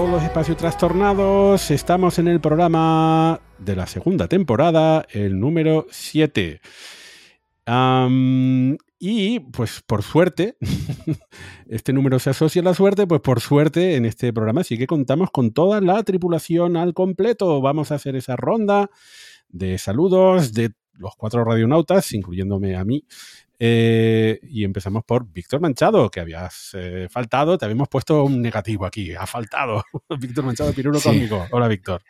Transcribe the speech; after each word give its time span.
Espacio 0.00 0.56
Trastornados. 0.56 1.70
Estamos 1.70 2.18
en 2.18 2.26
el 2.26 2.40
programa 2.40 3.38
de 3.58 3.76
la 3.76 3.86
segunda 3.86 4.28
temporada, 4.28 5.04
el 5.10 5.38
número 5.38 5.86
7. 5.90 6.62
y 8.98 9.40
pues 9.40 9.82
por 9.86 10.02
suerte, 10.02 10.56
este 11.68 11.92
número 11.92 12.18
se 12.18 12.30
asocia 12.30 12.62
a 12.62 12.64
la 12.64 12.74
suerte, 12.74 13.06
pues 13.06 13.20
por 13.20 13.40
suerte 13.40 13.96
en 13.96 14.06
este 14.06 14.32
programa 14.32 14.64
sí 14.64 14.78
que 14.78 14.86
contamos 14.86 15.30
con 15.30 15.52
toda 15.52 15.82
la 15.82 16.02
tripulación 16.02 16.78
al 16.78 16.94
completo. 16.94 17.60
Vamos 17.60 17.92
a 17.92 17.96
hacer 17.96 18.16
esa 18.16 18.36
ronda 18.36 18.88
de 19.50 19.76
saludos 19.76 20.54
de 20.54 20.70
los 20.94 21.14
cuatro 21.14 21.44
radionautas, 21.44 22.10
incluyéndome 22.14 22.74
a 22.74 22.84
mí, 22.86 23.04
eh, 23.62 24.40
y 24.44 24.64
empezamos 24.64 25.04
por 25.04 25.30
Víctor 25.30 25.60
Manchado, 25.60 26.10
que 26.10 26.20
habías 26.20 26.70
eh, 26.72 27.08
faltado, 27.10 27.58
te 27.58 27.66
habíamos 27.66 27.90
puesto 27.90 28.24
un 28.24 28.40
negativo 28.40 28.86
aquí, 28.86 29.14
ha 29.14 29.26
faltado. 29.26 29.84
Víctor 30.18 30.46
Manchado, 30.46 30.72
Pirulo 30.72 30.98
conmigo. 30.98 31.46
Hola, 31.50 31.68
Víctor. 31.68 32.00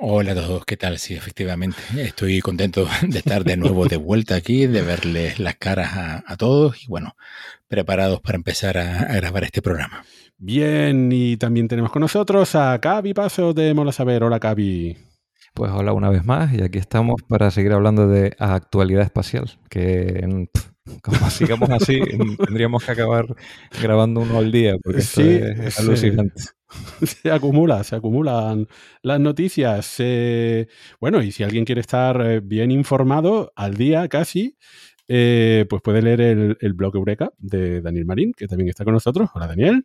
hola 0.00 0.32
a 0.32 0.34
todos, 0.34 0.64
¿qué 0.64 0.76
tal? 0.76 0.98
Sí, 0.98 1.14
efectivamente, 1.14 1.76
estoy 1.98 2.40
contento 2.40 2.88
de 3.06 3.18
estar 3.18 3.44
de 3.44 3.56
nuevo 3.56 3.86
de 3.86 3.96
vuelta 3.96 4.34
aquí, 4.34 4.66
de 4.66 4.82
verles 4.82 5.38
las 5.38 5.54
caras 5.54 6.22
a, 6.26 6.36
todos 6.36 6.82
y 6.82 6.88
bueno, 6.88 7.14
preparados 7.68 8.20
para 8.20 8.34
empezar 8.34 8.76
a, 8.76 9.04
grabar 9.14 9.44
este 9.44 9.62
programa. 9.62 10.04
Bien, 10.36 11.12
y 11.12 11.36
también 11.36 11.68
tenemos 11.68 11.92
con 11.92 12.00
nosotros 12.00 12.56
a 12.56 12.76
Cavi 12.80 13.14
Paso 13.14 13.54
de 13.54 13.72
Mola 13.72 13.92
Saber. 13.92 14.24
Hola, 14.24 14.40
Cavi. 14.40 14.96
Pues 15.54 15.70
hola 15.70 15.92
una 15.92 16.08
vez 16.08 16.24
más 16.24 16.52
y 16.52 16.60
aquí 16.60 16.78
estamos 16.78 17.22
para 17.28 17.52
seguir 17.52 17.72
hablando 17.72 18.08
de 18.08 18.34
actualidad 18.40 19.02
espacial, 19.02 19.60
que 19.68 20.48
como 21.02 21.16
sigamos 21.30 21.70
así, 21.70 22.00
tendríamos 22.44 22.84
que 22.84 22.92
acabar 22.92 23.26
grabando 23.80 24.20
uno 24.20 24.38
al 24.38 24.50
día, 24.50 24.76
porque 24.82 25.00
esto 25.00 25.22
es, 25.22 25.78
alucinante. 25.78 26.42
Se, 27.02 27.30
acumula, 27.30 27.84
se 27.84 27.96
acumulan 27.96 28.66
las 29.02 29.20
noticias. 29.20 29.96
Eh, 29.98 30.68
bueno, 31.00 31.20
y 31.20 31.30
si 31.30 31.42
alguien 31.42 31.66
quiere 31.66 31.82
estar 31.82 32.18
eh, 32.22 32.40
bien 32.40 32.70
informado 32.70 33.52
al 33.56 33.74
día 33.74 34.08
casi, 34.08 34.56
eh, 35.06 35.66
pues 35.68 35.82
puede 35.82 36.00
leer 36.00 36.22
el, 36.22 36.56
el, 36.58 36.72
blog 36.72 36.96
Eureka 36.96 37.30
de 37.36 37.82
Daniel 37.82 38.06
Marín, 38.06 38.32
que 38.34 38.46
también 38.46 38.70
está 38.70 38.84
con 38.84 38.94
nosotros. 38.94 39.28
Hola, 39.34 39.48
Daniel. 39.48 39.84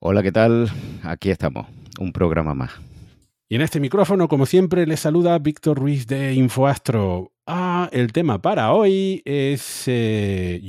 Hola, 0.00 0.22
¿qué 0.22 0.32
tal? 0.32 0.70
Aquí 1.02 1.28
estamos, 1.28 1.66
un 1.98 2.14
programa 2.14 2.54
más. 2.54 2.70
Y 3.50 3.56
en 3.56 3.62
este 3.62 3.80
micrófono, 3.80 4.28
como 4.28 4.46
siempre, 4.46 4.86
les 4.86 5.00
saluda 5.00 5.38
Víctor 5.38 5.78
Ruiz 5.78 6.06
de 6.06 6.32
Infoastro. 6.32 7.32
Ah, 7.52 7.88
el 7.90 8.12
tema 8.12 8.40
para 8.40 8.72
hoy 8.72 9.22
es 9.24 9.82
eh, 9.88 10.60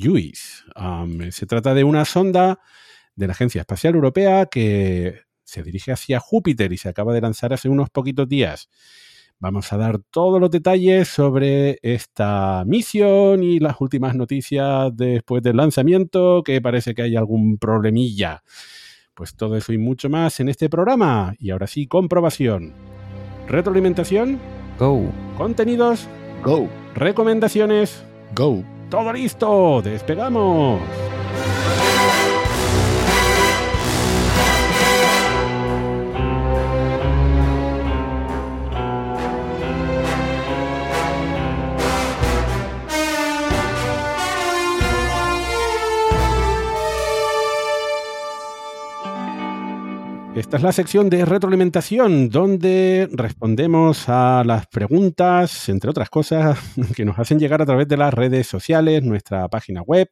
se 1.29 1.45
trata 1.45 1.75
de 1.75 1.83
una 1.83 2.05
sonda 2.05 2.59
de 3.15 3.27
la 3.27 3.33
Agencia 3.33 3.61
Espacial 3.61 3.93
Europea 3.93 4.47
que 4.47 5.19
se 5.43 5.61
dirige 5.61 5.91
hacia 5.91 6.19
Júpiter 6.19 6.73
y 6.73 6.77
se 6.77 6.89
acaba 6.89 7.13
de 7.13 7.21
lanzar 7.21 7.53
hace 7.53 7.69
unos 7.69 7.91
poquitos 7.91 8.27
días. 8.27 8.67
Vamos 9.37 9.71
a 9.71 9.77
dar 9.77 9.99
todos 10.09 10.41
los 10.41 10.49
detalles 10.49 11.07
sobre 11.07 11.77
esta 11.83 12.63
misión 12.65 13.43
y 13.43 13.59
las 13.59 13.79
últimas 13.79 14.15
noticias 14.15 14.89
después 14.95 15.43
del 15.43 15.57
lanzamiento, 15.57 16.41
que 16.43 16.61
parece 16.61 16.95
que 16.95 17.03
hay 17.03 17.15
algún 17.15 17.59
problemilla. 17.59 18.41
Pues 19.13 19.35
todo 19.35 19.55
eso 19.55 19.71
y 19.71 19.77
mucho 19.77 20.09
más 20.09 20.39
en 20.39 20.49
este 20.49 20.67
programa. 20.67 21.35
Y 21.37 21.51
ahora 21.51 21.67
sí, 21.67 21.85
comprobación. 21.85 22.73
Retroalimentación. 23.47 24.39
Go. 24.79 25.11
Contenidos. 25.37 26.07
Go. 26.43 26.67
Recomendaciones. 26.95 28.03
Go. 28.33 28.63
Todo 28.89 29.13
listo. 29.13 29.81
Despegamos. 29.83 30.81
Esta 50.33 50.55
es 50.55 50.63
la 50.63 50.71
sección 50.71 51.09
de 51.09 51.25
retroalimentación, 51.25 52.29
donde 52.29 53.09
respondemos 53.11 54.07
a 54.07 54.43
las 54.45 54.65
preguntas, 54.65 55.67
entre 55.67 55.89
otras 55.89 56.09
cosas, 56.09 56.57
que 56.95 57.03
nos 57.03 57.19
hacen 57.19 57.37
llegar 57.37 57.61
a 57.61 57.65
través 57.65 57.85
de 57.89 57.97
las 57.97 58.13
redes 58.13 58.47
sociales, 58.47 59.03
nuestra 59.03 59.49
página 59.49 59.81
web, 59.81 60.07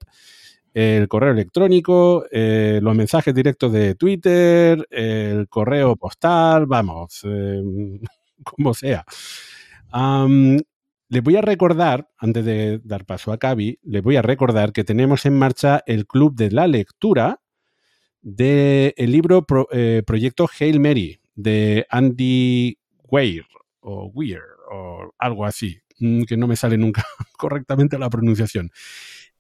el 0.74 1.08
correo 1.08 1.32
electrónico, 1.32 2.26
eh, 2.32 2.82
los 2.84 2.94
mensajes 2.96 3.34
directos 3.34 3.72
de 3.72 3.96
Twitter, 3.96 4.86
el 4.90 5.48
correo 5.48 5.96
postal, 5.96 6.66
vamos, 6.66 7.22
eh, 7.24 7.62
como 8.44 8.74
sea. 8.74 9.06
les 11.08 11.24
voy 11.24 11.38
a 11.38 11.42
recordar, 11.42 12.10
antes 12.18 12.44
de 12.44 12.82
dar 12.84 13.06
paso 13.06 13.32
a 13.32 13.38
Cavi, 13.38 13.80
les 13.84 14.04
voy 14.04 14.18
a 14.18 14.22
recordar 14.22 14.74
que 14.74 14.84
tenemos 14.84 15.26
en 15.26 15.40
marcha 15.40 15.82
el 15.86 16.06
Club 16.06 16.36
de 16.36 16.52
la 16.52 16.68
Lectura, 16.68 17.40
del 18.22 18.94
libro 18.98 19.46
eh, 19.72 20.04
Proyecto 20.06 20.50
Hail 20.60 20.80
Mary 20.80 21.20
de 21.36 21.86
Andy 21.90 22.78
Weir 23.04 23.46
o 23.82 24.12
Weir 24.14 24.42
o 24.72 25.14
algo 25.18 25.46
así, 25.46 25.80
mm, 26.00 26.24
que 26.24 26.38
no 26.38 26.48
me 26.48 26.56
sale 26.56 26.78
nunca 26.78 27.06
correctamente 27.38 27.98
la 27.98 28.10
pronunciación. 28.10 28.72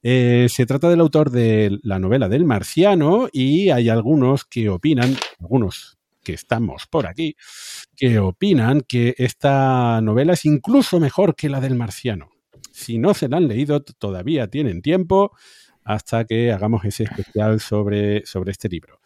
Eh, 0.01 0.47
se 0.49 0.65
trata 0.65 0.89
del 0.89 1.01
autor 1.01 1.29
de 1.29 1.77
la 1.83 1.99
novela 1.99 2.29
del 2.29 2.45
marciano 2.45 3.27
y 3.31 3.69
hay 3.69 3.89
algunos 3.89 4.45
que 4.45 4.69
opinan, 4.69 5.15
algunos 5.39 5.97
que 6.23 6.33
estamos 6.33 6.87
por 6.87 7.05
aquí, 7.05 7.35
que 7.95 8.19
opinan 8.19 8.81
que 8.81 9.13
esta 9.17 9.99
novela 10.01 10.33
es 10.33 10.45
incluso 10.45 10.99
mejor 10.99 11.35
que 11.35 11.49
la 11.49 11.59
del 11.59 11.75
marciano. 11.75 12.29
Si 12.71 12.97
no 12.97 13.13
se 13.13 13.27
la 13.27 13.37
han 13.37 13.47
leído, 13.47 13.81
todavía 13.81 14.47
tienen 14.47 14.81
tiempo 14.81 15.33
hasta 15.89 16.23
que 16.23 16.51
hagamos 16.51 16.85
ese 16.85 17.05
especial 17.05 17.59
sobre, 17.59 18.23
sobre 18.23 18.51
este 18.51 18.69
libro. 18.69 18.99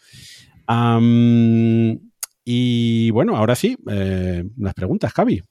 y 2.43 3.09
bueno, 3.11 3.37
ahora 3.37 3.55
sí, 3.55 3.77
eh, 3.89 4.43
las 4.57 4.73
preguntas, 4.73 5.13
Javi. 5.13 5.41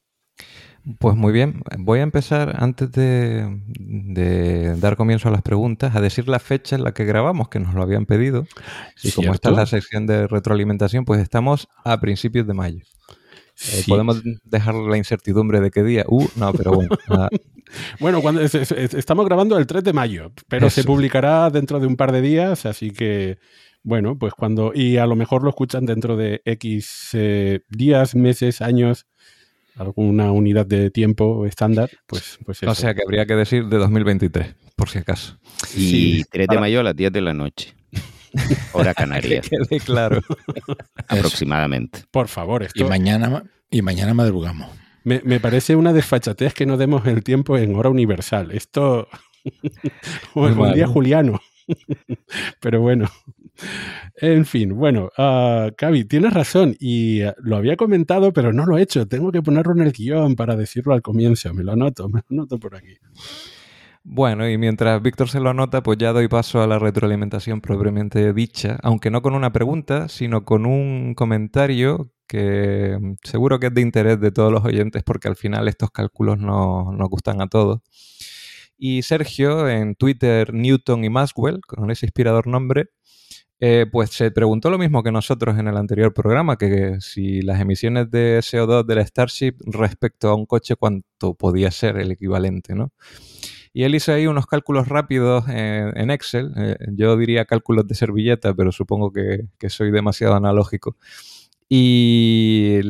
Pues 0.99 1.17
muy 1.17 1.33
bien, 1.33 1.63
voy 1.79 2.01
a 2.01 2.03
empezar 2.03 2.57
antes 2.59 2.93
de, 2.93 4.77
dar 4.79 4.97
comienzo 4.97 5.29
a 5.29 5.33
las 5.33 5.41
preguntas, 5.41 5.97
a 5.97 6.03
decir 6.03 6.29
la 6.29 6.39
fecha 6.39 6.77
en 6.77 6.85
la 6.85 6.93
que 6.93 7.07
grabamos, 7.07 7.49
que 7.49 7.61
nos 7.61 7.73
lo 7.73 7.83
habían 7.83 8.05
pedido. 8.05 8.47
Y 9.03 9.13
como 9.13 9.33
esta 9.33 9.51
es 9.51 9.57
la 9.57 9.67
sección 9.67 10.07
de 10.07 10.27
retroalimentación, 10.27 11.07
pues 11.07 11.23
estamos 11.23 11.67
a 11.83 11.99
principios 11.99 12.47
de 12.47 12.53
mayo. 12.53 12.85
Eh, 13.73 13.85
podemos 13.87 14.23
dejar 14.45 14.75
la 14.75 14.97
incertidumbre 14.97 15.61
de 15.61 15.71
qué 15.71 15.83
día. 15.83 16.05
Uh, 16.09 16.27
no, 16.37 16.53
pero 16.53 16.73
bueno. 16.73 16.91
bueno, 18.01 18.23
cuando 18.23 18.41
estamos 18.41 19.27
grabando 19.27 19.59
el 19.59 19.67
3 19.67 19.85
de 19.85 19.93
mayo, 19.93 20.33
pero 20.49 20.71
se 20.71 20.85
publicará 20.85 21.51
dentro 21.51 21.79
de 21.81 21.87
un 21.87 21.97
par 21.97 22.13
de 22.13 22.23
días, 22.23 22.67
así 22.67 22.91
que 22.91 23.39
bueno, 23.85 24.17
pues 24.17 24.33
cuando 24.35 24.73
y 24.75 24.97
a 24.97 25.07
lo 25.07 25.17
mejor 25.17 25.43
lo 25.43 25.51
escuchan 25.51 25.87
dentro 25.87 26.17
de 26.17 26.41
X 26.45 27.11
eh, 27.15 27.61
días, 27.69 28.15
meses, 28.15 28.63
años, 28.63 29.07
alguna 29.75 30.31
unidad 30.33 30.67
de 30.67 30.91
tiempo 30.91 31.47
estándar, 31.47 31.91
pues, 32.07 32.39
pues 32.45 32.63
O 32.63 32.75
sea 32.75 32.95
que 32.95 33.03
habría 33.03 33.27
que 33.27 33.35
decir 33.35 33.67
de 33.67 33.79
2023, 33.79 34.55
por 34.77 34.89
si 34.89 34.99
acaso. 34.99 35.39
Y 35.77 36.25
3 36.25 36.49
de 36.49 36.59
mayo 36.59 36.81
a 36.81 36.83
las 36.85 36.97
10 36.97 37.13
de 37.13 37.21
la 37.21 37.35
noche. 37.35 37.75
Hora 38.73 38.95
canaria. 38.95 39.41
que 39.41 39.51
quede 39.51 39.81
claro. 39.81 40.21
Aproximadamente. 41.09 42.05
Por 42.11 42.29
favor, 42.29 42.63
esto... 42.63 42.85
Y 42.85 42.89
mañana, 42.89 43.45
y 43.71 43.83
mañana 43.83 44.15
madrugamos. 44.15 44.69
Me, 45.05 45.21
me, 45.25 45.41
parece 45.41 45.75
una 45.75 45.93
desfachatez 45.93 46.55
que 46.55 46.67
no 46.67 46.77
demos 46.77 47.07
el 47.07 47.25
tiempo 47.25 47.59
en 47.59 47.75
hora 47.75 47.91
universal. 47.91 48.51
Esto... 48.53 49.09
o 50.35 50.49
en 50.49 50.59
un 50.59 50.73
día 50.75 50.87
juliano. 50.87 51.41
Pero 52.61 52.81
bueno. 52.81 53.09
En 54.17 54.47
fin, 54.47 54.75
bueno, 54.77 55.11
uh, 55.19 55.71
Cavi, 55.77 56.05
tienes 56.05 56.33
razón 56.33 56.75
y 56.81 57.23
uh, 57.23 57.33
lo 57.39 57.57
había 57.57 57.77
comentado, 57.77 58.33
pero 58.33 58.53
no 58.53 58.67
lo 58.67 58.79
he 58.79 58.83
hecho. 58.83 59.07
Tengo 59.07 59.31
que 59.31 59.43
ponerlo 59.43 59.73
en 59.73 59.83
el 59.83 59.93
guion 59.93 60.37
para 60.37 60.57
decirlo 60.57 60.95
al 60.95 61.03
comienzo. 61.03 61.53
Me 61.55 61.63
lo 61.63 61.73
anoto, 61.73 62.09
me 62.09 62.21
lo 62.21 62.27
anoto 62.31 62.59
por 62.59 62.77
aquí. 62.77 62.97
Bueno, 64.05 64.49
y 64.49 64.59
mientras 64.59 65.01
Víctor 65.01 65.29
se 65.29 65.39
lo 65.39 65.51
anota, 65.51 65.83
pues 65.83 65.97
ya 65.97 66.13
doy 66.13 66.27
paso 66.27 66.61
a 66.61 66.67
la 66.67 66.79
retroalimentación 66.81 67.61
propiamente 67.61 68.33
dicha, 68.33 68.79
aunque 68.83 69.11
no 69.11 69.23
con 69.23 69.35
una 69.35 69.53
pregunta, 69.53 70.09
sino 70.09 70.45
con 70.45 70.67
un 70.67 71.15
comentario 71.15 72.11
que 72.27 72.99
seguro 73.23 73.61
que 73.61 73.69
es 73.69 73.75
de 73.75 73.81
interés 73.81 74.21
de 74.21 74.33
todos 74.33 74.51
los 74.51 74.65
oyentes 74.65 75.03
porque 75.05 75.29
al 75.29 75.37
final 75.37 75.69
estos 75.69 75.91
cálculos 75.91 76.39
no, 76.39 76.91
nos 76.93 77.09
gustan 77.11 77.41
a 77.41 77.47
todos. 77.47 77.81
Y 78.77 79.03
Sergio, 79.03 79.69
en 79.69 79.95
Twitter, 79.95 80.53
Newton 80.53 81.05
y 81.05 81.11
Maxwell, 81.11 81.61
con 81.61 81.91
ese 81.93 82.07
inspirador 82.07 82.49
nombre, 82.49 82.91
eh, 83.61 83.87
pues 83.93 84.11
se 84.11 84.33
preguntó 84.33 84.71
lo 84.71 84.79
mismo 84.79 85.05
que 85.05 85.13
nosotros 85.13 85.57
en 85.59 85.69
el 85.69 85.77
anterior 85.77 86.13
programa, 86.13 86.57
que 86.59 86.97
si 87.01 87.43
las 87.43 87.61
emisiones 87.61 88.11
de 88.11 88.41
CO2 88.41 88.85
del 88.85 89.07
Starship 89.07 89.55
respecto 89.67 90.31
a 90.31 90.35
un 90.35 90.47
coche, 90.47 90.75
cuánto 90.75 91.35
podía 91.35 91.71
ser 91.71 91.99
el 91.99 92.11
equivalente, 92.11 92.75
¿no? 92.75 92.93
Y 93.73 93.85
él 93.85 93.95
hizo 93.95 94.13
ahí 94.13 94.27
unos 94.27 94.47
cálculos 94.47 94.89
rápidos 94.89 95.45
en, 95.49 96.11
Excel. 96.11 96.53
Eh, 96.57 96.77
yo 96.93 97.17
diría 97.17 97.45
cálculos 97.47 97.87
de 97.87 97.95
servilleta, 97.95 98.55
pero 98.55 98.71
supongo 98.71 99.13
que, 99.13 99.49
soy 99.69 99.91
demasiado 99.91 100.35
analógico. 100.35 100.97
Y 101.69 102.81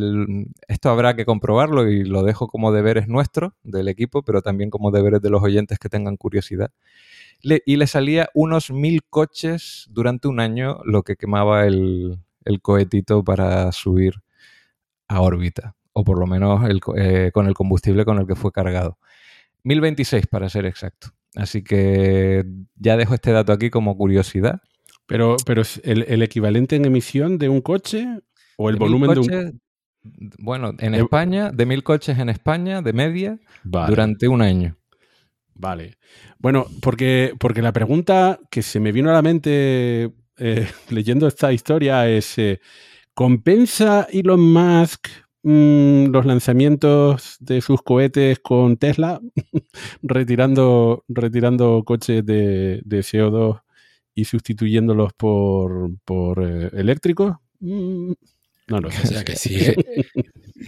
esto 0.67 0.91
habrá 0.91 1.15
que 1.15 1.25
comprobarlo 1.25 1.89
y 1.89 2.05
lo 2.05 2.25
dejo 2.25 2.49
como 2.49 2.73
deberes 2.73 3.07
nuestros 3.07 3.53
del 3.63 3.87
equipo, 3.87 4.23
pero 4.25 4.43
también 4.43 4.71
como 4.71 4.91
deberes 4.91 5.23
de 5.23 5.31
los 5.31 5.43
oyentes 5.43 5.79
que 5.79 5.89
tengan 5.89 6.17
curiosidad. 6.17 6.73
y 7.43 7.77
le 7.77 7.87
salía 7.87 8.29
unos 8.35 8.71
mil 8.73 9.03
coches 9.09 9.87
durante 9.91 10.29
un 10.29 10.41
año 10.41 10.81
lo 10.85 11.03
que 11.03 11.17
quemaba 11.17 11.67
el, 11.67 12.19
el 12.45 12.61
cohetito 12.61 13.23
para 13.25 13.71
subir 13.73 14.23
a 15.09 15.21
órbita, 15.21 15.77
o 15.93 16.05
por 16.05 16.19
lo 16.19 16.27
menos 16.27 16.63
eh, 16.97 17.31
con 17.33 17.47
el 17.47 17.55
combustible 17.55 18.05
con 18.05 18.19
el 18.19 18.27
que 18.27 18.35
fue 18.35 18.53
cargado. 18.53 18.99
1026 19.65 20.27
para 20.27 20.49
ser 20.49 20.67
exacto. 20.67 21.09
Así 21.35 21.63
que 21.63 22.45
ya 22.77 22.97
dejo 22.97 23.15
este 23.15 23.33
dato 23.33 23.53
aquí 23.53 23.71
como 23.71 23.97
curiosidad. 23.97 24.61
Pero, 25.07 25.37
pero 25.45 25.63
el, 25.83 26.05
el 26.09 26.23
equivalente 26.23 26.77
en 26.77 26.85
emisión 26.85 27.39
de 27.39 27.49
un 27.49 27.61
coche 27.61 28.07
o 28.57 28.71
el 28.71 28.77
volumen 28.77 29.15
de 29.15 29.21
un... 29.21 29.61
Bueno, 30.39 30.73
en 30.79 30.95
España, 30.95 31.51
de 31.53 31.65
mil 31.65 31.83
coches 31.83 32.19
en 32.19 32.29
España, 32.29 32.83
de 32.83 32.93
media, 32.93 33.39
durante 33.63 34.27
un 34.27 34.43
año. 34.43 34.77
Vale. 35.55 35.97
Bueno, 36.39 36.67
porque, 36.81 37.35
porque 37.39 37.63
la 37.63 37.73
pregunta 37.73 38.41
que 38.51 38.63
se 38.63 38.81
me 38.81 38.91
vino 38.91 39.11
a 39.11 39.13
la 39.13 39.23
mente 39.23 40.13
eh, 40.39 40.69
leyendo 40.91 41.29
esta 41.29 41.53
historia 41.53 42.09
es, 42.09 42.37
eh, 42.39 42.61
¿compensa 43.15 44.09
Elon 44.11 44.41
Musk 44.41 45.09
mmm, 45.43 46.07
los 46.07 46.27
lanzamientos 46.27 47.37
de 47.41 47.61
sus 47.61 47.83
cohetes 47.83 48.39
con 48.41 48.77
Tesla, 48.77 49.21
retirando, 50.03 51.05
retirando 51.09 51.83
coches 51.85 52.25
de, 52.25 52.81
de, 52.85 53.01
CO2 53.01 53.63
y 54.15 54.25
sustituyéndolo 54.25 55.11
por, 55.17 55.91
por 56.05 56.43
eh, 56.45 56.71
eléctricos? 56.73 57.37
Mm, 57.61 58.13
no 58.69 58.81
lo 58.81 58.91
sé. 58.91 59.03
O 59.05 59.07
sea 59.07 59.25
que 59.25 59.37
sí, 59.37 59.59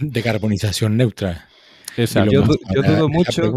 decarbonización 0.01 0.97
neutra. 0.97 1.47
Yo, 1.97 2.03
yo, 2.25 2.41
dudo 2.83 3.07
mucho, 3.07 3.53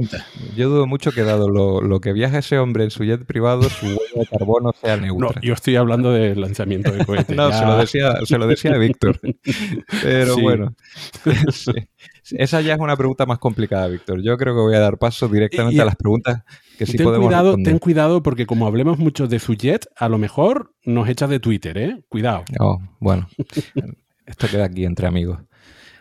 yo 0.57 0.69
dudo 0.69 0.87
mucho 0.87 1.11
que 1.11 1.23
dado 1.23 1.49
lo, 1.49 1.81
lo, 1.81 2.01
que 2.01 2.13
viaja 2.13 2.39
ese 2.39 2.59
hombre 2.59 2.85
en 2.85 2.91
su 2.91 3.03
jet 3.03 3.25
privado, 3.25 3.63
su 3.69 3.87
huella 3.87 4.21
de 4.21 4.27
carbono 4.27 4.73
sea 4.81 4.97
neutra. 4.97 5.31
No, 5.35 5.41
yo 5.43 5.55
estoy 5.55 5.75
hablando 5.75 6.13
del 6.13 6.41
lanzamiento 6.41 6.93
de 6.93 7.05
cohetes. 7.05 7.29
no, 7.37 7.53
se 7.53 7.65
lo, 7.65 7.77
decía, 7.77 8.15
se 8.25 8.39
lo 8.39 8.47
decía 8.47 8.79
Víctor. 8.79 9.19
Pero 10.03 10.37
sí. 10.37 10.41
bueno, 10.41 10.75
sí. 11.53 11.73
esa 12.31 12.61
ya 12.61 12.75
es 12.75 12.81
una 12.81 12.97
pregunta 12.97 13.27
más 13.27 13.39
complicada, 13.39 13.89
Víctor. 13.89 14.23
Yo 14.23 14.37
creo 14.37 14.55
que 14.55 14.61
voy 14.61 14.77
a 14.77 14.81
dar 14.81 14.99
paso 14.99 15.27
directamente 15.27 15.77
y, 15.77 15.81
a 15.81 15.85
las 15.85 15.97
preguntas 15.97 16.45
que 16.79 16.87
sí 16.87 16.97
ten 16.97 17.07
podemos 17.07 17.27
cuidado, 17.27 17.47
responder. 17.47 17.73
Ten 17.73 17.79
cuidado 17.81 18.23
porque 18.23 18.47
como 18.47 18.69
hablemos 18.69 18.99
mucho 18.99 19.27
de 19.27 19.41
su 19.41 19.55
jet, 19.55 19.89
a 19.97 20.09
lo 20.09 20.19
mejor 20.19 20.75
nos 20.85 21.09
echa 21.09 21.27
de 21.27 21.41
Twitter, 21.41 21.77
¿eh? 21.77 22.05
Cuidado. 22.09 22.45
Oh, 22.61 22.79
bueno, 23.01 23.29
esto 24.27 24.47
queda 24.49 24.67
aquí 24.67 24.85
entre 24.85 25.09
amigos. 25.09 25.41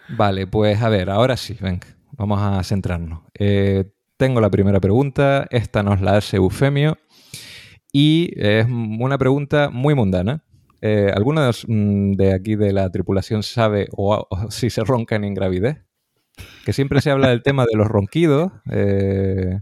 Vale, 0.10 0.46
pues 0.46 0.80
a 0.84 0.90
ver, 0.90 1.10
ahora 1.10 1.36
sí, 1.36 1.58
venga. 1.60 1.97
Vamos 2.18 2.40
a 2.42 2.64
centrarnos. 2.64 3.22
Eh, 3.36 3.92
tengo 4.18 4.42
la 4.42 4.50
primera 4.50 4.80
pregunta, 4.80 5.46
esta 5.52 5.84
nos 5.84 6.02
la 6.02 6.18
hace 6.18 6.38
Eufemio 6.38 6.98
y 7.92 8.34
es 8.36 8.66
una 8.66 9.20
pregunta 9.20 9.70
muy 9.70 9.94
mundana. 9.94 10.44
Eh, 10.82 11.12
¿Alguno 11.14 11.42
de, 11.42 11.54
mm, 11.68 12.14
de, 12.14 12.34
aquí 12.34 12.56
de 12.56 12.74
la 12.74 12.90
tripulación 12.90 13.44
sabe 13.44 13.88
o, 13.96 14.28
si 14.50 14.72
se 14.72 14.84
ronca 14.84 15.16
en 15.16 15.26
ingravidez? 15.26 15.84
Que 16.66 16.74
siempre 16.74 17.02
se 17.02 17.12
habla 17.12 17.30
del 17.30 17.44
tema 17.44 17.66
de 17.66 17.78
los 17.78 17.88
ronquidos. 17.88 18.52
Eh, 18.72 19.60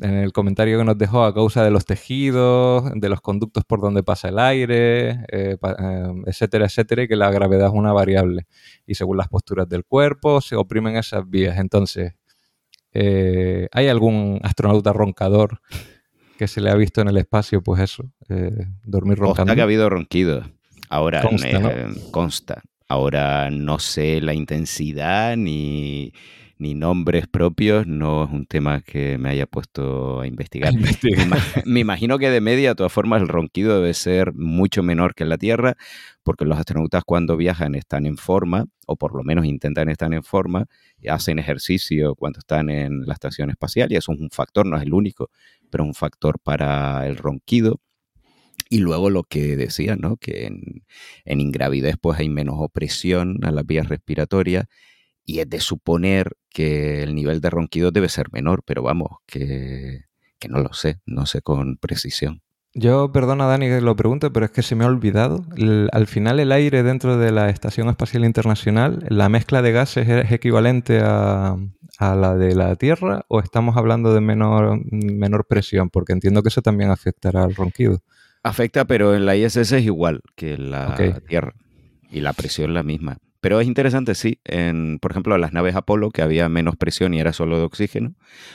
en 0.00 0.14
el 0.14 0.32
comentario 0.32 0.78
que 0.78 0.84
nos 0.84 0.98
dejó 0.98 1.24
a 1.24 1.34
causa 1.34 1.64
de 1.64 1.70
los 1.70 1.84
tejidos, 1.84 2.90
de 2.94 3.08
los 3.08 3.20
conductos 3.20 3.64
por 3.64 3.80
donde 3.80 4.02
pasa 4.02 4.28
el 4.28 4.38
aire, 4.38 5.24
eh, 5.30 5.56
etcétera, 6.26 6.66
etcétera, 6.66 7.02
y 7.02 7.08
que 7.08 7.16
la 7.16 7.30
gravedad 7.30 7.68
es 7.68 7.74
una 7.74 7.92
variable. 7.92 8.46
Y 8.86 8.94
según 8.94 9.16
las 9.16 9.28
posturas 9.28 9.68
del 9.68 9.84
cuerpo 9.84 10.40
se 10.40 10.56
oprimen 10.56 10.96
esas 10.96 11.28
vías. 11.28 11.58
Entonces, 11.58 12.14
eh, 12.92 13.68
¿hay 13.72 13.88
algún 13.88 14.40
astronauta 14.42 14.92
roncador 14.92 15.60
que 16.38 16.48
se 16.48 16.60
le 16.60 16.70
ha 16.70 16.74
visto 16.74 17.00
en 17.00 17.08
el 17.08 17.16
espacio? 17.16 17.62
Pues 17.62 17.80
eso, 17.80 18.04
eh, 18.28 18.66
dormir 18.84 19.18
roncando. 19.18 19.42
Consta 19.42 19.54
que 19.54 19.60
ha 19.60 19.64
habido 19.64 19.90
ronquidos. 19.90 20.46
Ahora 20.88 21.22
consta, 21.22 21.58
¿no? 21.58 21.70
consta. 22.10 22.62
Ahora 22.88 23.50
no 23.50 23.78
sé 23.78 24.20
la 24.20 24.34
intensidad 24.34 25.36
ni 25.36 26.12
ni 26.64 26.74
nombres 26.74 27.26
propios, 27.26 27.86
no 27.86 28.24
es 28.24 28.30
un 28.30 28.46
tema 28.46 28.80
que 28.80 29.18
me 29.18 29.28
haya 29.28 29.46
puesto 29.46 30.20
a 30.20 30.26
investigar. 30.26 30.70
A 30.70 30.72
investigar. 30.72 31.28
Me, 31.66 31.80
imagino 31.80 32.18
que 32.18 32.30
de 32.30 32.40
media, 32.40 32.70
de 32.70 32.74
todas 32.74 32.90
formas, 32.90 33.20
el 33.20 33.28
ronquido 33.28 33.76
debe 33.76 33.92
ser 33.92 34.32
mucho 34.32 34.82
menor 34.82 35.14
que 35.14 35.24
en 35.24 35.28
la 35.28 35.36
Tierra, 35.36 35.76
porque 36.22 36.46
los 36.46 36.58
astronautas 36.58 37.04
cuando 37.04 37.36
viajan 37.36 37.74
están 37.74 38.06
en 38.06 38.16
forma, 38.16 38.64
o 38.86 38.96
por 38.96 39.14
lo 39.14 39.22
menos 39.22 39.44
intentan 39.44 39.90
estar 39.90 40.12
en 40.14 40.22
forma, 40.22 40.64
hacen 41.06 41.38
ejercicio 41.38 42.14
cuando 42.14 42.38
están 42.38 42.70
en 42.70 43.04
la 43.04 43.12
estación 43.12 43.50
espacial, 43.50 43.92
y 43.92 43.96
eso 43.96 44.12
es 44.12 44.20
un 44.20 44.30
factor, 44.30 44.64
no 44.64 44.78
es 44.78 44.84
el 44.84 44.94
único, 44.94 45.28
pero 45.68 45.84
es 45.84 45.88
un 45.88 45.94
factor 45.94 46.38
para 46.42 47.06
el 47.06 47.18
ronquido. 47.18 47.82
Y 48.70 48.78
luego 48.78 49.10
lo 49.10 49.24
que 49.24 49.54
decía, 49.56 49.96
¿no? 49.96 50.16
Que 50.16 50.46
en, 50.46 50.86
en 51.26 51.40
ingravidez 51.42 51.96
pues 52.00 52.18
hay 52.18 52.30
menos 52.30 52.54
opresión 52.58 53.44
a 53.44 53.50
las 53.50 53.66
vías 53.66 53.90
respiratorias 53.90 54.64
y 55.24 55.40
es 55.40 55.48
de 55.48 55.60
suponer 55.60 56.36
que 56.50 57.02
el 57.02 57.14
nivel 57.14 57.40
de 57.40 57.50
ronquido 57.50 57.90
debe 57.90 58.08
ser 58.08 58.26
menor, 58.32 58.62
pero 58.64 58.82
vamos, 58.82 59.18
que, 59.26 60.04
que, 60.38 60.48
no 60.48 60.58
lo 60.60 60.72
sé, 60.72 61.00
no 61.06 61.26
sé 61.26 61.42
con 61.42 61.76
precisión. 61.78 62.42
Yo, 62.76 63.12
perdona 63.12 63.46
Dani 63.46 63.68
que 63.68 63.80
lo 63.80 63.94
pregunte, 63.94 64.30
pero 64.30 64.46
es 64.46 64.52
que 64.52 64.62
se 64.62 64.74
me 64.74 64.84
ha 64.84 64.88
olvidado. 64.88 65.44
El, 65.56 65.88
al 65.92 66.08
final 66.08 66.40
el 66.40 66.50
aire 66.50 66.82
dentro 66.82 67.16
de 67.16 67.30
la 67.30 67.48
Estación 67.48 67.88
Espacial 67.88 68.24
Internacional, 68.24 69.04
¿la 69.08 69.28
mezcla 69.28 69.62
de 69.62 69.70
gases 69.70 70.08
es 70.08 70.32
equivalente 70.32 71.00
a, 71.00 71.56
a 71.98 72.14
la 72.16 72.34
de 72.34 72.54
la 72.56 72.74
Tierra 72.74 73.24
o 73.28 73.38
estamos 73.38 73.76
hablando 73.76 74.12
de 74.12 74.20
menor, 74.20 74.80
menor 74.90 75.46
presión? 75.46 75.88
Porque 75.88 76.12
entiendo 76.12 76.42
que 76.42 76.48
eso 76.48 76.62
también 76.62 76.90
afectará 76.90 77.44
al 77.44 77.54
ronquido. 77.54 78.02
Afecta, 78.42 78.84
pero 78.86 79.14
en 79.14 79.24
la 79.24 79.36
ISS 79.36 79.56
es 79.56 79.84
igual 79.84 80.20
que 80.34 80.54
en 80.54 80.72
la 80.72 80.88
okay. 80.88 81.14
Tierra 81.28 81.54
y 82.10 82.20
la 82.20 82.32
presión 82.32 82.70
es 82.70 82.74
la 82.74 82.82
misma. 82.82 83.18
Pero 83.44 83.60
es 83.60 83.66
interesante, 83.66 84.14
sí, 84.14 84.40
en, 84.44 84.98
por 85.00 85.10
ejemplo, 85.10 85.34
en 85.34 85.42
las 85.42 85.52
naves 85.52 85.76
Apolo, 85.76 86.10
que 86.10 86.22
había 86.22 86.48
menos 86.48 86.76
presión 86.78 87.12
y 87.12 87.20
era 87.20 87.34
solo 87.34 87.58
de 87.58 87.64
oxígeno, 87.64 88.14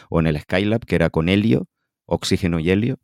o 0.10 0.20
en 0.20 0.26
el 0.26 0.40
Skylab, 0.40 0.84
que 0.84 0.96
era 0.96 1.12
con 1.12 1.30
helio, 1.30 1.68
oxígeno 2.08 2.60
y 2.60 2.72
helio, 2.72 2.98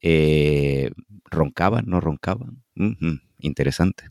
eh, 0.00 0.92
roncaban, 1.24 1.86
no 1.88 2.00
roncaban. 2.00 2.62
Uh 2.76 2.94
-huh. 2.94 3.20
Interesante. 3.40 4.10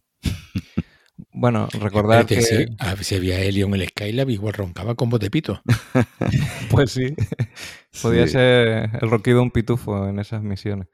Bueno, 1.31 1.69
recordar 1.79 2.25
que... 2.25 2.41
Si, 2.41 2.65
si, 3.03 3.15
había 3.15 3.39
helio 3.39 3.67
en 3.67 3.75
el 3.75 3.87
Skylab, 3.87 4.29
igual 4.29 4.55
roncaba 4.55 4.95
con 4.95 5.09
voz 5.09 5.21
de 5.21 5.31
pito. 5.31 5.61
pues 6.69 6.91
sí, 6.91 7.15
podía 8.01 8.25
sí. 8.25 8.33
ser 8.33 8.89
el 9.01 9.09
ronquido 9.09 9.41
un 9.41 9.51
pitufo 9.51 10.09
en 10.09 10.19
esas 10.19 10.43
misiones. 10.43 10.89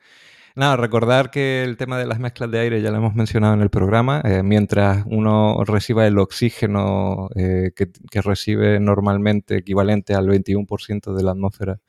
Nada, 0.55 0.77
recordar 0.77 1.31
que 1.31 1.63
el 1.63 1.77
tema 1.77 1.97
de 1.97 2.05
las 2.05 2.19
mezclas 2.19 2.51
de 2.51 2.59
aire 2.59 2.79
ya 2.79 2.91
lo 2.91 2.97
hemos 2.97 3.15
mencionado 3.15 3.55
en 3.55 3.61
el 3.61 3.71
programa. 3.71 4.21
Eh, 4.23 4.43
mientras 4.43 5.03
uno 5.07 5.63
reciba 5.65 6.05
el 6.05 6.19
oxígeno 6.19 7.29
eh, 7.35 7.71
que, 7.75 8.21
recibe 8.21 8.79
normalmente 8.79 9.57
equivalente 9.57 10.13
al 10.13 10.27
21% 10.27 11.15
de 11.15 11.23
la 11.23 11.31
atmósfera 11.31 11.79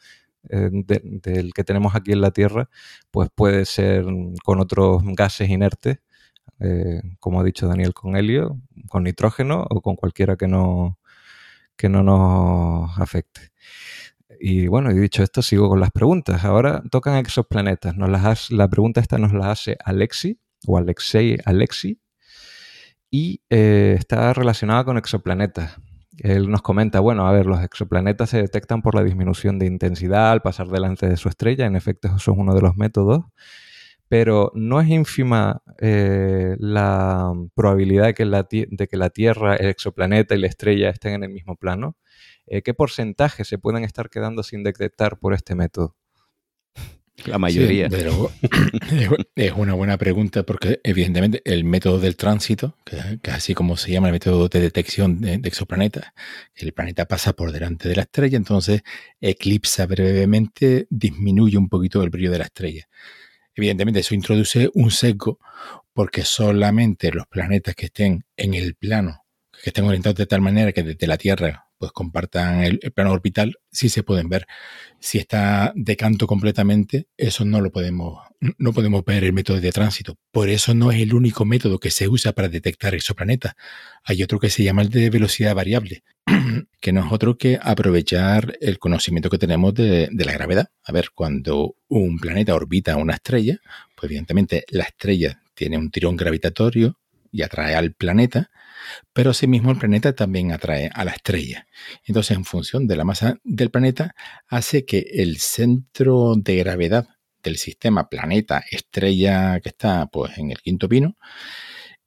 eh, 0.49 0.71
del 0.73 1.53
que 1.53 1.65
tenemos 1.65 1.95
aquí 1.95 2.13
en 2.13 2.23
la 2.23 2.31
Tierra, 2.31 2.71
pues 3.11 3.29
puede 3.35 3.67
ser 3.67 4.07
con 4.43 4.61
otros 4.61 5.03
gases 5.15 5.51
inertes, 5.51 5.99
como 7.21 7.41
ha 7.41 7.45
dicho 7.45 7.69
Daniel, 7.69 7.93
con 7.93 8.17
helio, 8.17 8.61
con 8.89 9.05
nitrógeno 9.05 9.67
o 9.69 9.83
con 9.83 9.97
cualquiera 9.97 10.37
que 10.37 10.49
no, 10.49 10.99
que 11.77 11.89
no 11.91 12.03
nos 12.03 12.99
afecte. 12.99 13.54
Y 14.41 14.67
bueno, 14.67 14.91
he 14.91 14.95
dicho 14.95 15.23
esto, 15.23 15.43
sigo 15.43 15.69
con 15.69 15.81
las 15.81 15.91
preguntas. 15.91 16.45
Ahora 16.45 16.83
tocan 16.91 17.17
exoplanetas. 17.17 17.97
Nos 17.97 18.11
las 18.11 18.51
la 18.51 18.69
pregunta 18.69 19.01
esta 19.01 19.19
nos 19.19 19.33
la 19.33 19.51
hace 19.51 19.77
Alexi 19.85 20.39
o 20.67 20.79
Alexei 20.79 21.39
Alexi 21.45 22.01
y 23.11 23.43
eh, 23.49 23.95
está 23.99 24.33
relacionada 24.33 24.85
con 24.85 24.99
exoplanetas. 24.99 25.77
Él 26.19 26.51
nos 26.51 26.63
comenta, 26.63 27.01
bueno, 27.01 27.27
a 27.27 27.33
ver, 27.33 27.47
los 27.47 27.63
exoplanetas 27.63 28.31
se 28.31 28.39
detectan 28.39 28.83
por 28.83 28.95
la 28.95 29.03
disminución 29.03 29.59
de 29.59 29.67
intensidad 29.67 30.33
al 30.33 30.43
pasar 30.43 30.69
delante 30.69 31.09
de 31.09 31.17
su 31.17 31.29
estrella, 31.29 31.67
en 31.67 31.77
efecto 31.77 32.09
eso 32.09 32.33
es 32.33 32.39
uno 32.39 32.55
de 32.55 32.61
los 32.61 32.77
métodos, 32.77 33.25
pero 34.09 34.53
no 34.55 34.81
es 34.81 34.89
ínfima 34.89 35.63
eh, 35.81 36.57
la 36.59 37.33
probabilidad 37.55 38.07
de 38.07 38.15
que 38.15 38.25
la, 38.25 38.47
de 38.51 38.89
que 38.89 38.97
la, 38.97 39.11
Tierra, 39.11 39.57
el 39.57 39.69
exoplaneta 39.69 40.35
y 40.35 40.39
la 40.39 40.47
estrella 40.47 40.91
estén 40.91 41.15
en 41.15 41.25
el 41.25 41.31
mismo 41.31 41.57
plano. 41.57 41.97
Eh, 42.47 42.63
¿Qué 42.63 42.75
porcentaje 42.75 43.45
se 43.45 43.59
pueden 43.59 43.85
estar 43.85 44.11
quedando 44.11 44.43
sin 44.43 44.63
detectar 44.63 45.19
por 45.19 45.35
este 45.35 45.55
método? 45.55 45.97
La 47.27 47.39
mayoría. 47.39 47.89
pero 47.89 48.31
es 49.37 49.53
una 49.53 49.75
buena 49.75 49.97
pregunta 49.97 50.43
porque 50.43 50.81
evidentemente 50.83 51.43
el 51.45 51.65
método 51.65 52.01
del 52.01 52.17
tránsito, 52.17 52.77
que, 52.85 52.97
es 52.97 53.33
así 53.33 53.55
como 53.55 53.77
se 53.77 53.93
llama 53.93 54.09
el 54.09 54.13
método 54.13 54.49
de 54.49 54.61
detección 54.61 55.21
de, 55.21 55.35
exoplanetas, 55.45 56.13
el 56.57 56.73
planeta 56.73 57.07
pasa 57.07 57.33
por 57.33 57.53
delante 57.53 57.89
de 57.89 57.97
la 57.97 58.03
estrella, 58.03 58.37
entonces 58.37 58.83
eclipsa 59.21 59.87
brevemente, 59.87 60.87
disminuye 60.91 61.57
un 61.57 61.69
poquito 61.69 62.03
el 62.03 62.11
brillo 62.11 62.33
de 62.33 62.39
la 62.39 62.45
estrella. 62.45 62.89
Evidentemente 63.55 64.01
eso 64.01 64.15
introduce 64.15 64.71
un 64.75 64.91
sesgo 64.91 65.39
porque 65.93 66.25
solamente 66.25 67.13
los 67.13 67.27
planetas 67.27 67.75
que 67.75 67.87
estén 67.87 68.25
en 68.37 68.55
el 68.55 68.75
plano, 68.75 69.25
que 69.63 69.71
estén 69.71 69.85
orientados 69.85 70.17
de 70.17 70.27
tal 70.27 70.41
manera 70.41 70.73
que 70.73 70.83
desde 70.83 71.07
la 71.07 71.17
Tierra 71.17 71.64
pues 71.85 71.93
compartan 71.93 72.65
el, 72.65 72.79
plano 72.95 73.13
orbital, 73.13 73.59
sí 73.71 73.91
se 73.91 74.03
pueden 74.03 74.31
ver. 74.31 74.47
Si 75.01 75.19
está 75.19 75.71
de 75.77 75.97
canto 75.97 76.27
completamente, 76.27 77.09
eso 77.19 77.45
no 77.45 77.61
lo 77.61 77.71
podemos, 77.71 78.21
no 78.57 78.73
podemos 78.73 79.05
ver 79.05 79.23
el 79.23 79.35
método 79.35 79.61
de 79.61 79.71
tránsito. 79.71 80.17
Por 80.31 80.49
eso 80.49 80.73
no 80.73 80.91
es 80.91 81.03
el 81.03 81.13
único 81.13 81.45
método 81.45 81.79
que 81.79 81.91
se 81.91 82.09
usa 82.09 82.33
para 82.33 82.49
detectar 82.49 82.95
exoplanetas. 82.95 83.53
Hay 84.03 84.23
otro 84.23 84.41
que 84.41 84.49
se 84.49 84.65
llama 84.65 84.81
el 84.81 84.89
de 84.89 85.11
velocidad 85.11 85.55
variable, 85.55 86.05
que 86.81 86.93
no 86.95 87.05
es 87.05 87.13
otro 87.13 87.37
que 87.37 87.59
aprovechar 87.63 88.57
el 88.63 88.79
conocimiento 88.79 89.29
que 89.29 89.37
tenemos 89.37 89.75
de, 89.75 90.09
de 90.11 90.25
la 90.25 90.33
gravedad. 90.33 90.71
A 90.85 90.93
ver, 90.93 91.09
cuando 91.15 91.77
un 91.89 92.19
planeta 92.19 92.55
orbita 92.55 92.97
una 92.97 93.13
estrella, 93.13 93.59
pues 93.95 94.11
evidentemente 94.11 94.65
la 94.71 94.85
estrella 94.85 95.43
tiene 95.53 95.77
un 95.77 95.91
tirón 95.91 96.17
gravitatorio 96.17 96.99
y 97.31 97.43
atrae 97.43 97.75
al 97.75 97.93
planeta, 97.93 98.51
pero 99.13 99.31
asimismo 99.31 99.71
el 99.71 99.79
planeta 99.79 100.15
también 100.15 100.53
atrae 100.53 100.91
a 100.93 101.05
la 101.05 101.13
estrella. 101.13 101.67
Entonces, 102.05 102.37
en 102.37 102.45
función 102.45 102.87
de 102.87 102.97
la 102.97 103.05
masa 103.05 103.39
del 103.45 103.71
planeta, 103.71 104.15
hace 104.49 104.85
que 104.85 105.07
el 105.15 105.39
centro 105.39 106.35
de 106.37 106.57
gravedad 106.57 107.09
del 107.43 107.57
sistema 107.59 108.09
planeta-estrella 108.09 109.61
que 109.61 109.69
está 109.69 110.07
pues, 110.07 110.39
en 110.39 110.51
el 110.51 110.59
quinto 110.61 110.89
pino, 110.89 111.17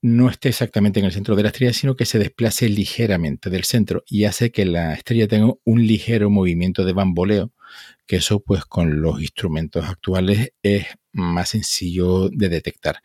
no 0.02 0.30
esté 0.30 0.50
exactamente 0.50 1.00
en 1.00 1.06
el 1.06 1.12
centro 1.12 1.36
de 1.36 1.44
la 1.44 1.50
estrella, 1.50 1.74
sino 1.74 1.96
que 1.96 2.06
se 2.06 2.20
desplace 2.20 2.70
ligeramente 2.70 3.50
del 3.50 3.64
centro 3.64 4.04
y 4.08 4.26
hace 4.26 4.52
que 4.52 4.66
la 4.66 4.94
estrella 4.94 5.28
tenga 5.28 5.54
un 5.64 5.88
ligero 5.88 6.30
movimiento 6.30 6.86
de 6.86 6.94
bamboleo, 6.94 7.52
que 8.06 8.18
eso 8.18 8.42
pues 8.42 8.66
con 8.66 9.02
los 9.02 9.22
instrumentos 9.22 9.86
actuales 9.86 10.54
es 10.62 10.86
más 11.12 11.50
sencillo 11.50 12.30
de 12.30 12.50
detectar. 12.50 13.02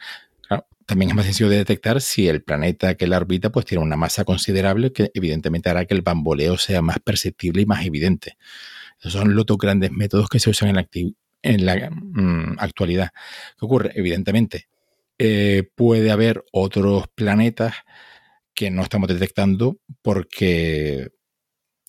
También 0.87 1.11
es 1.11 1.17
más 1.17 1.25
sencillo 1.25 1.51
de 1.51 1.59
detectar 1.59 2.01
si 2.01 2.29
el 2.29 2.43
planeta 2.43 2.95
que 2.97 3.07
la 3.07 3.19
orbita 3.19 3.51
pues 3.51 3.67
tiene 3.67 3.85
una 3.85 3.97
masa 3.97 4.25
considerable 4.25 4.93
que 4.93 5.11
evidentemente 5.15 5.69
hará 5.69 5.85
que 5.85 5.95
el 5.95 6.03
bamboleo 6.03 6.59
sea 6.59 6.83
más 6.83 6.99
perceptible 7.01 7.63
y 7.63 7.67
más 7.67 7.85
evidente. 7.87 8.37
Esos 8.99 9.13
son 9.13 9.35
los 9.35 9.47
dos 9.47 9.59
grandes 9.59 9.91
métodos 9.91 10.29
que 10.29 10.39
se 10.39 10.51
usan 10.51 10.69
en 11.43 11.67
la, 11.67 11.91
mm, 11.91 12.57
actualidad. 12.59 13.11
¿Qué 13.59 13.65
ocurre? 13.65 13.93
Evidentemente, 13.95 14.69
eh, 15.19 15.69
puede 15.75 16.11
haber 16.11 16.45
otros 16.53 17.07
planetas 17.15 17.75
que 18.55 18.71
no 18.71 18.83
estamos 18.83 19.09
detectando 19.09 19.79
porque 20.03 21.09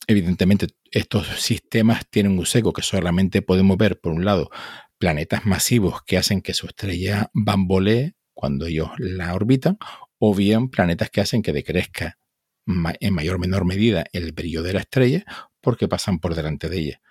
evidentemente 0.07 0.67
estos 0.91 1.27
sistemas 1.39 2.09
tienen 2.09 2.37
un 2.37 2.45
seco 2.45 2.73
que 2.73 2.81
solamente 2.81 3.41
podemos 3.41 3.77
ver, 3.77 3.99
por 3.99 4.13
un 4.13 4.25
lado, 4.25 4.49
planetas 4.97 5.45
masivos 5.45 6.01
que 6.03 6.17
hacen 6.17 6.41
que 6.41 6.53
su 6.53 6.67
estrella 6.67 7.29
bambolee 7.33 8.13
cuando 8.33 8.65
ellos 8.65 8.89
la 8.97 9.33
orbitan, 9.33 9.77
o 10.17 10.33
bien 10.33 10.69
planetas 10.69 11.09
que 11.09 11.21
hacen 11.21 11.41
que 11.41 11.53
decrezca 11.53 12.17
en 12.65 13.13
mayor 13.13 13.35
o 13.35 13.39
menor 13.39 13.65
medida 13.65 14.05
el 14.13 14.31
brillo 14.31 14.63
de 14.63 14.73
la 14.73 14.79
estrella 14.79 15.25
porque 15.59 15.87
pasan 15.87 16.19
por 16.19 16.35
delante 16.35 16.69
de 16.69 16.79
ella. 16.79 17.01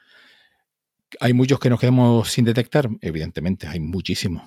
¿Hay 1.20 1.34
muchos 1.34 1.58
que 1.58 1.70
nos 1.70 1.80
quedamos 1.80 2.30
sin 2.30 2.44
detectar? 2.44 2.88
Evidentemente, 3.00 3.66
hay 3.66 3.80
muchísimos. 3.80 4.42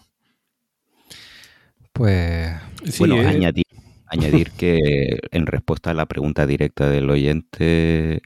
Pues 1.93 2.55
bueno, 2.97 3.21
eh. 3.21 3.27
añadir, 3.27 3.65
añadir 4.07 4.51
que 4.51 5.19
en 5.31 5.45
respuesta 5.45 5.91
a 5.91 5.93
la 5.93 6.07
pregunta 6.07 6.45
directa 6.45 6.89
del 6.89 7.09
oyente, 7.09 8.21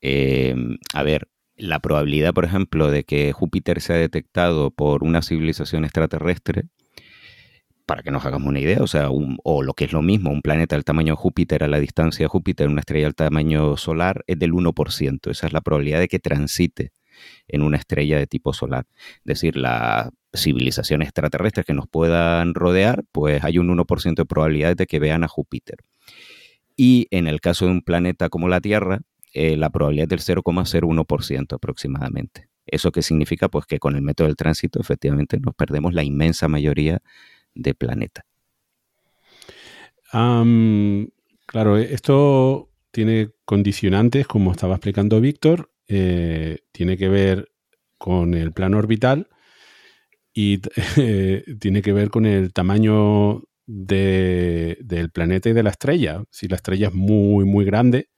em, 0.00 0.78
a 0.92 1.02
ver, 1.02 1.28
la 1.56 1.80
probabilidad, 1.80 2.34
por 2.34 2.44
ejemplo, 2.44 2.90
de 2.90 3.04
que 3.04 3.32
Júpiter 3.32 3.80
sea 3.80 3.96
detectado 3.96 4.70
por 4.70 5.04
una 5.04 5.22
civilización 5.22 5.84
extraterrestre 5.84 6.64
para 7.86 8.02
que 8.02 8.10
nos 8.10 8.24
hagamos 8.24 8.48
una 8.48 8.60
idea, 8.60 8.82
o 8.82 8.86
sea, 8.88 9.08
o 9.10 9.62
lo 9.62 9.74
que 9.74 9.84
es 9.84 9.92
lo 9.92 10.02
mismo, 10.02 10.30
un 10.30 10.42
planeta 10.42 10.74
del 10.74 10.84
tamaño 10.84 11.12
de 11.12 11.16
Júpiter 11.16 11.62
a 11.62 11.68
la 11.68 11.78
distancia 11.78 12.24
de 12.24 12.28
Júpiter, 12.28 12.68
una 12.68 12.80
estrella 12.80 13.06
del 13.06 13.14
tamaño 13.14 13.76
solar, 13.76 14.24
es 14.26 14.38
del 14.38 14.52
1%. 14.52 15.30
Esa 15.30 15.46
es 15.46 15.52
la 15.52 15.60
probabilidad 15.60 16.00
de 16.00 16.08
que 16.08 16.18
transite 16.18 16.92
en 17.48 17.62
una 17.62 17.76
estrella 17.76 18.18
de 18.18 18.26
tipo 18.26 18.52
solar. 18.52 18.86
Es 19.18 19.24
decir, 19.24 19.56
las 19.56 20.10
civilizaciones 20.34 21.08
extraterrestres 21.08 21.64
que 21.64 21.74
nos 21.74 21.86
puedan 21.88 22.54
rodear, 22.54 23.04
pues 23.12 23.42
hay 23.44 23.58
un 23.58 23.68
1% 23.68 24.16
de 24.16 24.24
probabilidad 24.26 24.76
de 24.76 24.86
que 24.86 24.98
vean 24.98 25.22
a 25.22 25.28
Júpiter. 25.28 25.76
Y 26.76 27.06
en 27.10 27.28
el 27.28 27.40
caso 27.40 27.66
de 27.66 27.70
un 27.70 27.82
planeta 27.82 28.28
como 28.28 28.48
la 28.48 28.60
Tierra, 28.60 29.00
eh, 29.32 29.56
la 29.56 29.70
probabilidad 29.70 30.12
es 30.12 30.26
del 30.26 30.36
0,01% 30.36 31.54
aproximadamente. 31.54 32.48
¿Eso 32.66 32.90
qué 32.90 33.02
significa? 33.02 33.48
Pues 33.48 33.64
que 33.66 33.78
con 33.78 33.94
el 33.94 34.02
método 34.02 34.26
del 34.26 34.36
tránsito 34.36 34.80
efectivamente 34.80 35.38
nos 35.38 35.54
perdemos 35.54 35.94
la 35.94 36.02
inmensa 36.02 36.48
mayoría 36.48 37.00
de 37.56 37.74
planeta. 37.74 38.24
claro, 40.12 41.76
esto 41.78 42.70
tiene 42.92 43.30
condicionantes, 43.44 44.26
como 44.26 44.52
estaba 44.52 44.74
explicando 44.74 45.20
Víctor, 45.20 45.70
eh, 45.88 46.60
tiene 46.72 46.96
que 46.96 47.08
ver 47.08 47.52
con 47.98 48.34
el 48.34 48.52
plano 48.52 48.78
orbital 48.78 49.28
y 50.32 50.58
tiene 51.60 51.82
que 51.82 51.92
ver 51.92 52.10
con 52.10 52.26
el 52.26 52.52
tamaño 52.52 53.42
del 53.66 55.10
planeta 55.12 55.48
y 55.48 55.52
de 55.52 55.62
la 55.62 55.70
estrella. 55.70 56.22
Si 56.30 56.48
la 56.48 56.56
estrella 56.56 56.88
es 56.88 56.94
muy, 56.94 57.44
muy 57.44 57.64
grande, 57.64 58.10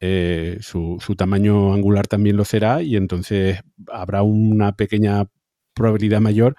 eh, 0.00 0.58
su, 0.60 0.98
su, 1.00 1.16
tamaño 1.16 1.74
angular 1.74 2.06
también 2.06 2.36
lo 2.36 2.44
será 2.44 2.82
y 2.82 2.96
entonces 2.96 3.60
habrá 3.88 4.22
una 4.22 4.76
pequeña 4.76 5.26
probabilidad 5.74 6.20
mayor 6.20 6.54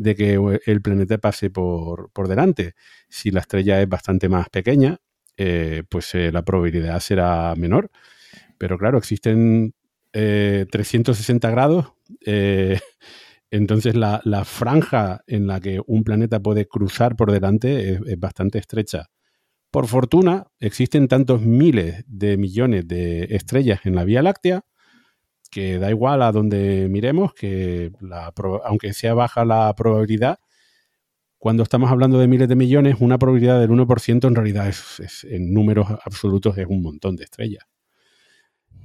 de 0.00 0.14
que 0.14 0.60
el 0.64 0.80
planeta 0.80 1.18
pase 1.18 1.50
por, 1.50 2.10
delante. 2.26 2.74
Si 3.10 3.30
la 3.30 3.40
estrella 3.40 3.82
es 3.82 3.88
bastante 3.88 4.30
más 4.30 4.48
pequeña, 4.48 4.98
eh, 5.36 5.82
pues 5.90 6.14
eh, 6.14 6.32
la 6.32 6.42
probabilidad 6.42 6.98
será 7.00 7.54
menor. 7.54 7.90
Pero 8.56 8.78
claro, 8.78 8.96
existen 8.96 9.74
360 10.10 11.46
eh, 11.46 11.50
grados, 11.50 11.92
entonces 13.50 13.94
la, 13.94 14.44
franja 14.46 15.22
en 15.26 15.46
la 15.46 15.60
que 15.60 15.80
un 15.86 16.02
planeta 16.02 16.40
puede 16.40 16.66
cruzar 16.66 17.14
por 17.14 17.30
delante 17.30 17.92
es 17.92 18.18
bastante 18.18 18.58
estrecha. 18.58 19.10
Por 19.70 19.86
fortuna, 19.86 20.46
existen 20.60 21.08
tantos 21.08 21.42
miles 21.42 22.04
de 22.06 22.38
millones 22.38 22.88
de 22.88 23.24
estrellas 23.30 23.80
en 23.84 23.96
la 23.96 24.04
Vía 24.04 24.22
Láctea 24.22 24.62
que 25.50 25.78
da 25.78 25.90
igual 25.90 26.22
a 26.22 26.32
donde 26.32 26.88
miremos, 26.88 27.34
que 27.34 27.92
aunque 28.64 28.92
sea 28.92 29.14
baja 29.14 29.44
la 29.44 29.74
probabilidad, 29.74 30.38
cuando 31.38 31.62
estamos 31.62 31.90
hablando 31.90 32.18
de 32.18 32.28
miles 32.28 32.48
de 32.48 32.54
millones, 32.54 32.96
una 33.00 33.18
probabilidad 33.18 33.60
del 33.60 33.70
1% 33.70 34.28
en 34.28 34.34
realidad 34.34 34.68
es, 34.68 35.24
en 35.24 35.54
números 35.54 35.88
absolutos 36.04 36.58
es 36.58 36.66
un 36.66 36.82
montón 36.82 37.16
de 37.16 37.24
estrellas. 37.24 37.64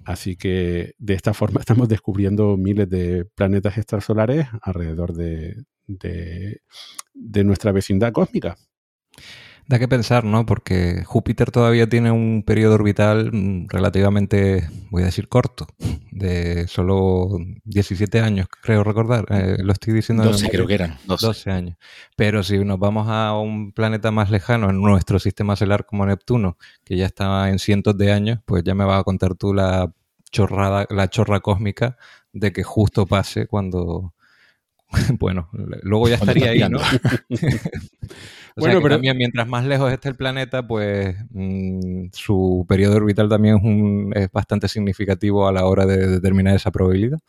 Así 0.06 0.38
que 0.38 0.94
de 0.98 1.14
esta 1.16 1.34
forma 1.34 1.60
estamos 1.62 1.90
descubriendo 1.90 2.58
miles 2.58 2.90
de 2.90 3.26
planetas 3.26 3.78
extrasolares 3.78 4.48
alrededor 4.62 5.14
de, 5.14 5.66
de 5.88 7.44
nuestra 7.44 7.72
vecindad 7.74 8.14
cósmica. 8.14 8.58
Da 9.68 9.80
que 9.80 9.88
pensar, 9.88 10.24
¿no? 10.24 10.46
Porque 10.46 11.04
Júpiter 11.06 11.50
todavía 11.50 11.90
tiene 11.90 12.12
un 12.12 12.44
periodo 12.46 12.76
orbital 12.76 13.32
mm, 13.32 13.68
relativamente, 13.70 14.70
voy 14.92 15.02
a 15.02 15.06
decir, 15.06 15.28
corto, 15.28 15.68
de 16.12 16.68
solo 16.68 17.40
17 17.64 18.20
años, 18.20 18.48
creo 18.62 18.84
recordar. 18.84 19.26
Eh, 19.30 19.58
lo 19.60 19.74
estoy 19.74 19.94
diciendo. 19.94 20.24
12 20.24 20.50
creo 20.50 20.68
que 20.68 20.76
eran. 20.76 20.98
12. 21.08 21.50
años. 21.50 21.78
Pero 22.16 22.44
si 22.44 22.60
nos 22.60 22.78
vamos 22.78 23.08
a 23.10 23.38
un 23.38 23.72
planeta 23.72 24.12
más 24.12 24.30
lejano, 24.30 24.70
en 24.70 24.82
nuestro 24.82 25.18
sistema 25.18 25.56
solar 25.56 25.86
como 25.86 26.06
Neptuno, 26.06 26.58
que 26.84 26.96
ya 26.96 27.08
está 27.08 27.50
en 27.50 27.58
cientos 27.58 27.98
de 27.98 28.12
años, 28.12 28.40
pues 28.46 28.64
ya 28.64 28.76
me 28.76 28.86
vas 28.86 29.00
a 29.00 29.04
contar 29.04 29.36
tú 29.36 29.54
la 29.54 29.92
chorrada, 30.32 30.86
la 30.90 31.10
chorra 31.10 31.40
cósmica 31.40 31.98
de 32.34 32.52
que 32.52 32.64
justo 32.64 33.06
pase 33.06 33.48
cuando, 33.48 34.14
bueno, 35.20 35.50
luego 35.84 36.08
ya 36.08 36.16
estaría 36.16 36.52
ahí, 36.52 36.70
¿no? 36.70 36.80
bueno, 38.56 38.82
pero 38.82 38.96
también 38.96 39.18
mientras 39.18 39.48
más 39.48 39.66
lejos 39.66 39.92
esté 39.92 40.10
el 40.10 40.16
planeta, 40.16 40.66
pues 40.66 41.16
mm, 41.32 42.08
su 42.12 42.66
periodo 42.68 42.98
orbital 42.98 43.28
también 43.28 44.12
es, 44.16 44.32
bastante 44.32 44.68
significativo 44.68 45.48
a 45.48 45.52
la 45.52 45.66
hora 45.66 45.86
de 45.86 46.08
determinar 46.08 46.56
esa 46.56 46.72
probabilidad. 46.72 47.20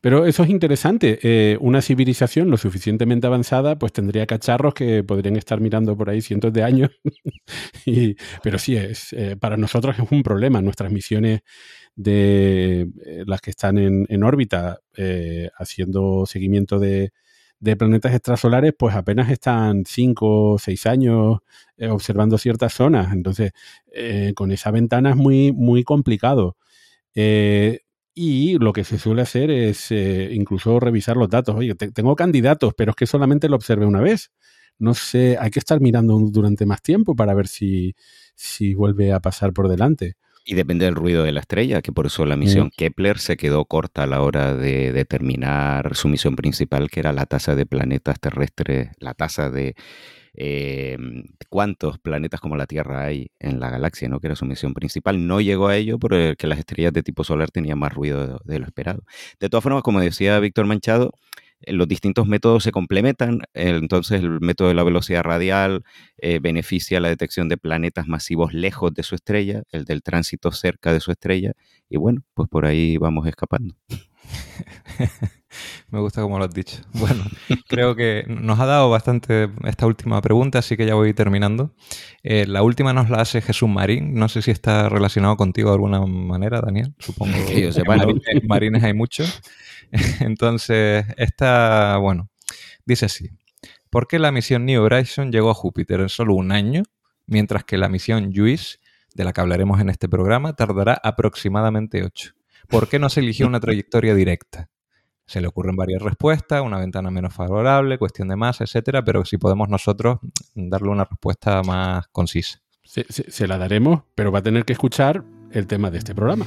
Pero 0.00 0.26
eso 0.26 0.42
es 0.42 0.50
interesante. 0.50 1.18
Eh, 1.22 1.56
una 1.60 1.82
civilización 1.82 2.50
lo 2.50 2.56
suficientemente 2.56 3.26
avanzada, 3.26 3.78
pues 3.78 3.92
tendría 3.92 4.26
cacharros 4.26 4.74
que 4.74 5.02
podrían 5.02 5.36
estar 5.36 5.60
mirando 5.60 5.96
por 5.96 6.10
ahí 6.10 6.20
cientos 6.20 6.52
de 6.52 6.62
años. 6.62 6.90
pero 8.42 8.58
sí, 8.58 8.76
es, 8.76 9.12
eh, 9.12 9.36
para 9.36 9.56
nosotros 9.56 9.98
es 9.98 10.10
un 10.10 10.22
problema. 10.22 10.60
Nuestras 10.60 10.92
misiones 10.92 11.40
de 11.98 12.82
eh, 13.04 13.24
las 13.26 13.40
que 13.40 13.50
están 13.50 13.76
en, 13.76 14.22
órbita 14.22 14.78
eh, 14.96 15.50
haciendo 15.58 16.26
seguimiento 16.26 16.78
de, 16.78 17.12
planetas 17.76 18.14
extrasolares, 18.14 18.72
pues 18.78 18.94
apenas 18.94 19.28
están 19.30 19.84
cinco 19.84 20.52
o 20.52 20.58
seis 20.60 20.86
años 20.86 21.38
eh, 21.76 21.88
observando 21.88 22.38
ciertas 22.38 22.72
zonas. 22.72 23.12
Entonces, 23.12 23.50
con 24.36 24.52
esa 24.52 24.70
ventana 24.70 25.10
es 25.10 25.16
muy, 25.16 25.52
muy 25.52 25.82
complicado. 25.82 26.56
y 28.14 28.58
lo 28.58 28.72
que 28.72 28.84
se 28.84 28.98
suele 28.98 29.22
hacer 29.22 29.50
es 29.50 29.90
incluso 29.90 30.78
revisar 30.80 31.16
los 31.16 31.28
datos. 31.28 31.56
Oye, 31.56 31.74
tengo 31.74 32.14
candidatos, 32.16 32.74
pero 32.76 32.90
es 32.92 32.96
que 32.96 33.06
solamente 33.06 33.48
lo 33.48 33.56
observé 33.56 33.86
una 33.86 34.00
vez. 34.00 34.30
No 34.78 34.94
sé, 34.94 35.36
hay 35.40 35.50
que 35.50 35.58
estar 35.58 35.80
mirando 35.80 36.16
durante 36.30 36.66
más 36.66 36.82
tiempo 36.82 37.16
para 37.16 37.34
ver 37.34 37.48
si, 37.48 37.96
si 38.36 38.74
vuelve 38.74 39.12
a 39.12 39.20
pasar 39.20 39.52
por 39.52 39.68
delante. 39.68 40.16
Y 40.50 40.54
depende 40.54 40.86
del 40.86 40.94
ruido 40.94 41.24
de 41.24 41.32
la 41.32 41.40
estrella, 41.40 41.82
que 41.82 41.92
por 41.92 42.06
eso 42.06 42.24
la 42.24 42.34
misión 42.34 42.70
Kepler 42.74 43.18
se 43.18 43.36
quedó 43.36 43.66
corta 43.66 44.04
a 44.04 44.06
la 44.06 44.22
hora 44.22 44.56
de 44.56 44.94
determinar 44.94 45.94
su 45.94 46.08
misión 46.08 46.36
principal, 46.36 46.88
que 46.88 47.00
era 47.00 47.12
la 47.12 47.26
tasa 47.26 47.54
de 47.54 47.66
planetas 47.66 48.18
terrestres, 48.18 48.88
la 48.98 49.12
tasa 49.12 49.50
de 49.50 49.76
em, 50.32 51.24
cuántos 51.50 51.98
planetas 51.98 52.40
como 52.40 52.56
la 52.56 52.64
Tierra 52.64 53.04
hay 53.04 53.30
en 53.38 53.60
la 53.60 53.68
galaxia, 53.68 54.08
¿no? 54.08 54.20
que 54.20 54.28
era 54.28 54.36
su 54.36 54.46
misión 54.46 54.72
principal. 54.72 55.26
No 55.26 55.42
llegó 55.42 55.68
a 55.68 55.76
ello 55.76 55.98
porque 55.98 56.46
las 56.46 56.58
estrellas 56.58 56.94
de 56.94 57.02
tipo 57.02 57.24
solar 57.24 57.50
tenían 57.50 57.78
más 57.78 57.92
ruido 57.92 58.40
de 58.42 58.58
lo 58.58 58.64
esperado. 58.64 59.04
De 59.38 59.50
todas 59.50 59.62
formas, 59.62 59.82
como 59.82 60.00
decía 60.00 60.40
Víctor 60.40 60.64
Manchado, 60.64 61.12
eh, 61.12 61.47
los 61.66 61.88
distintos 61.88 62.26
métodos 62.26 62.62
se 62.62 62.72
complementan, 62.72 63.42
entonces 63.54 64.20
el 64.20 64.40
método 64.40 64.68
de 64.68 64.74
la 64.74 64.84
velocidad 64.84 65.22
radial 65.22 65.84
eh, 66.18 66.38
beneficia 66.40 67.00
la 67.00 67.08
detección 67.08 67.48
de 67.48 67.56
planetas 67.56 68.06
masivos 68.06 68.52
lejos 68.52 68.94
de 68.94 69.02
su 69.02 69.14
estrella, 69.14 69.62
el 69.72 69.84
del 69.84 70.02
tránsito 70.02 70.52
cerca 70.52 70.92
de 70.92 71.00
su 71.00 71.10
estrella, 71.10 71.52
y 71.88 71.96
bueno, 71.96 72.22
pues 72.34 72.48
por 72.48 72.66
ahí 72.66 72.96
vamos 72.96 73.26
escapando. 73.26 73.74
Me 75.90 76.00
gusta 76.00 76.20
como 76.20 76.38
lo 76.38 76.44
has 76.44 76.52
dicho. 76.52 76.78
Bueno, 76.92 77.24
creo 77.68 77.96
que 77.96 78.24
nos 78.28 78.60
ha 78.60 78.66
dado 78.66 78.90
bastante 78.90 79.48
esta 79.64 79.86
última 79.86 80.20
pregunta, 80.20 80.58
así 80.58 80.76
que 80.76 80.86
ya 80.86 80.94
voy 80.94 81.14
terminando. 81.14 81.74
Eh, 82.22 82.46
la 82.46 82.62
última 82.62 82.92
nos 82.92 83.08
la 83.08 83.22
hace 83.22 83.40
Jesús 83.40 83.68
Marín. 83.68 84.14
No 84.14 84.28
sé 84.28 84.42
si 84.42 84.50
está 84.50 84.88
relacionado 84.88 85.36
contigo 85.36 85.70
de 85.70 85.74
alguna 85.76 86.00
manera, 86.04 86.60
Daniel. 86.60 86.94
Supongo 86.98 87.32
que 87.48 87.72
yo 87.72 87.82
marines 88.46 88.84
hay 88.84 88.94
muchos. 88.94 89.40
Entonces, 90.20 91.06
esta, 91.16 91.96
bueno, 91.98 92.30
dice 92.84 93.06
así. 93.06 93.30
¿Por 93.90 94.06
qué 94.06 94.18
la 94.18 94.32
misión 94.32 94.66
New 94.66 94.82
Horizon 94.82 95.32
llegó 95.32 95.50
a 95.50 95.54
Júpiter 95.54 96.00
en 96.00 96.08
solo 96.08 96.34
un 96.34 96.52
año, 96.52 96.82
mientras 97.26 97.64
que 97.64 97.78
la 97.78 97.88
misión 97.88 98.32
JUICE, 98.34 98.78
de 99.14 99.24
la 99.24 99.32
que 99.32 99.40
hablaremos 99.40 99.80
en 99.80 99.88
este 99.88 100.08
programa, 100.08 100.54
tardará 100.54 101.00
aproximadamente 101.02 102.04
ocho? 102.04 102.32
¿Por 102.68 102.88
qué 102.88 102.98
no 102.98 103.08
se 103.08 103.20
eligió 103.20 103.46
una 103.46 103.60
trayectoria 103.60 104.14
directa? 104.14 104.68
Se 105.26 105.40
le 105.40 105.46
ocurren 105.46 105.76
varias 105.76 106.02
respuestas, 106.02 106.62
una 106.62 106.78
ventana 106.78 107.10
menos 107.10 107.34
favorable, 107.34 107.98
cuestión 107.98 108.28
de 108.28 108.36
masa, 108.36 108.64
etcétera, 108.64 109.04
pero 109.04 109.24
si 109.24 109.36
podemos 109.36 109.68
nosotros 109.68 110.18
darle 110.54 110.88
una 110.88 111.04
respuesta 111.04 111.62
más 111.62 112.08
concisa. 112.08 112.60
Se, 112.82 113.46
la 113.46 113.58
daremos, 113.58 114.02
pero 114.14 114.32
va 114.32 114.38
a 114.38 114.42
tener 114.42 114.64
que 114.64 114.72
escuchar 114.72 115.22
el 115.50 115.66
tema 115.66 115.90
de 115.90 115.98
este 115.98 116.14
programa. 116.14 116.46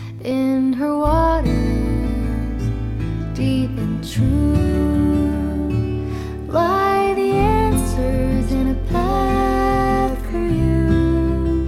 Deep 3.34 3.70
and 3.78 4.04
true 4.12 4.52
lie 6.48 7.13
the 7.13 7.32
answers 7.32 8.52
in 8.52 8.67
a 8.70 8.76
path 8.91 10.17
for 10.30 10.38
you. 10.38 11.67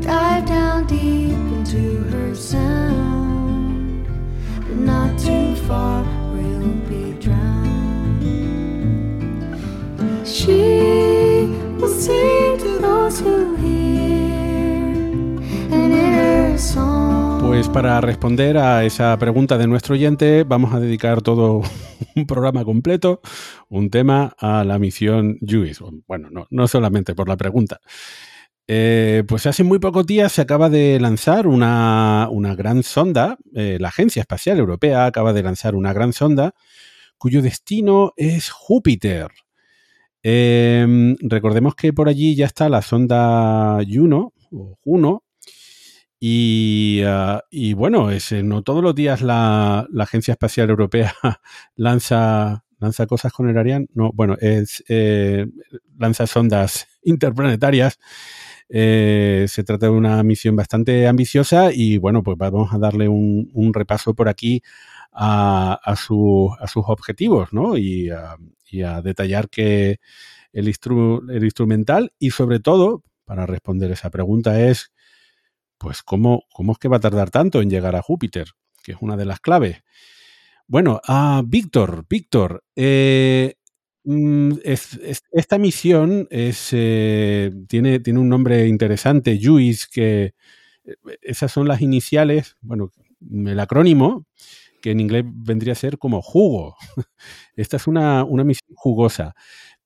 Dive 0.00 0.46
down 0.46 0.86
deep 0.86 1.32
into 1.32 2.04
her 2.10 2.34
sound, 2.34 4.06
but 4.60 4.76
not 4.76 5.18
too 5.18 5.56
far 5.66 6.04
or 6.04 6.40
you'll 6.40 6.74
be 6.88 7.12
drowned. 7.20 8.22
She 10.24 10.93
Pues 17.54 17.68
para 17.68 18.00
responder 18.00 18.58
a 18.58 18.84
esa 18.84 19.16
pregunta 19.16 19.56
de 19.56 19.68
nuestro 19.68 19.94
oyente, 19.94 20.42
vamos 20.42 20.74
a 20.74 20.80
dedicar 20.80 21.22
todo 21.22 21.62
un 22.16 22.26
programa 22.26 22.64
completo, 22.64 23.20
un 23.68 23.90
tema 23.90 24.34
a 24.40 24.64
la 24.64 24.80
misión 24.80 25.38
JUICE. 25.40 25.84
Bueno, 26.08 26.46
no, 26.50 26.66
solamente 26.66 27.14
por 27.14 27.28
la 27.28 27.36
pregunta. 27.36 27.80
Eh, 28.66 29.22
pues 29.28 29.46
hace 29.46 29.62
muy 29.62 29.78
pocos 29.78 30.04
días 30.04 30.32
se 30.32 30.42
acaba 30.42 30.68
de 30.68 30.98
lanzar 30.98 31.46
una, 31.46 32.28
gran 32.56 32.82
sonda, 32.82 33.38
eh, 33.54 33.78
la 33.78 33.86
Agencia 33.86 34.18
Espacial 34.18 34.58
Europea 34.58 35.06
acaba 35.06 35.32
de 35.32 35.44
lanzar 35.44 35.76
una 35.76 35.92
gran 35.92 36.12
sonda 36.12 36.54
cuyo 37.18 37.40
destino 37.40 38.14
es 38.16 38.50
Júpiter. 38.50 39.28
Em, 40.24 41.14
recordemos 41.20 41.76
que 41.76 41.92
por 41.92 42.08
allí 42.08 42.34
ya 42.34 42.46
está 42.46 42.68
la 42.68 42.82
sonda 42.82 43.78
Juno, 43.88 44.32
o 44.50 44.76
Juno, 44.82 45.23
Ah, 46.26 47.42
y, 47.50 47.74
bueno, 47.74 48.08
no 48.44 48.62
todos 48.62 48.82
los 48.82 48.94
días 48.94 49.20
la, 49.20 49.86
Agencia 49.98 50.32
Espacial 50.32 50.70
Europea 50.70 51.14
lanza, 51.76 52.64
lanza 52.78 53.06
cosas 53.06 53.32
con 53.32 53.48
el 53.48 53.58
Ariane. 53.58 53.88
No, 53.94 54.10
bueno, 54.14 54.36
es, 54.40 54.82
eh, 54.88 55.46
lanza 55.98 56.26
sondas 56.26 56.86
interplanetarias. 57.02 57.98
Eh, 58.70 59.44
se 59.48 59.64
trata 59.64 59.86
de 59.86 59.92
una 59.92 60.22
misión 60.22 60.56
bastante 60.56 61.06
ambiciosa 61.06 61.70
y 61.72 61.98
bueno, 61.98 62.22
pues 62.22 62.38
vamos 62.38 62.72
a 62.72 62.78
darle 62.78 63.08
un, 63.08 63.72
repaso 63.74 64.14
por 64.14 64.28
aquí 64.28 64.62
a, 65.12 65.78
a, 65.84 65.96
sus 65.96 66.50
objetivos, 66.86 67.52
¿no? 67.52 67.76
Y 67.76 68.10
a, 68.10 68.36
detallar 69.02 69.48
que 69.50 70.00
el, 70.52 70.66
el 70.68 71.44
instrumental 71.44 72.12
y 72.18 72.30
sobre 72.30 72.60
todo, 72.60 73.02
para 73.24 73.46
responder 73.46 73.90
esa 73.92 74.10
pregunta, 74.10 74.60
es 74.60 74.93
pues 75.84 76.02
¿cómo, 76.02 76.44
¿cómo 76.50 76.72
es 76.72 76.78
que 76.78 76.88
va 76.88 76.96
a 76.96 77.00
tardar 77.00 77.30
tanto 77.30 77.60
en 77.60 77.68
llegar 77.68 77.94
a 77.94 78.00
Júpiter? 78.00 78.46
Que 78.82 78.92
es 78.92 78.98
una 79.02 79.18
de 79.18 79.26
las 79.26 79.38
claves. 79.38 79.82
Bueno, 80.66 80.98
a 81.04 81.42
Víctor, 81.44 82.06
Víctor, 82.08 82.64
eh, 82.74 83.56
mm, 84.04 84.52
esta 84.64 85.58
misión 85.58 86.26
es, 86.30 86.70
eh, 86.72 87.52
tiene, 87.68 88.00
tiene, 88.00 88.18
un 88.18 88.30
nombre 88.30 88.66
interesante, 88.66 89.38
JUICE, 89.38 89.86
que 89.92 90.34
eh, 90.86 90.94
esas 91.20 91.52
son 91.52 91.68
las 91.68 91.82
iniciales, 91.82 92.56
bueno, 92.62 92.90
el 93.30 93.60
acrónimo, 93.60 94.24
que 94.80 94.92
en 94.92 95.00
inglés 95.00 95.24
vendría 95.26 95.74
a 95.74 95.76
ser 95.76 95.98
como 95.98 96.22
jugo. 96.22 96.76
Esta 97.56 97.76
es 97.76 97.86
una, 97.86 98.24
una 98.24 98.42
misión 98.42 98.74
jugosa. 98.74 99.34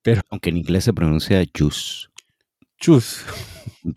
Pero, 0.01 0.21
Aunque 0.29 0.49
en 0.49 0.57
inglés 0.57 0.85
se 0.85 0.93
pronuncia 0.93 1.43
juice. 1.53 2.07
Juice. 2.81 3.25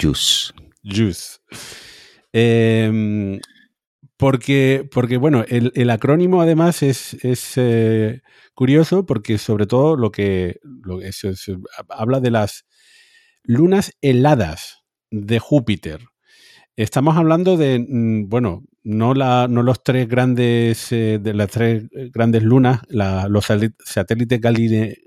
Juice. 0.00 0.52
Juice. 0.82 1.38
Em, 2.32 3.40
porque, 4.16 4.88
porque, 4.92 5.16
bueno, 5.18 5.44
el, 5.48 5.90
acrónimo 5.90 6.42
además 6.42 6.82
es, 6.82 7.16
eh, 7.56 8.22
curioso 8.54 9.06
porque 9.06 9.38
sobre 9.38 9.66
todo 9.66 9.96
lo 9.96 10.12
que 10.12 10.60
habla 11.88 12.20
de 12.20 12.30
las 12.30 12.66
lunas 13.44 13.92
heladas 14.00 14.84
de 15.10 15.38
Júpiter. 15.38 16.00
Estamos 16.76 17.16
hablando 17.16 17.56
de, 17.56 17.84
mm, 17.86 18.28
bueno, 18.28 18.64
no, 18.84 19.14
los 19.14 19.82
tres 19.84 20.08
grandes, 20.08 20.90
eh, 20.92 21.18
de 21.22 21.34
las 21.34 21.50
tres 21.50 21.84
grandes 22.12 22.42
lunas, 22.42 22.80
los 22.90 23.46
satélites 23.84 24.40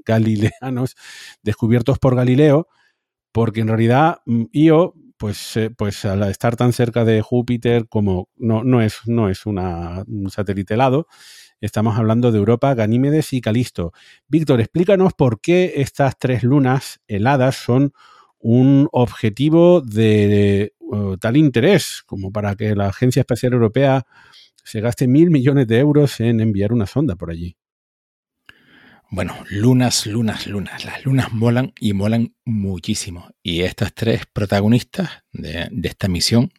galileanos 0.06 0.96
descubiertos 1.44 2.00
por 2.00 2.16
Galileo, 2.16 2.68
porque 3.32 3.62
en 3.62 3.68
realidad 3.70 4.20
mm, 4.26 4.46
Io, 4.54 4.96
pues, 5.18 5.58
eh, 5.58 5.70
pues 5.70 6.06
al 6.06 6.24
estar 6.24 6.56
tan 6.56 6.74
cerca 6.74 7.06
de 7.06 7.22
Júpiter, 7.22 7.88
como 7.88 8.30
no, 8.36 8.64
no 8.64 8.82
es, 8.82 9.00
no 9.06 9.30
es 9.30 9.46
una, 9.46 10.04
un 10.08 10.30
satélite 10.30 10.74
helado, 10.74 11.08
estamos 11.62 11.98
hablando 11.98 12.32
de 12.32 12.40
Europa, 12.40 12.74
Ganímedes 12.74 13.34
y 13.34 13.42
Calisto. 13.42 13.94
Víctor, 14.28 14.60
explícanos 14.60 15.14
por 15.14 15.42
qué 15.42 15.74
estas 15.78 16.18
tres 16.18 16.44
lunas 16.44 17.00
heladas 17.08 17.56
son 17.56 17.94
un 18.40 18.88
objetivo 18.92 19.82
de, 19.82 20.74
uh, 20.80 21.18
tal 21.18 21.38
interés 21.38 22.04
como 22.06 22.32
para 22.32 22.56
que 22.56 22.76
la 22.76 22.88
Agencia 22.88 23.22
Espacial 23.22 23.54
Europea 23.54 24.06
se 24.64 24.82
gaste 24.82 25.08
mil 25.08 25.32
millones 25.32 25.68
de 25.68 25.80
euros 25.80 26.20
en 26.20 26.40
enviar 26.42 26.74
una 26.74 26.86
sonda 26.86 27.16
por 27.16 27.32
allí. 27.32 27.56
Bueno, 29.12 29.36
lunas, 29.50 30.08
lunas, 30.08 30.48
lunas. 30.48 30.84
Las 30.84 31.06
lunas 31.06 31.32
molan 31.32 31.74
y 31.80 31.94
molan 31.94 32.36
muchísimo. 32.44 33.30
Y 33.44 33.62
estas 33.62 33.94
tres 33.94 34.24
protagonistas 34.32 35.24
de, 35.32 35.70
esta 35.84 36.08
misión, 36.08 36.52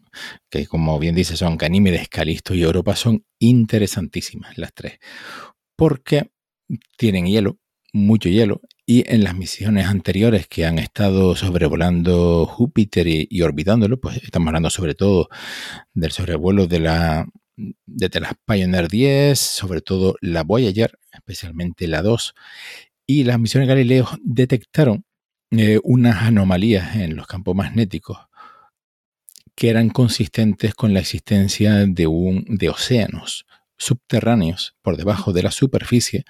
que 0.49 0.67
como 0.67 0.99
bien 0.99 1.15
dice 1.15 1.37
son 1.37 1.59
Ganímedes, 1.59 2.09
Calisto 2.09 2.55
y 2.55 2.63
Europa, 2.63 2.95
son 2.95 3.25
interesantísimas 3.41 4.57
las 4.59 4.73
tres. 4.75 4.99
Porque 5.77 6.31
tienen 6.97 7.27
hielo, 7.27 7.59
mucho 7.93 8.29
hielo, 8.29 8.61
y 8.87 9.05
en 9.13 9.25
las 9.25 9.35
misiones 9.37 9.87
anteriores 9.87 10.47
que 10.47 10.65
han 10.65 10.79
estado 10.79 11.35
sobrevolando 11.35 12.47
Júpiter 12.47 13.09
y, 13.09 13.43
orbitándolo, 13.43 14.01
pues 14.01 14.19
estamos 14.23 14.47
hablando 14.49 14.71
sobre 14.71 14.95
todo 14.95 15.29
del 15.95 16.13
sobrevuelo 16.13 16.69
de 16.69 16.81
la 16.81 17.27
de 17.87 18.21
las 18.21 18.35
Pioneer 18.47 18.87
10, 18.89 19.39
sobre 19.39 19.81
todo 19.81 20.17
la 20.21 20.43
Voyager, 20.45 20.99
especialmente 21.17 21.89
la 21.89 22.03
2, 22.03 22.35
y 23.07 23.25
las 23.25 23.39
misiones 23.39 23.69
Galileo 23.69 24.09
detectaron 24.23 25.05
eh, 25.51 25.79
unas 25.85 26.23
anomalías 26.23 26.97
en 26.97 27.17
los 27.17 27.27
campos 27.27 27.55
magnéticos 27.55 28.19
que 29.55 29.71
eran 29.71 29.89
consistentes 29.89 30.75
con 30.75 30.93
la 30.93 31.01
existencia 31.01 31.87
de, 31.87 32.07
un, 32.07 32.45
de 32.49 32.69
océanos 32.69 33.47
subterráneos 33.79 34.75
por 34.83 34.97
debajo 34.97 35.33
de 35.33 35.43
la 35.43 35.51
superficie 35.51 36.25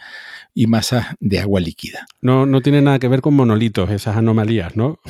y 0.55 0.67
masas 0.67 1.07
de 1.21 1.41
agua 1.41 1.61
líquida. 1.61 2.07
No, 2.21 2.47
no 2.47 2.61
tiene 2.61 2.83
nada 2.83 2.99
que 2.99 3.09
ver 3.09 3.21
con 3.21 3.35
monolitos, 3.35 3.91
esas 3.91 4.17
anomalías, 4.17 4.77
¿no? 4.77 5.01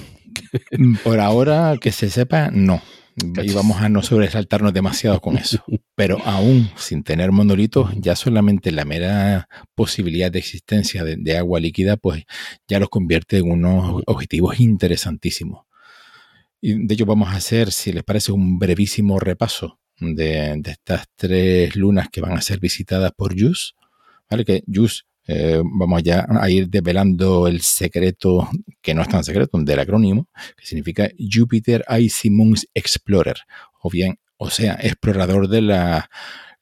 Por 1.04 1.20
ahora 1.20 1.76
que 1.80 1.92
se 1.92 2.10
sepa, 2.10 2.50
no 2.50 2.82
y 3.16 3.52
vamos 3.52 3.80
a 3.80 3.88
no 3.88 4.02
sobresaltarnos 4.02 4.74
demasiado 4.74 5.20
con 5.20 5.38
eso. 5.38 5.64
Pero 5.94 6.18
aún 6.24 6.70
sin 6.76 7.02
tener 7.02 7.32
monolitos, 7.32 7.90
ya 7.96 8.14
solamente 8.14 8.70
la 8.70 8.84
mera 8.84 9.48
posibilidad 9.74 10.30
de 10.30 10.38
existencia 10.38 11.02
de, 11.04 11.36
agua 11.36 11.58
líquida, 11.58 11.96
pues 11.96 12.24
ya 12.68 12.78
los 12.78 12.90
convierte 12.90 13.38
en 13.38 13.50
unos 13.50 14.02
objetivos 14.06 14.60
interesantísimos. 14.60 15.64
Y 16.60 16.86
de 16.86 16.94
hecho 16.94 17.06
vamos 17.06 17.30
a 17.30 17.36
hacer, 17.36 17.72
si 17.72 17.92
les 17.92 18.02
parece, 18.02 18.32
un 18.32 18.58
brevísimo 18.58 19.18
repaso 19.18 19.78
de, 19.98 20.60
estas 20.64 21.06
tres 21.16 21.74
lunas 21.74 22.08
que 22.10 22.20
van 22.20 22.32
a 22.32 22.42
ser 22.42 22.60
visitadas 22.60 23.12
por 23.16 23.38
JUICE. 23.38 23.72
¿Vale? 24.28 24.44
Que 24.44 24.62
JUICE 24.66 25.04
eh, 25.26 25.60
vamos 25.64 26.02
ya 26.02 26.26
a 26.28 26.50
ir 26.50 26.68
develando 26.68 27.48
el 27.48 27.60
secreto, 27.60 28.48
que 28.80 28.94
no 28.94 29.02
es 29.02 29.08
tan 29.08 29.24
secreto, 29.24 29.58
del 29.58 29.78
acrónimo, 29.78 30.28
que 30.56 30.66
significa 30.66 31.08
Jupiter 31.18 31.84
Icy 31.88 32.30
Moons 32.30 32.68
Explorer, 32.74 33.36
o 33.80 33.90
bien, 33.90 34.18
o 34.36 34.50
sea, 34.50 34.78
explorador 34.80 35.48
de 35.48 35.62
la 35.62 36.10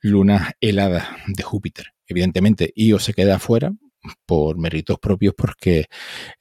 luna 0.01 0.53
helada 0.61 1.17
de 1.27 1.43
Júpiter. 1.43 1.93
Evidentemente, 2.07 2.73
Io 2.77 2.99
se 2.99 3.15
queda 3.15 3.37
afuera 3.37 3.73
por 4.27 4.59
méritos 4.59 4.99
propios 4.99 5.35
porque 5.37 5.87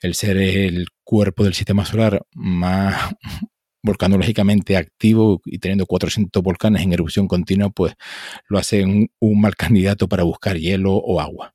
el 0.01 0.15
ser 0.15 0.37
el 0.37 0.87
cuerpo 1.03 1.43
del 1.43 1.53
sistema 1.53 1.85
solar 1.85 2.25
más 2.33 3.15
volcanológicamente 3.83 4.77
activo 4.77 5.41
y 5.45 5.59
teniendo 5.59 5.85
400 5.85 6.41
volcanes 6.41 6.83
en 6.83 6.93
erupción 6.93 7.27
continua, 7.27 7.69
pues 7.69 7.95
lo 8.47 8.57
hace 8.57 8.83
un 8.83 9.41
mal 9.41 9.55
candidato 9.55 10.07
para 10.07 10.23
buscar 10.23 10.57
hielo 10.57 10.93
o 10.93 11.19
agua. 11.19 11.53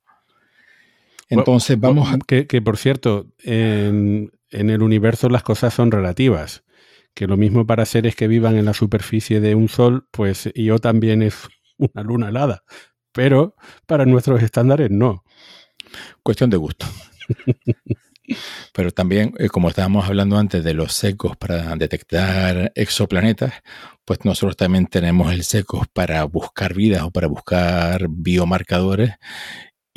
Entonces 1.29 1.79
vamos 1.79 2.11
a... 2.11 2.17
Que, 2.17 2.61
por 2.61 2.77
cierto, 2.77 3.27
en, 3.43 4.31
el 4.49 4.81
universo 4.81 5.29
las 5.29 5.43
cosas 5.43 5.73
son 5.73 5.91
relativas. 5.91 6.63
Que 7.13 7.27
lo 7.27 7.37
mismo 7.37 7.65
para 7.65 7.85
seres 7.85 8.15
que 8.15 8.27
vivan 8.27 8.55
en 8.55 8.65
la 8.65 8.73
superficie 8.73 9.39
de 9.39 9.55
un 9.55 9.69
sol, 9.69 10.07
pues 10.11 10.49
yo 10.55 10.79
también 10.79 11.21
es 11.21 11.47
una 11.77 12.03
luna 12.03 12.29
helada. 12.29 12.63
Pero 13.11 13.55
para 13.85 14.05
nuestros 14.05 14.41
estándares 14.41 14.89
no. 14.91 15.23
Cuestión 16.23 16.49
de 16.49 16.57
gusto. 16.57 16.85
Pero 18.73 18.91
también, 18.91 19.33
eh, 19.39 19.49
como 19.49 19.69
estábamos 19.69 20.07
hablando 20.07 20.37
antes 20.37 20.63
de 20.63 20.75
los 20.75 20.93
secos 20.93 21.35
para 21.35 21.75
detectar 21.75 22.71
exoplanetas, 22.75 23.53
pues 24.05 24.23
nosotros 24.23 24.55
también 24.55 24.85
tenemos 24.85 25.31
el 25.33 25.43
secos 25.43 25.87
para 25.91 26.23
buscar 26.25 26.75
vidas 26.75 27.01
o 27.03 27.11
para 27.11 27.27
buscar 27.27 28.07
biomarcadores 28.07 29.15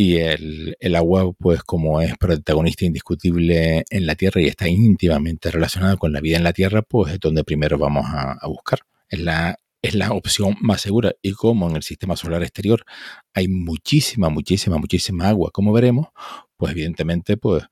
y 0.03 0.17
el, 0.17 0.97
agua, 0.97 1.33
pues 1.39 1.63
como 1.63 2.01
es 2.01 2.17
protagonista 2.19 2.85
indiscutible 2.85 3.85
en 3.89 4.07
la 4.07 4.17
Tierra 4.17 4.41
y 4.41 4.47
está 4.47 4.69
íntimamente 4.69 5.51
relacionada 5.53 5.97
con 5.97 6.13
la 6.13 6.21
vida 6.21 6.37
en 6.37 6.43
la 6.43 6.53
Tierra, 6.53 6.83
pues 6.83 7.13
es 7.13 7.21
donde 7.21 7.45
primero 7.45 7.79
vamos 7.79 8.05
a, 8.09 8.37
buscar. 8.49 8.81
Es 9.09 9.21
la, 9.21 9.57
es 9.81 9.95
la 9.95 10.11
opción 10.11 10.57
más 10.61 10.81
segura. 10.81 11.13
Y 11.23 11.33
como 11.33 11.71
en 11.71 11.77
el 11.77 11.85
sistema 11.85 12.17
solar 12.17 12.43
exterior 12.43 12.85
hay 13.33 13.47
muchísima, 13.47 14.29
muchísima, 14.29 14.77
muchísima 14.79 15.29
agua, 15.29 15.51
como 15.53 15.73
veremos, 15.73 16.09
pues 16.57 16.73
evidentemente 16.73 17.37
pues 17.37 17.63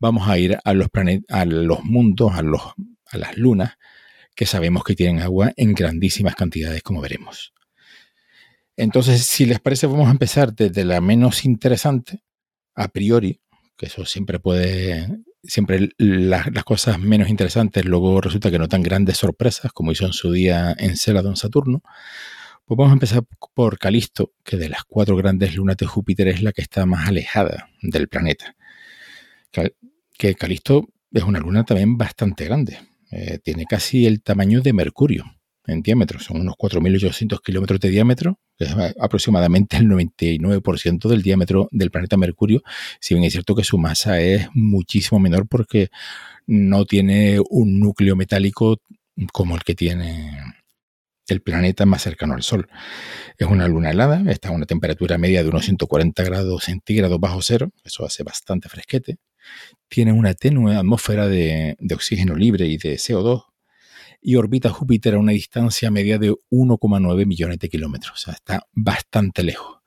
vamos 0.00 0.28
a 0.28 0.38
ir 0.38 0.58
a 0.64 0.74
los 0.74 0.88
planetas, 0.88 1.36
a 1.38 1.44
los 1.44 1.84
mundos, 1.84 2.32
a, 2.34 2.42
los, 2.42 2.62
a 3.06 3.18
las 3.18 3.36
lunas, 3.36 3.78
que 4.34 4.46
sabemos 4.46 4.82
que 4.82 4.96
tienen 4.96 5.22
agua 5.22 5.52
en 5.56 5.72
grandísimas 5.72 6.34
cantidades, 6.34 6.82
como 6.82 7.00
veremos. 7.00 7.52
Entonces, 8.76 9.22
si 9.22 9.46
les 9.46 9.60
parece, 9.60 9.86
vamos 9.86 10.08
a 10.08 10.12
empezar 10.12 10.54
desde 10.54 10.84
la 10.84 11.00
menos 11.00 11.44
interesante, 11.44 12.22
a 12.74 12.88
priori, 12.88 13.40
que 13.76 13.86
eso 13.86 14.04
siempre 14.04 14.38
puede, 14.38 15.08
siempre 15.42 15.90
las 15.98 16.64
cosas 16.64 16.98
menos 16.98 17.28
interesantes 17.28 17.84
luego 17.84 18.20
resulta 18.20 18.50
que 18.50 18.58
no 18.58 18.68
tan 18.68 18.82
grandes 18.82 19.18
sorpresas 19.18 19.72
como 19.72 19.92
hizo 19.92 20.06
en 20.06 20.12
su 20.12 20.32
día 20.32 20.74
en 20.78 20.94
Don 21.22 21.36
Saturno. 21.36 21.82
Pues 22.66 22.76
vamos 22.76 22.90
a 22.90 22.94
empezar 22.94 23.22
por 23.54 23.78
Calisto, 23.78 24.32
que 24.42 24.56
de 24.56 24.68
las 24.68 24.84
cuatro 24.84 25.16
grandes 25.16 25.54
lunas 25.54 25.76
de 25.76 25.86
Júpiter 25.86 26.28
es 26.28 26.42
la 26.42 26.52
que 26.52 26.62
está 26.62 26.84
más 26.84 27.08
alejada 27.08 27.70
del 27.80 28.08
planeta. 28.08 28.56
Que 30.18 30.34
Calisto 30.34 30.88
es 31.12 31.22
una 31.22 31.38
luna 31.38 31.64
también 31.64 31.96
bastante 31.96 32.44
grande. 32.44 32.78
Eh, 33.10 33.38
tiene 33.38 33.66
casi 33.66 34.06
el 34.06 34.22
tamaño 34.22 34.62
de 34.62 34.72
Mercurio 34.72 35.24
en 35.66 35.82
diámetro. 35.82 36.18
Son 36.18 36.40
unos 36.40 36.56
4.800 36.56 37.40
kilómetros 37.40 37.78
de 37.78 37.90
diámetro, 37.90 38.40
que 38.56 38.64
es 38.64 38.74
aproximadamente 39.00 39.76
el 39.76 39.86
99% 39.86 41.08
del 41.08 41.22
diámetro 41.22 41.68
del 41.72 41.90
planeta 41.90 42.16
Mercurio, 42.16 42.62
si 43.00 43.14
bien 43.14 43.24
es 43.24 43.32
cierto 43.32 43.54
que 43.54 43.64
su 43.64 43.78
masa 43.78 44.20
es 44.20 44.48
muchísimo 44.54 45.20
menor 45.20 45.46
porque 45.46 45.88
no 46.46 46.84
tiene 46.84 47.38
un 47.50 47.78
núcleo 47.80 48.16
metálico 48.16 48.78
como 49.32 49.56
el 49.56 49.62
que 49.62 49.74
tiene 49.74 50.54
el 51.28 51.42
planeta 51.42 51.86
más 51.86 52.02
cercano 52.02 52.34
al 52.34 52.42
Sol. 52.42 52.68
Es 53.36 53.48
una 53.48 53.66
luna 53.66 53.90
helada, 53.90 54.22
está 54.30 54.48
a 54.50 54.52
una 54.52 54.66
temperatura 54.66 55.18
media 55.18 55.42
de 55.42 55.48
unos 55.48 55.64
140 55.64 56.22
grados 56.22 56.64
centígrados 56.64 57.18
bajo 57.18 57.42
cero, 57.42 57.72
eso 57.84 58.04
hace 58.04 58.22
bastante 58.22 58.68
fresquete. 58.68 59.16
Tiene 59.88 60.12
una 60.12 60.34
tenue 60.34 60.76
atmósfera 60.76 61.28
de, 61.28 61.76
de 61.78 61.94
oxígeno 61.94 62.36
libre 62.36 62.66
y 62.66 62.78
de 62.78 62.94
CO2, 62.94 63.44
y 64.20 64.36
orbita 64.36 64.70
Júpiter 64.70 65.14
a 65.14 65.18
una 65.18 65.32
distancia 65.32 65.90
media 65.90 66.18
de 66.18 66.32
1,9 66.50 67.26
millones 67.26 67.58
de 67.58 67.68
kilómetros. 67.68 68.12
O 68.12 68.16
sea, 68.16 68.34
está 68.34 68.66
bastante 68.72 69.42
lejos. 69.42 69.78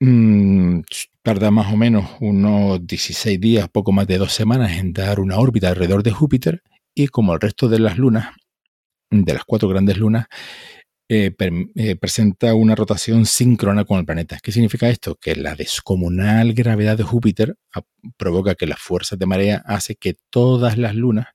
Mm, 0.00 0.80
tarda 1.22 1.50
más 1.50 1.72
o 1.72 1.76
menos 1.76 2.10
unos 2.20 2.86
16 2.86 3.40
días, 3.40 3.68
poco 3.68 3.92
más 3.92 4.06
de 4.06 4.18
dos 4.18 4.32
semanas 4.32 4.72
en 4.72 4.92
dar 4.92 5.20
una 5.20 5.38
órbita 5.38 5.68
alrededor 5.68 6.02
de 6.02 6.10
Júpiter 6.10 6.62
y 6.94 7.08
como 7.08 7.34
el 7.34 7.40
resto 7.40 7.68
de 7.68 7.78
las 7.78 7.96
lunas, 7.98 8.28
de 9.10 9.32
las 9.32 9.44
cuatro 9.44 9.68
grandes 9.68 9.96
lunas, 9.96 10.26
eh, 11.08 11.34
eh, 11.76 11.96
presenta 11.96 12.54
una 12.54 12.74
rotación 12.74 13.26
síncrona 13.26 13.84
con 13.84 13.98
el 13.98 14.06
planeta. 14.06 14.38
¿Qué 14.42 14.52
significa 14.52 14.88
esto? 14.88 15.16
Que 15.16 15.36
la 15.36 15.54
descomunal 15.54 16.54
gravedad 16.54 16.96
de 16.96 17.04
Júpiter 17.04 17.56
ah, 17.74 17.82
provoca 18.16 18.54
que 18.54 18.66
las 18.66 18.78
fuerzas 18.78 19.18
de 19.18 19.26
marea 19.26 19.62
hace 19.66 19.96
que 19.96 20.16
todas 20.30 20.78
las 20.78 20.94
lunas 20.94 21.26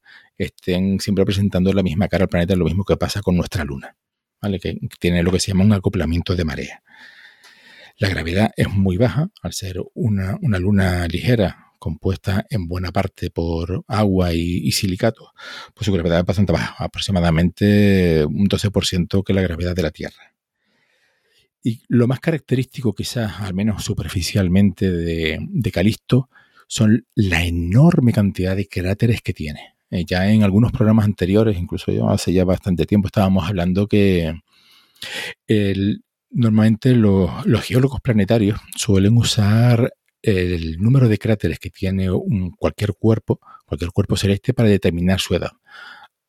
estén 0.45 0.99
siempre 0.99 1.25
presentando 1.25 1.73
la 1.73 1.83
misma 1.83 2.07
cara 2.07 2.23
al 2.23 2.29
planeta, 2.29 2.55
lo 2.55 2.65
mismo 2.65 2.83
que 2.83 2.97
pasa 2.97 3.21
con 3.21 3.35
nuestra 3.35 3.63
luna, 3.63 3.95
¿vale? 4.41 4.59
que 4.59 4.77
tiene 4.99 5.23
lo 5.23 5.31
que 5.31 5.39
se 5.39 5.51
llama 5.51 5.65
un 5.65 5.73
acoplamiento 5.73 6.35
de 6.35 6.45
marea. 6.45 6.83
La 7.97 8.07
gravedad 8.07 8.51
es 8.55 8.69
muy 8.69 8.95
baja, 8.95 9.29
al 9.41 9.51
ser 9.51 9.81
una, 9.93 10.37
luna 10.41 11.05
ligera, 11.07 11.73
compuesta 11.79 12.45
en 12.49 12.65
buena 12.65 12.93
parte 12.93 13.29
por 13.29 13.83
agua 13.87 14.33
y, 14.33 14.71
silicato, 14.71 15.33
pues 15.73 15.85
su 15.85 15.91
gravedad 15.91 16.19
es 16.19 16.25
bastante 16.25 16.53
baja, 16.53 16.75
aproximadamente 16.81 18.23
un 18.25 18.47
12% 18.47 19.23
que 19.23 19.33
la 19.33 19.41
gravedad 19.41 19.75
de 19.75 19.81
la 19.81 19.91
Tierra. 19.91 20.33
Y 21.61 21.81
lo 21.89 22.07
más 22.07 22.21
característico, 22.21 22.95
quizás, 22.95 23.41
al 23.41 23.53
menos 23.53 23.83
superficialmente, 23.83 24.89
de, 24.89 25.37
de 25.41 25.71
Calisto, 25.71 26.29
son 26.67 27.05
la 27.15 27.43
enorme 27.43 28.13
cantidad 28.13 28.55
de 28.55 28.69
cráteres 28.69 29.21
que 29.21 29.33
tiene. 29.33 29.73
Eh, 29.91 30.05
ya 30.05 30.29
en 30.29 30.43
algunos 30.43 30.71
programas 30.71 31.05
anteriores, 31.05 31.57
incluso 31.57 31.91
yo 31.91 32.09
hace 32.09 32.31
ya 32.33 32.45
bastante 32.45 32.85
tiempo, 32.85 33.07
estábamos 33.07 33.47
hablando 33.47 33.87
que 33.87 34.33
normalmente 36.31 36.95
los, 36.95 37.31
geólogos 37.63 38.01
planetarios 38.01 38.59
suelen 38.75 39.17
usar 39.17 39.93
el 40.21 40.77
número 40.79 41.07
de 41.07 41.17
cráteres 41.17 41.59
que 41.59 41.69
tiene 41.69 42.09
cualquier 42.57 42.93
cuerpo, 42.93 43.39
cualquier 43.65 43.91
cuerpo 43.91 44.17
celeste 44.17 44.53
para 44.53 44.69
determinar 44.69 45.19
su 45.19 45.35
edad. 45.35 45.51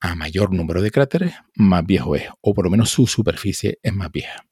A 0.00 0.14
mayor 0.14 0.54
número 0.54 0.80
de 0.80 0.90
cráteres, 0.90 1.34
más 1.56 1.84
viejo 1.84 2.16
es, 2.16 2.28
o 2.40 2.54
por 2.54 2.64
lo 2.64 2.70
menos 2.70 2.90
su 2.90 3.06
superficie 3.06 3.78
es 3.82 3.92
más 3.92 4.10
vieja. 4.10 4.46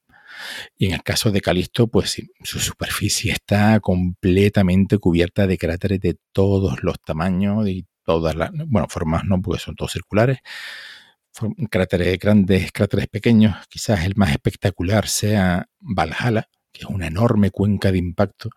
Y 0.76 0.86
en 0.86 0.92
el 0.92 1.02
caso 1.02 1.30
de 1.30 1.40
Calisto, 1.40 1.88
pues 1.88 2.10
sí, 2.10 2.30
su 2.42 2.58
superficie 2.58 3.32
está 3.32 3.80
completamente 3.80 4.98
cubierta 4.98 5.46
de 5.46 5.58
cráteres 5.58 6.00
de 6.00 6.18
todos 6.32 6.82
los 6.82 7.00
tamaños 7.00 7.66
y 7.68 7.86
todas 8.08 8.34
las, 8.34 8.50
bueno, 8.66 8.88
formas 8.88 9.26
no, 9.26 9.42
porque 9.42 9.60
son 9.60 9.74
todos 9.76 9.92
circulares, 9.92 10.38
cráteres 11.70 12.18
grandes, 12.18 12.72
cráteres 12.72 13.06
pequeños. 13.08 13.54
Quizás 13.68 14.06
el 14.06 14.14
más 14.16 14.30
espectacular 14.30 15.06
sea 15.06 15.68
Valhalla, 15.78 16.48
que 16.72 16.84
es 16.84 16.86
una 16.86 17.06
enorme 17.08 17.50
cuenca 17.50 17.92
de 17.92 17.98
impacto 17.98 18.48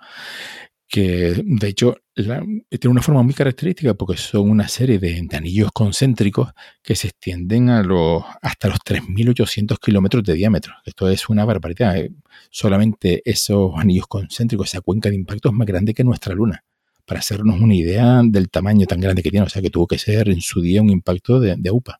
que 0.87 1.41
de 1.45 1.67
hecho 1.69 1.95
tiene 2.13 2.91
una 2.91 3.01
forma 3.01 3.23
muy 3.23 3.33
característica 3.33 3.93
porque 3.93 4.17
son 4.17 4.49
una 4.49 4.67
serie 4.67 4.99
de, 4.99 5.25
anillos 5.31 5.71
concéntricos 5.73 6.51
que 6.81 6.95
se 6.95 7.07
extienden 7.07 7.69
a 7.69 7.81
los, 7.81 8.23
hasta 8.41 8.67
los 8.67 8.79
3.800 8.79 9.79
kilómetros 9.79 10.23
de 10.23 10.33
diámetro. 10.33 10.73
Esto 10.85 11.09
es 11.09 11.29
una 11.29 11.45
barbaridad. 11.45 11.97
Eh, 11.97 12.11
solamente 12.49 13.21
esos 13.23 13.71
anillos 13.77 14.07
concéntricos, 14.07 14.67
esa 14.67 14.81
cuenca 14.81 15.09
de 15.09 15.15
impacto 15.15 15.49
es 15.49 15.55
más 15.55 15.67
grande 15.67 15.93
que 15.93 16.03
nuestra 16.03 16.35
Luna. 16.35 16.63
Para 17.05 17.19
hacernos 17.19 17.59
una 17.59 17.75
idea 17.75 18.21
del 18.23 18.49
tamaño 18.49 18.85
tan 18.85 18.99
grande 18.99 19.23
que 19.23 19.31
tiene, 19.31 19.45
o 19.45 19.49
sea 19.49 19.61
que 19.61 19.69
tuvo 19.69 19.87
que 19.87 19.97
ser 19.97 20.29
en 20.29 20.41
su 20.41 20.61
día 20.61 20.81
un 20.81 20.89
impacto 20.89 21.39
de, 21.39 21.71
UPA. 21.71 21.99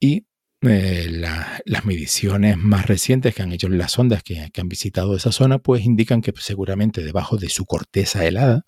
Y 0.00 0.26
eh, 0.62 1.06
las 1.64 1.84
mediciones 1.84 2.56
más 2.58 2.86
recientes 2.86 3.34
que 3.34 3.42
han 3.42 3.52
hecho 3.52 3.68
las 3.68 3.92
sondas 3.92 4.22
que, 4.22 4.50
han 4.54 4.68
visitado 4.68 5.16
esa 5.16 5.32
zona, 5.32 5.58
pues 5.58 5.84
indican 5.84 6.22
que 6.22 6.32
seguramente 6.38 7.02
debajo 7.02 7.36
de 7.36 7.48
su 7.48 7.66
corteza 7.66 8.24
helada, 8.26 8.62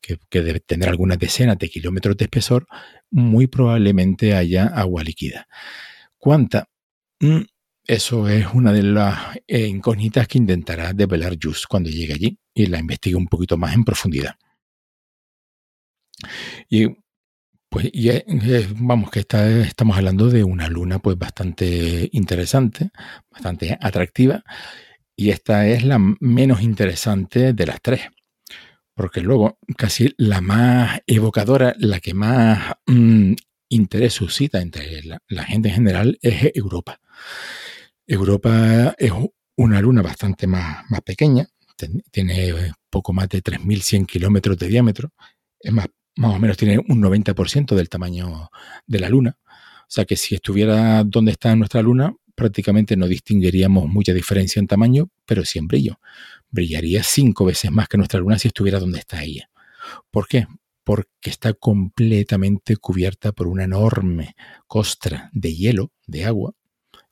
que, 0.00 0.18
debe 0.30 0.60
tener 0.60 0.88
algunas 0.88 1.18
decenas 1.18 1.58
de 1.58 1.68
kilómetros 1.68 2.16
de 2.16 2.24
espesor, 2.24 2.66
muy 3.10 3.46
probablemente 3.46 4.34
haya 4.34 4.66
agua 4.66 5.02
líquida. 5.02 5.46
¿Cuánta? 6.18 6.68
Mm, 7.20 7.42
eso 7.86 8.28
es 8.28 8.46
una 8.54 8.72
de 8.72 8.82
las 8.82 9.36
eh, 9.46 9.66
incógnitas 9.66 10.28
que 10.28 10.38
intentará 10.38 10.92
develar 10.94 11.36
Jus 11.40 11.66
cuando 11.66 11.90
llegue 11.90 12.14
allí 12.14 12.38
y 12.54 12.66
la 12.66 12.78
investigue 12.78 13.16
un 13.16 13.26
poquito 13.26 13.56
más 13.56 13.74
en 13.74 13.84
profundidad. 13.84 14.36
Y 16.68 16.88
pues 17.68 17.90
y, 17.92 18.08
vamos, 18.76 19.10
que 19.10 19.18
estamos 19.18 19.96
hablando 19.96 20.30
de 20.30 20.44
una 20.44 20.68
luna 20.68 21.00
pues 21.00 21.18
bastante 21.18 22.08
interesante, 22.12 22.90
bastante 23.30 23.76
atractiva, 23.80 24.44
y 25.16 25.30
esta 25.30 25.66
es 25.66 25.84
la 25.84 25.98
menos 26.20 26.62
interesante 26.62 27.52
de 27.52 27.66
las 27.66 27.80
tres. 27.82 28.02
Porque 28.94 29.20
luego, 29.20 29.58
casi 29.76 30.14
la 30.18 30.40
más 30.40 31.00
evocadora, 31.06 31.74
la 31.78 31.98
que 31.98 32.14
más 32.14 32.74
mm, 32.86 33.32
interés 33.68 34.14
suscita 34.14 34.60
entre 34.60 35.02
la, 35.02 35.44
gente 35.44 35.68
en 35.68 35.74
general 35.74 36.18
es 36.22 36.52
Europa. 36.54 37.00
Europa 38.06 38.94
es 38.98 39.12
una 39.56 39.80
luna 39.80 40.02
bastante 40.02 40.46
más, 40.46 40.84
más 40.90 41.00
pequeña, 41.00 41.48
tiene 42.10 42.72
poco 42.90 43.12
más 43.12 43.28
de 43.28 43.42
3.100 43.42 44.06
kilómetros 44.06 44.58
de 44.58 44.68
diámetro, 44.68 45.12
es 45.60 45.72
más 45.72 45.88
más 46.16 46.34
o 46.34 46.38
menos 46.38 46.56
tiene 46.56 46.78
un 46.78 47.02
90% 47.02 47.74
del 47.74 47.88
tamaño 47.88 48.50
de 48.86 49.00
la 49.00 49.08
Luna. 49.08 49.38
O 49.46 49.88
sea 49.88 50.04
que 50.04 50.16
si 50.16 50.34
estuviera 50.34 51.04
donde 51.04 51.32
está 51.32 51.54
nuestra 51.56 51.82
Luna, 51.82 52.14
prácticamente 52.34 52.96
no 52.96 53.06
distinguiríamos 53.06 53.88
mucha 53.88 54.12
diferencia 54.12 54.60
en 54.60 54.66
tamaño, 54.66 55.10
pero 55.26 55.44
sí 55.44 55.58
en 55.58 55.66
brillo. 55.66 55.98
Brillaría 56.50 57.02
cinco 57.02 57.44
veces 57.44 57.70
más 57.70 57.88
que 57.88 57.96
nuestra 57.96 58.20
Luna 58.20 58.38
si 58.38 58.48
estuviera 58.48 58.78
donde 58.78 58.98
está 58.98 59.22
ella. 59.22 59.50
¿Por 60.10 60.26
qué? 60.26 60.46
Porque 60.84 61.08
está 61.30 61.52
completamente 61.54 62.76
cubierta 62.76 63.32
por 63.32 63.46
una 63.46 63.64
enorme 63.64 64.34
costra 64.66 65.30
de 65.32 65.54
hielo, 65.54 65.92
de 66.06 66.24
agua, 66.24 66.54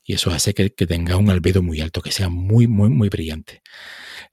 y 0.05 0.13
eso 0.13 0.31
hace 0.31 0.53
que, 0.53 0.69
tenga 0.69 1.15
un 1.15 1.29
albedo 1.29 1.61
muy 1.61 1.79
alto, 1.79 2.01
que 2.01 2.11
sea 2.11 2.29
muy, 2.29 2.67
muy, 2.67 2.89
muy 2.89 3.09
brillante. 3.09 3.61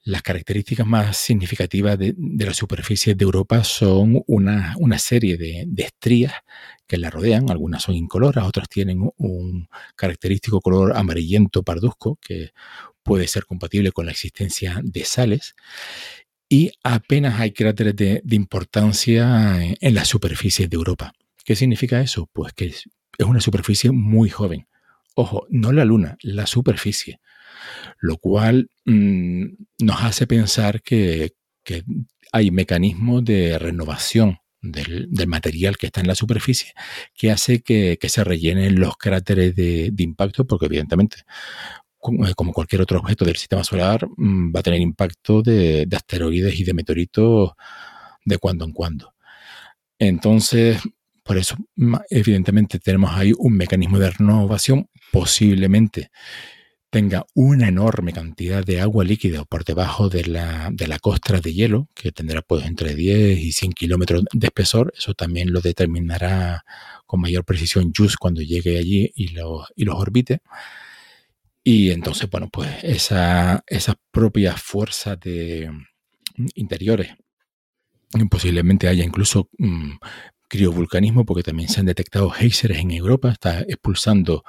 Las 0.02 0.22
características 0.22 0.86
más 0.86 1.16
significativas 1.16 1.98
de, 1.98 2.14
la 2.16 2.54
superficie 2.54 3.14
de 3.14 3.24
Europa 3.24 3.62
son 3.62 4.22
una, 4.26 4.74
serie 4.98 5.36
de, 5.36 5.68
estrías 5.76 6.32
que 6.86 6.96
la 6.96 7.10
rodean, 7.10 7.50
algunas 7.50 7.84
son 7.84 7.94
incoloras, 7.94 8.46
otras 8.46 8.68
tienen 8.68 9.08
un 9.16 9.68
característico 9.94 10.60
color 10.60 10.96
amarillento 10.96 11.62
parduzco 11.62 12.18
que 12.20 12.50
puede 13.04 13.28
ser 13.28 13.44
compatible 13.44 13.92
con 13.92 14.06
la 14.06 14.12
existencia 14.12 14.80
de 14.82 15.04
sales 15.04 15.54
y 16.48 16.72
apenas 16.82 17.38
hay 17.38 17.52
cráteres 17.52 17.94
de, 17.94 18.22
importancia 18.30 19.64
en, 19.64 19.76
en, 19.80 19.94
la 19.94 20.04
superficie 20.04 20.66
de 20.66 20.74
Europa. 20.74 21.12
¿Qué 21.44 21.54
significa 21.54 22.00
eso? 22.00 22.28
Pues 22.32 22.52
que 22.54 22.66
es 22.66 22.86
una 23.18 23.40
superficie 23.40 23.92
muy 23.92 24.30
joven. 24.30 24.66
Ojo, 25.14 25.46
no 25.50 25.72
la 25.72 25.84
luna, 25.84 26.16
la 26.22 26.46
superficie. 26.46 27.20
Lo 27.98 28.16
cual 28.16 28.70
mm, 28.84 29.44
nos 29.80 30.02
hace 30.02 30.26
pensar 30.26 30.82
que, 30.82 31.32
hay 32.32 32.50
mecanismos 32.50 33.24
de 33.24 33.58
renovación 33.58 34.38
del, 34.60 35.08
material 35.28 35.76
que 35.76 35.86
está 35.86 36.00
en 36.00 36.08
la 36.08 36.14
superficie 36.14 36.72
que 37.14 37.30
hace 37.30 37.62
que, 37.62 37.98
se 38.08 38.24
rellenen 38.24 38.80
los 38.80 38.96
cráteres 38.96 39.54
de, 39.54 39.92
impacto, 39.98 40.46
porque 40.46 40.66
evidentemente, 40.66 41.18
eh, 41.18 42.34
como, 42.34 42.52
cualquier 42.52 42.82
otro 42.82 42.98
objeto 43.00 43.24
del 43.24 43.36
sistema 43.36 43.62
solar, 43.62 44.08
mm, 44.16 44.54
va 44.54 44.60
a 44.60 44.62
tener 44.62 44.80
impacto 44.80 45.42
de, 45.42 45.86
de 45.86 45.96
asteroides 45.96 46.58
y 46.58 46.64
de 46.64 46.74
meteoritos 46.74 47.52
de 48.24 48.38
cuando 48.38 48.64
en 48.64 48.72
cuando. 48.72 49.14
Entonces, 49.98 50.80
por 51.22 51.38
eso, 51.38 51.56
evidentemente, 52.08 52.78
tenemos 52.78 53.12
ahí 53.12 53.32
un 53.38 53.52
mecanismo 53.52 53.98
de 53.98 54.10
renovación, 54.10 54.88
posiblemente 55.12 56.10
tenga 56.90 57.24
una 57.34 57.68
enorme 57.68 58.12
cantidad 58.12 58.64
de 58.64 58.80
agua 58.80 59.04
líquida 59.04 59.44
por 59.44 59.64
debajo 59.64 60.08
de 60.08 60.24
la, 60.24 60.70
de 60.72 60.88
la 60.88 60.98
costra 60.98 61.40
de 61.40 61.54
hielo, 61.54 61.88
que 61.94 62.10
tendrá 62.10 62.42
pues 62.42 62.66
entre 62.66 62.94
10 62.94 63.38
y 63.38 63.52
100 63.52 63.72
kilómetros 63.72 64.24
de 64.32 64.46
espesor. 64.48 64.92
Eso 64.96 65.14
también 65.14 65.52
lo 65.52 65.60
determinará 65.60 66.64
con 67.06 67.20
mayor 67.20 67.44
precisión 67.44 67.92
JUICE 67.96 68.16
cuando 68.18 68.42
llegue 68.42 68.78
allí 68.78 69.12
y, 69.14 69.28
lo, 69.28 69.66
y 69.76 69.84
los 69.84 69.94
orbite. 69.96 70.40
Y 71.62 71.90
entonces, 71.90 72.28
bueno, 72.28 72.48
pues 72.50 72.68
esa, 72.82 73.62
esas 73.68 73.94
propias 74.10 74.60
fuerzas 74.60 75.20
de, 75.20 75.70
interiores 76.54 77.12
posiblemente 78.28 78.88
haya 78.88 79.04
incluso 79.04 79.48
mm, 79.58 79.92
criovulcanismo, 80.50 81.24
porque 81.24 81.44
también 81.44 81.68
se 81.68 81.80
han 81.80 81.86
detectado 81.86 82.28
geysers 82.28 82.76
en 82.76 82.90
Europa, 82.90 83.30
está 83.30 83.60
expulsando 83.60 84.44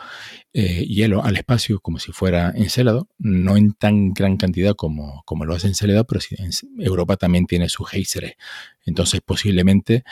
eh, 0.52 0.84
hielo 0.86 1.24
al 1.24 1.38
espacio 1.38 1.80
como 1.80 2.00
si 2.00 2.12
fuera 2.12 2.52
Encélado, 2.56 3.08
no 3.20 3.56
en 3.56 3.74
tan 3.74 4.12
gran 4.12 4.36
cantidad 4.36 4.76
como, 4.76 5.22
como 5.26 5.46
lo 5.46 5.54
hace 5.54 5.68
Encélado, 5.68 6.04
pero 6.06 6.20
sí, 6.20 6.36
Europa 6.80 7.16
también 7.16 7.46
tiene 7.46 7.70
sus 7.70 7.88
geysers. 7.88 8.34
Entonces 8.84 9.22
posiblemente 9.22 10.04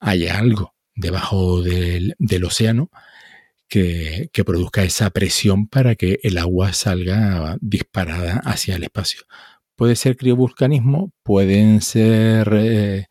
haya 0.00 0.38
algo 0.38 0.74
debajo 0.96 1.62
del, 1.62 2.16
océano 2.44 2.90
que, 3.68 4.30
produzca 4.46 4.82
esa 4.82 5.10
presión 5.10 5.68
para 5.68 5.94
que 5.94 6.20
el 6.22 6.38
agua 6.38 6.72
salga 6.72 7.58
disparada 7.60 8.40
hacia 8.44 8.76
el 8.76 8.84
espacio. 8.84 9.20
Puede 9.76 9.94
ser 9.94 10.16
criovulcanismo, 10.16 11.12
pueden 11.22 11.82
ser... 11.82 12.48
Eh, 12.54 13.06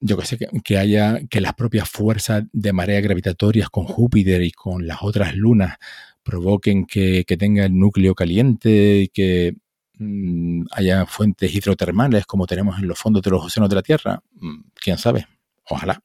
yo 0.00 0.18
que 0.18 0.26
sé, 0.26 0.38
que, 0.62 0.76
haya, 0.76 1.20
que 1.30 1.40
las 1.40 1.54
propias 1.54 1.88
fuerzas 1.88 2.44
de 2.52 2.72
marea 2.74 3.00
gravitatorias 3.00 3.70
con 3.70 3.84
Júpiter 3.84 4.42
y 4.42 4.50
con 4.50 4.86
las 4.86 4.98
otras 5.02 5.34
lunas 5.34 5.78
provoquen 6.22 6.84
que, 6.84 7.24
tenga 7.38 7.64
el 7.64 7.78
núcleo 7.78 8.14
caliente 8.14 8.98
y 8.98 9.08
que 9.08 9.56
mm, 9.98 10.66
haya 10.72 11.06
fuentes 11.06 11.54
hidrotermales 11.54 12.26
como 12.26 12.46
tenemos 12.46 12.78
en 12.78 12.88
los 12.88 12.98
fondos 12.98 13.22
de 13.22 13.30
los 13.30 13.46
océanos 13.46 13.70
de 13.70 13.76
la 13.76 13.82
Tierra. 13.82 14.22
Mm, 14.34 14.60
¿Quién 14.74 14.98
sabe? 14.98 15.26
Ojalá. 15.70 16.02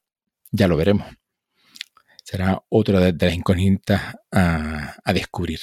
Ya 0.50 0.66
lo 0.66 0.76
veremos. 0.76 1.06
Será 2.24 2.62
otra 2.70 3.00
de, 3.00 3.26
las 3.26 3.34
incógnitas 3.34 4.14
a, 4.30 4.94
a 5.04 5.12
descubrir. 5.12 5.60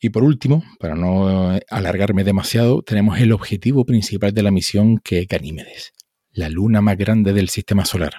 Y 0.00 0.08
por 0.10 0.24
último, 0.24 0.64
para 0.80 0.96
no 0.96 1.56
alargarme 1.70 2.24
demasiado, 2.24 2.82
tenemos 2.82 3.20
el 3.20 3.30
objetivo 3.30 3.84
principal 3.84 4.34
de 4.34 4.42
la 4.42 4.50
misión 4.50 4.98
que 4.98 5.20
es 5.20 5.28
Ganímedes 5.28 5.92
la 6.32 6.48
luna 6.48 6.80
más 6.80 6.96
grande 6.96 7.32
del 7.32 7.48
sistema 7.48 7.84
solar. 7.84 8.14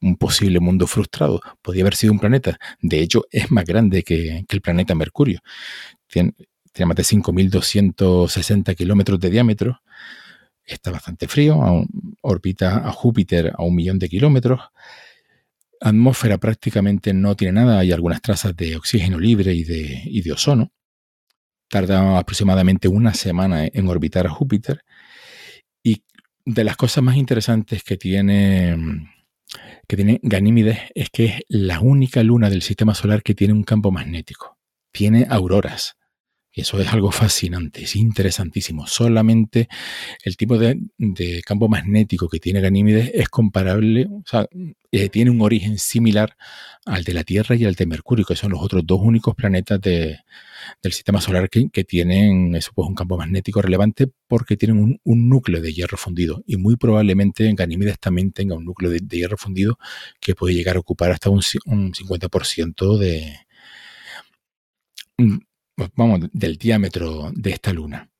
Un 0.00 0.16
posible 0.16 0.60
mundo 0.60 0.86
frustrado. 0.86 1.40
Podría 1.62 1.82
haber 1.82 1.96
sido 1.96 2.12
un 2.12 2.18
planeta. 2.18 2.58
De 2.80 3.00
hecho, 3.00 3.24
es 3.30 3.50
más 3.50 3.64
grande 3.64 4.02
que, 4.02 4.44
el 4.48 4.60
planeta 4.60 4.94
Mercurio. 4.94 5.40
Tiene, 6.06 6.34
más 6.86 6.96
de 6.96 7.02
5.260 7.02 8.76
kilómetros 8.76 9.18
de 9.18 9.30
diámetro. 9.30 9.80
está 10.64 10.90
bastante 10.90 11.26
frío, 11.26 11.58
orbita 12.22 12.86
a 12.86 12.92
Júpiter 12.92 13.52
a 13.56 13.62
un 13.64 13.74
millón 13.74 13.98
de 13.98 14.08
kilómetros. 14.08 14.60
Atmósfera 15.80 16.38
prácticamente 16.38 17.12
no 17.12 17.36
tiene 17.36 17.52
nada, 17.52 17.78
hay 17.78 17.92
algunas 17.92 18.20
trazas 18.20 18.56
de 18.56 18.76
oxígeno 18.76 19.18
libre 19.18 19.54
y 19.54 19.64
de, 19.64 20.02
y 20.04 20.22
de 20.22 20.32
ozono. 20.32 20.72
Tarda 21.68 22.18
aproximadamente 22.18 22.88
una 22.88 23.14
semana 23.14 23.66
en 23.66 23.88
orbitar 23.88 24.26
a 24.26 24.30
Júpiter. 24.30 24.84
Y 25.82 26.02
de 26.48 26.64
las 26.64 26.76
cosas 26.76 27.04
más 27.04 27.16
interesantes 27.16 27.84
que 27.84 27.98
tiene, 27.98 28.74
que 29.86 29.96
tiene 29.96 30.18
Ganímedes 30.22 30.78
es 30.94 31.10
que 31.10 31.24
es 31.26 31.34
la 31.48 31.80
única 31.80 32.22
luna 32.22 32.48
del 32.48 32.62
sistema 32.62 32.94
solar 32.94 33.22
que 33.22 33.34
tiene 33.34 33.52
un 33.52 33.64
campo 33.64 33.90
magnético. 33.90 34.56
Tiene 34.90 35.26
auroras. 35.28 35.96
Eso 36.58 36.80
es 36.80 36.88
algo 36.92 37.12
fascinante, 37.12 37.84
es 37.84 37.94
interesantísimo. 37.94 38.88
Solamente 38.88 39.68
el 40.24 40.36
tipo 40.36 40.58
de, 40.58 40.76
campo 41.44 41.68
magnético 41.68 42.28
que 42.28 42.40
tiene 42.40 42.60
Ganímedes 42.60 43.12
es 43.14 43.28
comparable, 43.28 44.08
o 44.10 44.24
sea, 44.26 44.48
eh, 44.90 45.08
tiene 45.08 45.30
un 45.30 45.40
origen 45.40 45.78
similar 45.78 46.36
al 46.84 47.04
de 47.04 47.14
la 47.14 47.22
Tierra 47.22 47.54
y 47.54 47.64
al 47.64 47.76
de 47.76 47.86
Mercurio, 47.86 48.24
que 48.24 48.34
son 48.34 48.50
los 48.50 48.60
otros 48.60 48.84
dos 48.84 49.00
únicos 49.00 49.36
planetas 49.36 49.80
del 49.80 50.18
sistema 50.90 51.20
solar 51.20 51.48
que, 51.48 51.68
tienen 51.84 52.56
eso, 52.56 52.72
pues, 52.74 52.88
un 52.88 52.96
campo 52.96 53.16
magnético 53.16 53.62
relevante 53.62 54.08
porque 54.26 54.56
tienen 54.56 54.98
un, 55.04 55.28
núcleo 55.28 55.60
de 55.60 55.72
hierro 55.72 55.96
fundido. 55.96 56.42
Y 56.44 56.56
muy 56.56 56.74
probablemente 56.74 57.52
Ganímedes 57.54 58.00
también 58.00 58.32
tenga 58.32 58.56
un 58.56 58.64
núcleo 58.64 58.90
de, 58.90 58.98
hierro 59.08 59.36
fundido 59.36 59.78
que 60.20 60.34
puede 60.34 60.54
llegar 60.54 60.74
a 60.74 60.80
ocupar 60.80 61.12
hasta 61.12 61.30
un, 61.30 61.40
un 61.66 61.92
50% 61.92 62.98
de 62.98 63.46
vamos, 65.94 66.28
del 66.32 66.56
diámetro 66.56 67.30
de 67.34 67.50
esta 67.50 67.72
luna. 67.72 68.10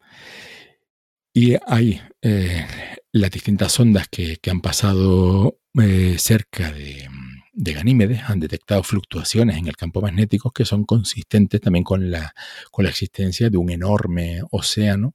Y 1.33 1.57
hay 1.67 2.01
eh, 2.23 2.67
las 3.13 3.31
distintas 3.31 3.79
ondas 3.79 4.09
que, 4.09 4.39
han 4.51 4.61
pasado 4.61 5.59
eh, 5.81 6.17
cerca 6.19 6.73
de, 6.73 7.09
de, 7.53 7.73
Ganímedes, 7.73 8.23
han 8.27 8.41
detectado 8.41 8.83
fluctuaciones 8.83 9.57
en 9.57 9.69
el 9.69 9.77
campo 9.77 10.01
magnético 10.01 10.51
que 10.51 10.65
son 10.65 10.85
consistentes 10.85 11.61
también 11.61 11.85
con 11.85 12.11
la, 12.11 12.35
con 12.71 12.85
la 12.85 12.91
existencia 12.91 13.51
de 13.51 13.57
un 13.57 13.71
enorme 13.71 14.41
océano 14.51 15.15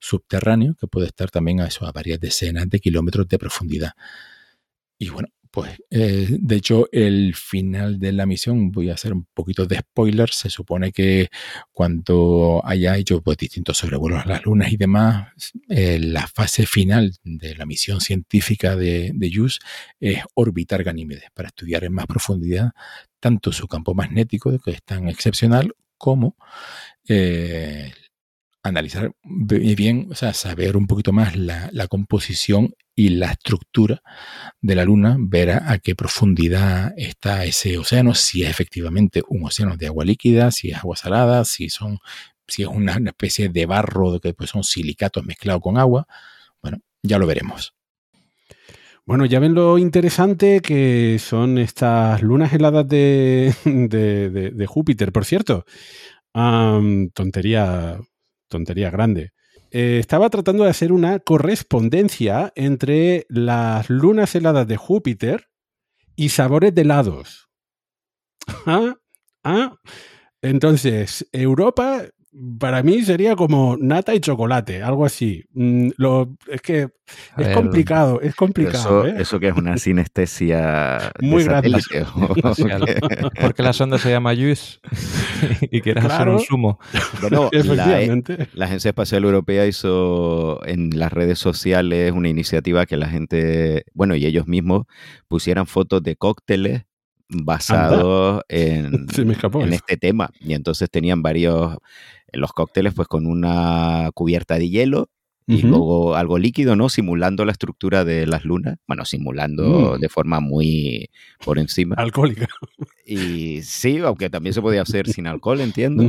subterráneo 0.00 0.74
que 0.74 0.86
puede 0.86 1.06
estar 1.06 1.30
también 1.30 1.60
a, 1.60 1.66
eso, 1.66 1.86
a 1.86 1.92
varias 1.92 2.18
decenas 2.18 2.68
de 2.68 2.80
kilómetros 2.80 3.28
de 3.28 3.38
profundidad. 3.38 3.92
Y 4.98 5.10
bueno, 5.10 5.28
pues 5.50 5.82
eh, 5.90 6.28
de 6.30 6.56
hecho 6.56 6.88
el 6.92 7.34
final 7.34 7.98
de 7.98 8.12
la 8.12 8.26
misión, 8.26 8.70
voy 8.70 8.90
a 8.90 8.94
hacer 8.94 9.12
un 9.12 9.26
poquito 9.34 9.66
de 9.66 9.78
spoiler, 9.78 10.30
se 10.30 10.50
supone 10.50 10.92
que 10.92 11.28
cuando 11.72 12.62
haya 12.64 12.96
hecho 12.96 13.20
pues, 13.22 13.36
distintos 13.36 13.78
sobrevuelos 13.78 14.24
a 14.24 14.28
las 14.28 14.44
lunas 14.44 14.72
y 14.72 14.76
demás, 14.76 15.28
eh, 15.68 15.98
la 15.98 16.26
fase 16.26 16.66
final 16.66 17.12
de 17.24 17.54
la 17.56 17.66
misión 17.66 18.00
científica 18.00 18.76
de, 18.76 19.12
de 19.14 19.30
JUICE 19.32 19.58
es 20.00 20.18
orbitar 20.34 20.84
Ganímedes 20.84 21.30
para 21.34 21.48
estudiar 21.48 21.84
en 21.84 21.92
más 21.92 22.06
profundidad 22.06 22.70
tanto 23.20 23.52
su 23.52 23.68
campo 23.68 23.94
magnético, 23.94 24.58
que 24.58 24.72
es 24.72 24.82
tan 24.82 25.08
excepcional, 25.08 25.74
como 25.98 26.36
eh, 27.06 27.92
analizar 28.62 29.12
bien, 29.24 30.08
o 30.10 30.14
sea, 30.14 30.34
saber 30.34 30.76
un 30.76 30.86
poquito 30.86 31.12
más 31.12 31.36
la, 31.36 31.70
composición 31.88 32.74
y 32.94 33.10
la 33.10 33.32
estructura 33.32 34.02
de 34.60 34.74
la 34.74 34.84
Luna, 34.84 35.16
ver 35.18 35.50
a, 35.50 35.78
qué 35.78 35.94
profundidad 35.94 36.92
está 36.96 37.44
ese 37.44 37.78
océano, 37.78 38.14
si 38.14 38.42
es 38.42 38.50
efectivamente 38.50 39.22
un 39.28 39.44
océano 39.44 39.76
de 39.76 39.86
agua 39.86 40.04
líquida, 40.04 40.50
si 40.50 40.70
es 40.70 40.78
agua 40.78 40.96
salada, 40.96 41.44
si 41.44 41.70
son, 41.70 41.98
si 42.46 42.62
es 42.62 42.68
una, 42.68 42.98
especie 43.06 43.48
de 43.48 43.66
barro 43.66 44.20
que 44.20 44.34
pues, 44.34 44.50
son 44.50 44.64
silicatos 44.64 45.24
mezclados 45.24 45.62
con 45.62 45.78
agua. 45.78 46.06
Bueno, 46.62 46.78
ya 47.02 47.18
lo 47.18 47.26
veremos. 47.26 47.74
Bueno, 49.06 49.24
ya 49.24 49.40
ven 49.40 49.54
lo 49.54 49.78
interesante 49.78 50.60
que 50.60 51.18
son 51.18 51.58
estas 51.58 52.22
lunas 52.22 52.52
heladas 52.52 52.86
de, 52.86 53.52
de, 53.64 54.66
Júpiter. 54.66 55.10
Por 55.10 55.24
cierto, 55.24 55.64
tontería 56.32 57.98
tontería 58.50 58.90
grande. 58.90 59.30
Eh, 59.70 59.98
estaba 59.98 60.28
tratando 60.28 60.64
de 60.64 60.70
hacer 60.70 60.92
una 60.92 61.20
correspondencia 61.20 62.52
entre 62.56 63.24
las 63.28 63.88
lunas 63.88 64.34
heladas 64.34 64.66
de 64.66 64.76
Júpiter 64.76 65.46
y 66.16 66.30
sabores 66.30 66.74
helados. 66.76 67.48
¿Ah? 68.66 68.96
¿Ah? 69.44 69.76
Entonces, 70.42 71.26
Europa 71.32 72.02
para 72.58 72.82
mí 72.82 73.02
sería 73.02 73.34
como 73.34 73.76
nata 73.76 74.14
y 74.14 74.20
chocolate, 74.20 74.82
algo 74.82 75.04
así. 75.04 75.44
Mm, 75.52 75.90
lo, 75.96 76.36
es 76.46 76.60
que 76.62 76.88
es 77.36 77.48
complicado, 77.48 78.20
es 78.20 78.36
complicado. 78.36 79.04
Eso, 79.04 79.06
¿eh? 79.06 79.20
eso, 79.20 79.40
que 79.40 79.48
es 79.48 79.56
una 79.56 79.76
sinestesia 79.78 81.12
muy 81.20 81.42
grande. 81.42 81.70
Porque 83.40 83.62
la 83.62 83.72
sonda 83.72 83.98
se 83.98 84.10
llama 84.10 84.34
JUICE 84.34 84.78
y 85.70 85.80
quieres 85.80 86.04
hacer 86.04 86.28
un 86.28 86.40
sumo. 86.40 86.78
Bueno, 87.20 87.50
la, 87.52 87.98
la, 88.54 88.64
Agencia 88.64 88.90
Espacial 88.90 89.24
Europea 89.24 89.66
hizo 89.66 90.64
en 90.66 90.90
las 90.98 91.12
redes 91.12 91.38
sociales 91.38 92.12
una 92.12 92.28
iniciativa 92.28 92.86
que 92.86 92.96
la 92.96 93.08
gente, 93.08 93.84
bueno, 93.92 94.14
y 94.14 94.24
ellos 94.24 94.46
mismos 94.46 94.84
pusieran 95.26 95.66
fotos 95.66 96.02
de 96.02 96.14
cócteles 96.14 96.84
basados 97.30 98.42
en, 98.48 99.06
en 99.16 99.72
este 99.72 99.96
tema. 99.96 100.30
Y 100.40 100.54
entonces 100.54 100.90
tenían 100.90 101.22
varios 101.22 101.76
los 102.32 102.52
cócteles 102.52 102.94
pues 102.94 103.08
con 103.08 103.26
una 103.26 104.10
cubierta 104.14 104.58
de 104.58 104.68
hielo 104.68 105.10
y 105.46 105.62
luego 105.62 106.14
algo 106.14 106.38
líquido, 106.38 106.76
¿no? 106.76 106.88
Simulando 106.88 107.44
la 107.44 107.50
estructura 107.50 108.04
de 108.04 108.24
las 108.24 108.44
lunas. 108.44 108.78
Bueno, 108.86 109.04
simulando 109.04 109.96
mm. 109.96 110.00
de 110.00 110.08
forma 110.08 110.38
muy 110.38 111.10
por 111.44 111.58
encima. 111.58 111.96
Alcohólica. 111.96 112.46
Y 113.04 113.62
sí, 113.62 113.98
aunque 113.98 114.30
también 114.30 114.54
se 114.54 114.62
podía 114.62 114.82
hacer 114.82 115.08
sin 115.08 115.26
alcohol, 115.26 115.60
entiendo. 115.60 116.04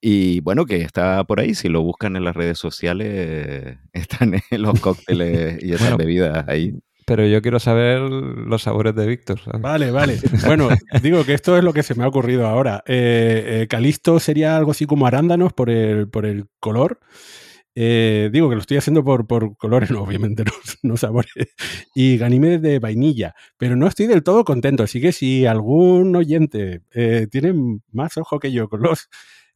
Y 0.00 0.40
bueno, 0.40 0.64
que 0.64 0.76
está 0.76 1.24
por 1.24 1.40
ahí, 1.40 1.54
si 1.54 1.68
lo 1.68 1.82
buscan 1.82 2.16
en 2.16 2.24
las 2.24 2.36
redes 2.36 2.58
sociales, 2.58 3.76
están 3.92 4.40
los 4.50 4.80
cócteles 4.80 5.62
y 5.62 5.72
esas 5.72 5.96
bebidas 5.96 6.48
ahí. 6.48 6.72
Pero 7.06 7.24
yo 7.24 7.40
quiero 7.40 7.60
saber 7.60 8.00
los 8.00 8.62
sabores 8.62 8.92
de 8.96 9.06
Víctor. 9.06 9.40
Vale, 9.60 9.92
vale. 9.92 10.18
Bueno, 10.44 10.68
digo 11.02 11.24
que 11.24 11.34
esto 11.34 11.56
es 11.56 11.62
lo 11.62 11.72
que 11.72 11.84
se 11.84 11.94
me 11.94 12.02
ha 12.02 12.08
ocurrido 12.08 12.48
ahora. 12.48 12.82
Eh, 12.84 13.60
eh, 13.62 13.66
Calisto 13.68 14.18
sería 14.18 14.56
algo 14.56 14.72
así 14.72 14.86
como 14.86 15.06
arándanos 15.06 15.52
por 15.52 15.70
el, 15.70 16.08
por 16.08 16.26
el 16.26 16.46
color. 16.58 16.98
Eh, 17.76 18.28
digo 18.32 18.48
que 18.48 18.56
lo 18.56 18.60
estoy 18.60 18.78
haciendo 18.78 19.04
por, 19.04 19.24
por 19.28 19.56
colores, 19.56 19.90
no, 19.92 20.02
obviamente 20.02 20.42
no, 20.82 20.96
sabores. 20.96 21.32
Y 21.94 22.18
Ganymede 22.18 22.58
de 22.58 22.80
vainilla. 22.80 23.36
Pero 23.56 23.76
no 23.76 23.86
estoy 23.86 24.08
del 24.08 24.24
todo 24.24 24.44
contento. 24.44 24.82
Así 24.82 25.00
que 25.00 25.12
si 25.12 25.46
algún 25.46 26.16
oyente 26.16 26.82
tiene 27.30 27.54
más 27.92 28.16
ojo 28.16 28.40
que 28.40 28.50
yo 28.50 28.68
con 28.68 28.82
los 28.82 29.08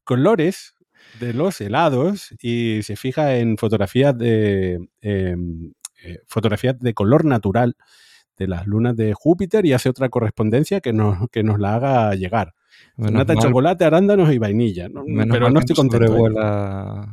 colores 0.04 0.74
de 1.18 1.34
los 1.34 1.60
helados 1.60 2.32
y 2.40 2.82
se 2.84 2.94
fija 2.94 3.36
en 3.38 3.56
fotografías 3.56 4.16
de 4.16 4.88
em, 5.00 5.72
eh, 6.04 6.18
fotografías 6.26 6.78
de 6.78 6.94
color 6.94 7.24
natural 7.24 7.76
de 8.36 8.48
las 8.48 8.66
lunas 8.66 8.96
de 8.96 9.12
Júpiter 9.12 9.66
y 9.66 9.72
hace 9.72 9.88
otra 9.88 10.08
correspondencia 10.08 10.80
que 10.80 10.92
nos, 10.92 11.28
que 11.30 11.42
nos 11.42 11.58
la 11.58 11.74
haga 11.74 12.14
llegar. 12.14 12.54
Nata 12.96 13.34
chocolate, 13.34 13.84
arándanos 13.84 14.32
y 14.32 14.38
vainilla. 14.38 14.88
pero 15.30 15.50
no 15.50 15.60
estoy 15.60 15.76
contento. 15.76 16.26
¿eh? 16.26 17.06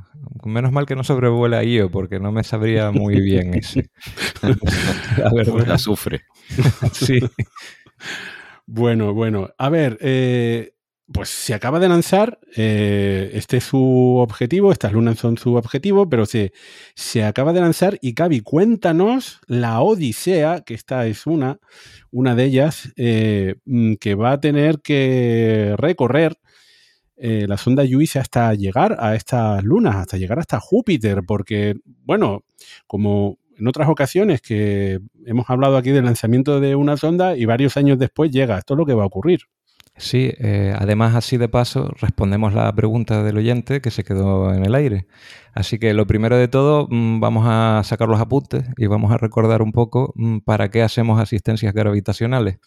Menos 0.45 0.71
mal 0.71 0.85
que 0.85 0.95
no 0.95 1.03
sobrevuela 1.03 1.63
Io, 1.63 1.89
porque 1.89 2.19
no 2.19 2.31
me 2.31 2.43
sabría 2.43 2.91
muy 2.91 3.21
bien 3.21 3.53
ese. 3.53 3.89
la 5.17 5.31
verdad. 5.33 5.67
La 5.67 5.77
sufre. 5.77 6.21
sí. 6.91 7.19
Bueno, 8.65 9.13
bueno. 9.13 9.49
A 9.57 9.69
ver, 9.69 9.97
eh, 10.01 10.73
pues 11.11 11.29
se 11.29 11.53
acaba 11.53 11.79
de 11.79 11.87
lanzar, 11.87 12.39
eh, 12.55 13.31
este 13.33 13.57
es 13.57 13.63
su 13.63 14.17
objetivo, 14.17 14.71
estas 14.71 14.91
lunas 14.91 15.17
son 15.17 15.37
su 15.37 15.55
objetivo, 15.55 16.09
pero 16.09 16.25
se, 16.25 16.51
se 16.95 17.23
acaba 17.23 17.53
de 17.53 17.61
lanzar 17.61 17.97
y 18.01 18.13
Cavi, 18.13 18.41
cuéntanos 18.41 19.39
la 19.47 19.81
Odisea, 19.81 20.61
que 20.65 20.73
esta 20.73 21.07
es 21.07 21.25
una, 21.25 21.59
una 22.11 22.35
de 22.35 22.43
ellas, 22.43 22.91
eh, 22.97 23.55
mm, 23.65 23.93
que 23.95 24.15
va 24.15 24.33
a 24.33 24.41
tener 24.41 24.81
que 24.81 25.75
recorrer 25.77 26.37
eh, 27.15 27.45
la 27.47 27.57
sonda 27.57 27.83
JUICE 27.85 28.19
hasta 28.19 28.53
llegar 28.53 28.97
a 28.99 29.15
estas 29.15 29.63
lunas, 29.63 29.95
hasta 29.95 30.17
llegar 30.17 30.39
hasta 30.39 30.59
Júpiter, 30.59 31.21
porque, 31.25 31.75
bueno, 32.03 32.43
como 32.85 33.39
en 33.57 33.67
otras 33.67 33.89
ocasiones 33.89 34.41
que 34.41 34.99
hemos 35.25 35.49
hablado 35.49 35.77
aquí 35.77 35.91
del 35.91 36.05
lanzamiento 36.05 36.59
de 36.59 36.75
una 36.75 36.97
sonda 36.97 37.35
y 37.37 37.45
varios 37.45 37.77
años 37.77 37.97
después 37.97 38.29
llega, 38.31 38.57
esto 38.57 38.73
es 38.75 38.77
lo 38.77 38.85
que 38.85 38.93
va 38.93 39.03
a 39.03 39.07
ocurrir. 39.07 39.41
Sí, 39.99 40.31
eh, 40.37 40.75
además 40.77 41.15
así 41.15 41.37
de 41.37 41.49
paso 41.49 41.89
respondemos 41.99 42.53
la 42.53 42.71
pregunta 42.73 43.23
del 43.23 43.37
oyente 43.37 43.81
que 43.81 43.89
se 43.89 44.03
quedó 44.03 44.53
en 44.53 44.63
el 44.63 44.75
aire. 44.75 45.07
Así 45.53 45.79
que 45.79 45.93
lo 45.95 46.05
primero 46.05 46.37
de 46.37 46.47
todo 46.47 46.87
mm, 46.89 47.19
vamos 47.19 47.45
a 47.47 47.81
sacar 47.83 48.07
los 48.07 48.21
apuntes 48.21 48.63
y 48.77 48.85
vamos 48.85 49.11
a 49.11 49.17
recordar 49.17 49.63
un 49.63 49.71
poco 49.71 50.13
mm, 50.15 50.39
para 50.39 50.69
qué 50.69 50.83
hacemos 50.83 51.19
asistencias 51.19 51.73
gravitacionales. 51.73 52.59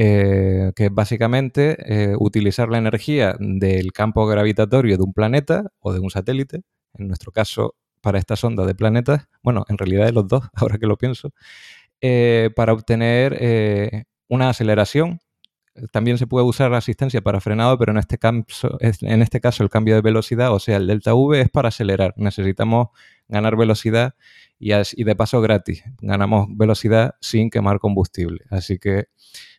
Eh, 0.00 0.72
que 0.76 0.86
es 0.86 0.94
básicamente 0.94 1.76
eh, 2.12 2.14
utilizar 2.18 2.68
la 2.68 2.78
energía 2.78 3.34
del 3.40 3.92
campo 3.92 4.26
gravitatorio 4.26 4.96
de 4.96 5.02
un 5.02 5.12
planeta 5.12 5.64
o 5.80 5.92
de 5.92 5.98
un 6.00 6.10
satélite, 6.10 6.62
en 6.94 7.08
nuestro 7.08 7.32
caso 7.32 7.74
para 8.00 8.18
esta 8.18 8.36
sonda 8.36 8.64
de 8.64 8.76
planetas, 8.76 9.26
bueno, 9.42 9.64
en 9.68 9.76
realidad 9.76 10.06
de 10.06 10.12
los 10.12 10.28
dos, 10.28 10.44
ahora 10.54 10.78
que 10.78 10.86
lo 10.86 10.96
pienso, 10.96 11.32
para 12.54 12.72
obtener 12.72 14.06
una 14.28 14.50
aceleración. 14.50 15.18
También 15.92 16.18
se 16.18 16.26
puede 16.26 16.46
usar 16.46 16.72
asistencia 16.74 17.20
para 17.20 17.40
frenado, 17.40 17.78
pero 17.78 17.92
en 17.92 17.98
este, 17.98 18.18
caso, 18.18 18.78
en 18.80 19.22
este 19.22 19.40
caso 19.40 19.62
el 19.62 19.70
cambio 19.70 19.94
de 19.94 20.00
velocidad, 20.00 20.52
o 20.52 20.58
sea, 20.58 20.76
el 20.76 20.86
delta 20.86 21.14
V 21.14 21.40
es 21.40 21.48
para 21.50 21.68
acelerar. 21.68 22.14
Necesitamos 22.16 22.88
ganar 23.28 23.56
velocidad 23.56 24.14
y, 24.58 25.04
de 25.04 25.16
paso 25.16 25.40
gratis. 25.40 25.84
Ganamos 26.00 26.48
velocidad 26.50 27.14
sin 27.20 27.50
quemar 27.50 27.78
combustible. 27.78 28.44
Así 28.50 28.78
que 28.78 29.06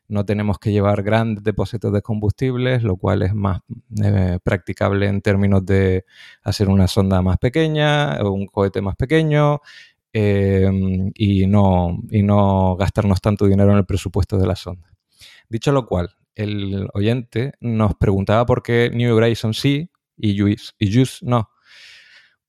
no 0.07 0.25
tenemos 0.25 0.57
que 0.59 0.71
llevar 0.71 1.03
grandes 1.03 1.43
depósitos 1.43 1.93
de 1.93 2.01
combustibles, 2.01 2.83
lo 2.83 2.97
cual 2.97 3.21
es 3.21 3.33
más 3.33 3.61
eh, 4.03 4.39
practicable 4.43 5.07
en 5.07 5.21
términos 5.21 5.65
de 5.65 6.05
hacer 6.43 6.69
una 6.69 6.87
sonda 6.87 7.21
más 7.21 7.37
pequeña, 7.37 8.17
o 8.21 8.31
un 8.31 8.47
cohete 8.47 8.81
más 8.81 8.95
pequeño 8.95 9.61
em, 10.11 11.11
y, 11.13 11.45
no, 11.47 11.99
y 12.09 12.23
no 12.23 12.75
gastarnos 12.75 13.21
tanto 13.21 13.45
dinero 13.45 13.71
en 13.71 13.77
el 13.77 13.85
presupuesto 13.85 14.37
de 14.37 14.47
la 14.47 14.55
sonda. 14.55 14.88
Dicho 15.49 15.71
lo 15.71 15.85
cual, 15.87 16.15
el 16.35 16.87
oyente 16.93 17.53
nos 17.59 17.95
preguntaba 17.95 18.45
por 18.45 18.63
qué 18.63 18.91
New 18.93 19.15
Horizons 19.15 19.59
sí 19.59 19.89
y 20.15 20.37
JUICE, 20.37 20.73
y 20.79 21.03
no. 21.23 21.49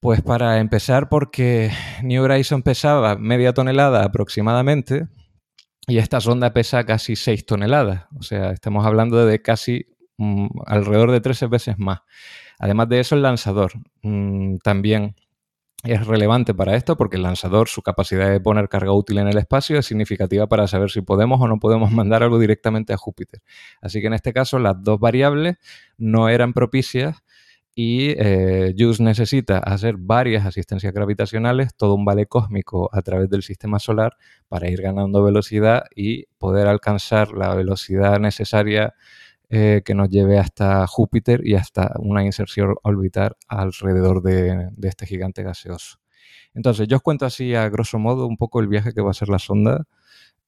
Pues 0.00 0.22
para 0.22 0.58
empezar, 0.58 1.08
porque 1.08 1.70
New 2.02 2.22
Horizons 2.22 2.62
pesaba 2.62 3.16
media 3.16 3.52
tonelada 3.52 4.04
aproximadamente, 4.04 5.08
y 5.86 5.98
esta 5.98 6.20
sonda 6.20 6.52
pesa 6.52 6.84
casi 6.84 7.16
6 7.16 7.46
toneladas, 7.46 8.06
o 8.18 8.22
sea, 8.22 8.50
estamos 8.52 8.86
hablando 8.86 9.24
de 9.24 9.42
casi 9.42 9.86
mm, 10.18 10.46
alrededor 10.66 11.10
de 11.10 11.20
13 11.20 11.46
veces 11.46 11.78
más. 11.78 12.00
Además 12.58 12.88
de 12.90 13.00
eso, 13.00 13.14
el 13.14 13.22
lanzador 13.22 13.72
mm, 14.02 14.58
también 14.58 15.16
es 15.84 16.06
relevante 16.06 16.54
para 16.54 16.76
esto 16.76 16.96
porque 16.96 17.16
el 17.16 17.22
lanzador, 17.22 17.68
su 17.68 17.82
capacidad 17.82 18.30
de 18.30 18.40
poner 18.40 18.68
carga 18.68 18.92
útil 18.92 19.18
en 19.18 19.28
el 19.28 19.38
espacio 19.38 19.78
es 19.78 19.86
significativa 19.86 20.46
para 20.46 20.66
saber 20.66 20.90
si 20.90 21.00
podemos 21.00 21.40
o 21.40 21.48
no 21.48 21.58
podemos 21.58 21.90
mandar 21.90 22.22
algo 22.22 22.38
directamente 22.38 22.92
a 22.92 22.96
Júpiter. 22.96 23.40
Así 23.80 24.00
que 24.00 24.08
en 24.08 24.14
este 24.14 24.32
caso 24.32 24.58
las 24.58 24.82
dos 24.82 25.00
variables 25.00 25.56
no 25.96 26.28
eran 26.28 26.52
propicias 26.52 27.22
y 27.74 28.10
eh, 28.18 28.74
JUICE 28.76 29.02
necesita 29.02 29.58
hacer 29.58 29.94
varias 29.96 30.44
asistencias 30.44 30.92
gravitacionales, 30.92 31.74
todo 31.74 31.94
un 31.94 32.04
vale 32.04 32.26
cósmico 32.26 32.90
a 32.92 33.00
través 33.00 33.30
del 33.30 33.42
sistema 33.42 33.78
solar 33.78 34.16
para 34.48 34.68
ir 34.68 34.82
ganando 34.82 35.22
velocidad 35.22 35.84
y 35.94 36.26
poder 36.36 36.66
alcanzar 36.66 37.32
la 37.32 37.54
velocidad 37.54 38.18
necesaria 38.18 38.94
eh, 39.52 39.82
que 39.84 39.96
nos 39.96 40.08
lleve 40.08 40.38
hasta 40.38 40.86
Júpiter 40.86 41.40
y 41.44 41.56
hasta 41.56 41.94
una 41.98 42.24
inserción 42.24 42.76
orbital 42.84 43.36
alrededor 43.48 44.22
de, 44.22 44.70
este 44.82 45.06
gigante 45.06 45.42
gaseoso. 45.42 45.98
Entonces, 46.54 46.86
yo 46.86 46.98
os 46.98 47.02
cuento 47.02 47.26
así 47.26 47.56
a 47.56 47.68
grosso 47.68 47.98
modo 47.98 48.28
un 48.28 48.36
poco 48.36 48.60
el 48.60 48.68
viaje 48.68 48.92
que 48.94 49.00
va 49.00 49.10
a 49.10 49.14
ser 49.14 49.28
la 49.28 49.40
sonda 49.40 49.86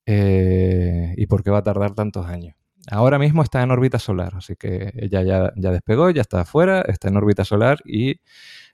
eh, 0.07 1.15
y 1.17 1.27
por 1.27 1.43
qué 1.43 1.51
va 1.51 1.59
a 1.59 1.63
tardar 1.65 1.95
tantos 1.95 2.27
años. 2.27 2.55
Ahora 2.93 3.19
mismo 3.19 3.43
está 3.43 3.61
en 3.63 3.73
órbita 3.73 3.99
solar, 3.99 4.35
así 4.37 4.55
que 4.55 4.93
ella 4.95 5.23
ya, 5.23 5.53
ya 5.57 5.73
despegó, 5.73 6.11
ya 6.11 6.21
está 6.21 6.43
afuera, 6.43 6.83
está 6.83 7.09
en 7.09 7.17
órbita 7.17 7.45
solar 7.45 7.81
y 7.85 8.21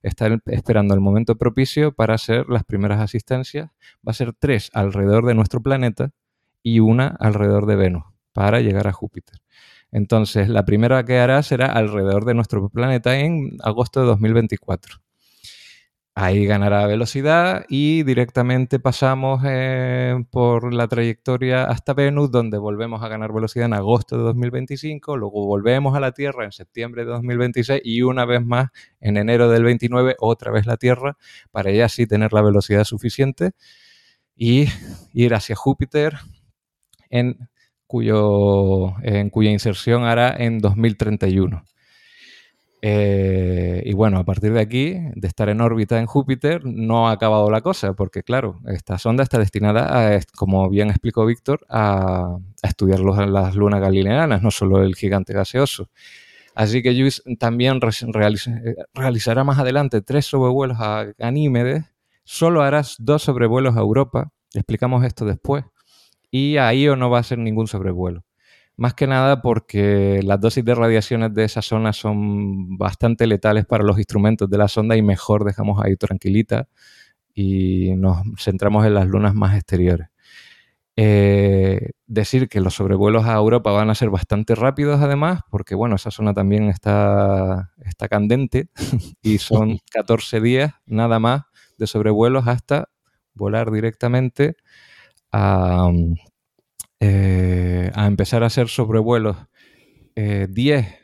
está 0.03 0.29
esperando 0.47 0.93
el 0.93 1.01
momento 1.01 1.37
propicio 1.37 1.93
para 1.95 2.15
hacer 2.15 2.47
las 2.51 2.65
primeras 2.65 3.01
asistencias. 3.01 3.71
Va 4.07 4.11
a 4.11 4.13
ser 4.13 4.35
tres 4.35 4.71
alrededor 4.75 5.25
de 5.25 5.35
nuestro 5.35 5.63
planeta 5.63 6.11
y 6.63 6.81
una 6.81 7.09
alrededor 7.19 7.65
de 7.65 7.77
Venus 7.77 8.05
para 8.35 8.61
llegar 8.61 8.87
a 8.89 8.93
Júpiter. 8.93 9.41
Entonces, 9.93 10.49
la 10.49 10.65
primera 10.65 11.05
que 11.05 11.19
hará 11.19 11.43
será 11.43 11.67
alrededor 11.67 12.25
de 12.25 12.35
nuestro 12.35 12.69
planeta 12.69 13.19
en 13.19 13.57
agosto 13.63 14.01
de 14.01 14.07
2024. 14.07 15.01
Ahí 16.21 16.47
ganará 16.47 16.85
velocidad 16.89 17.65
y 17.69 18.03
directamente 18.03 18.81
pasamos 18.81 19.41
eh, 19.47 20.17
por 20.33 20.75
la 20.75 20.89
trayectoria 20.89 21.63
hasta 21.63 21.95
Venus, 21.95 22.33
donde 22.33 22.59
volvemos 22.59 23.05
a 23.05 23.09
ganar 23.09 23.33
velocidad 23.33 23.67
en 23.67 23.75
agosto 23.75 24.17
de 24.19 24.25
2025, 24.25 25.17
luego 25.17 25.47
volvemos 25.47 25.95
a 25.97 26.01
la 26.01 26.11
Tierra 26.11 26.45
en 26.45 26.51
septiembre 26.51 27.05
de 27.05 27.13
2026 27.13 27.83
y 27.85 28.03
una 28.03 28.25
vez 28.25 28.45
más 28.45 28.71
en 29.01 29.17
enero 29.17 29.49
del 29.49 29.63
29 29.63 30.17
otra 30.19 30.51
vez 30.51 30.67
la 30.67 30.77
Tierra, 30.77 31.17
para 31.53 31.71
ya 31.71 31.85
así 31.85 32.05
tener 32.09 32.33
la 32.33 32.43
velocidad 32.43 32.83
suficiente 32.83 33.53
y 34.35 34.67
ir 35.13 35.35
hacia 35.35 35.55
Júpiter, 35.55 36.19
en, 37.11 37.49
cuyo, 37.89 38.95
en 39.03 39.31
cuya 39.31 39.51
inserción 39.51 40.05
hará 40.05 40.37
en 40.39 40.61
2031. 40.61 41.65
Eh, 42.81 43.83
y 43.85 43.93
bueno, 43.93 44.19
a 44.19 44.25
partir 44.25 44.53
de 44.53 44.61
aquí, 44.61 44.95
de 45.15 45.27
estar 45.27 45.49
en 45.49 45.61
órbita 45.61 45.99
en 45.99 46.07
Júpiter, 46.07 46.65
no 46.65 47.09
ha 47.09 47.13
acabado 47.13 47.51
la 47.51 47.61
cosa, 47.61 47.95
porque 47.95 48.23
claro, 48.23 48.61
esta 48.67 48.99
sonda 48.99 49.25
está 49.25 49.39
destinada, 49.39 50.15
a, 50.17 50.21
como 50.37 50.71
bien 50.71 50.91
explicó 50.91 51.27
Víctor, 51.27 51.67
a, 51.69 52.37
estudiar 52.63 53.01
las 53.01 53.55
lunas 53.57 53.81
galileanas, 53.81 54.43
no 54.43 54.51
solo 54.53 54.83
el 54.85 54.95
gigante 54.95 55.33
gaseoso. 55.33 55.89
Así 56.55 56.83
que 56.83 56.93
Luis 56.93 57.23
también 57.39 57.81
realizará 58.95 59.45
más 59.45 59.59
adelante 59.59 60.01
tres 60.03 60.27
sobrevuelos 60.27 60.79
a 60.81 61.07
Ganímedes, 61.19 61.85
solo 62.25 62.63
harás 62.63 62.97
dos 62.99 63.23
sobrevuelos 63.23 63.77
a 63.77 63.81
Europa, 63.81 64.33
explicamos 64.55 65.05
esto 65.05 65.25
después, 65.25 65.65
y 66.31 66.57
a 66.57 66.73
Io 66.75 66.97
no 66.97 67.11
va 67.11 67.19
a 67.21 67.23
ser 67.23 67.39
ningún 67.39 67.67
sobrevuelo. 67.67 68.25
Más 68.77 68.95
que 68.95 69.09
nada 69.09 69.43
porque 69.43 70.21
las 70.23 70.41
dosis 70.41 70.65
de 70.65 70.75
radiaciones 70.75 71.35
de 71.35 71.45
esa 71.45 71.63
zona 71.63 71.93
son 71.93 72.77
bastante 72.79 73.27
letales 73.27 73.67
para 73.67 73.85
los 73.85 73.99
instrumentos 73.99 74.49
de 74.49 74.59
la 74.59 74.69
sonda 74.69 74.97
y 74.97 75.03
mejor 75.03 75.45
dejamos 75.45 75.83
ahí 75.85 75.97
tranquilita 75.97 76.69
y 77.35 77.95
nos 77.97 78.19
centramos 78.39 78.87
en 78.87 78.95
las 78.95 79.07
lunas 79.09 79.35
más 79.35 79.57
exteriores. 79.57 80.09
Eh, 81.01 81.91
decir 82.09 82.49
que 82.49 82.61
los 82.61 82.75
sobrevuelos 82.75 83.25
a 83.25 83.35
Europa 83.35 83.71
van 83.71 83.89
a 83.89 83.95
ser 83.95 84.11
bastante 84.11 84.57
rápidos 84.57 85.01
además, 85.01 85.43
porque 85.49 85.77
bueno, 85.77 85.95
esa 85.95 86.11
zona 86.11 86.35
también 86.35 86.65
está, 86.71 87.73
está 87.85 88.09
candente 88.09 88.69
y 89.23 89.39
son 89.39 89.79
14 89.93 90.41
días 90.41 90.73
nada 90.87 91.21
más 91.21 91.43
de 91.79 91.87
sobrevuelos 91.87 92.49
hasta 92.49 92.89
volar 93.35 93.71
directamente 93.71 94.57
a, 95.33 95.91
eh, 97.01 97.91
a 97.95 98.07
empezar 98.07 98.43
a 98.43 98.47
hacer 98.47 98.69
sobrevuelos 98.69 99.37
10 100.15 100.87
eh, 100.87 100.99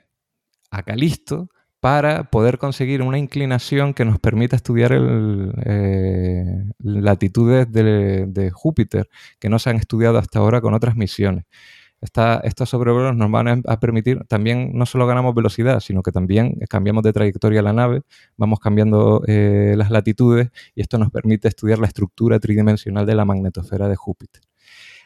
a 0.71 0.83
Calisto 0.83 1.49
para 1.85 2.31
poder 2.31 2.57
conseguir 2.57 3.03
una 3.03 3.19
inclinación 3.19 3.93
que 3.93 4.07
nos 4.07 4.19
permita 4.19 4.57
estudiar 4.57 4.93
el, 4.93 5.53
eh, 5.67 6.65
latitudes 6.79 7.71
de, 7.71 8.51
Júpiter, 8.55 9.11
que 9.39 9.51
no 9.51 9.59
se 9.59 9.69
han 9.69 9.77
estudiado 9.77 10.17
hasta 10.17 10.39
ahora 10.39 10.63
con 10.63 10.73
otras 10.73 10.97
misiones. 10.97 11.45
Estos 12.05 12.69
sobrevuelos 12.69 13.17
nos 13.17 13.31
van 13.31 13.63
a, 13.67 13.81
permitir, 13.81 14.25
también 14.29 14.73
no 14.75 14.87
solo 14.87 15.07
ganamos 15.07 15.35
velocidad, 15.35 15.81
sino 15.81 16.03
que 16.03 16.13
también 16.13 16.59
cambiamos 16.69 17.03
de 17.03 17.13
trayectoria 17.13 17.63
la 17.63 17.73
nave, 17.73 18.03
vamos 18.37 18.61
cambiando 18.61 19.23
las 19.27 19.91
latitudes 19.91 20.51
y 20.75 20.83
esto 20.83 20.99
nos 20.99 21.11
permite 21.11 21.49
estudiar 21.49 21.79
la 21.79 21.87
estructura 21.87 22.39
tridimensional 22.39 23.07
de 23.07 23.15
la 23.15 23.25
magnetosfera 23.25 23.89
de 23.89 23.97
Júpiter. 23.97 24.43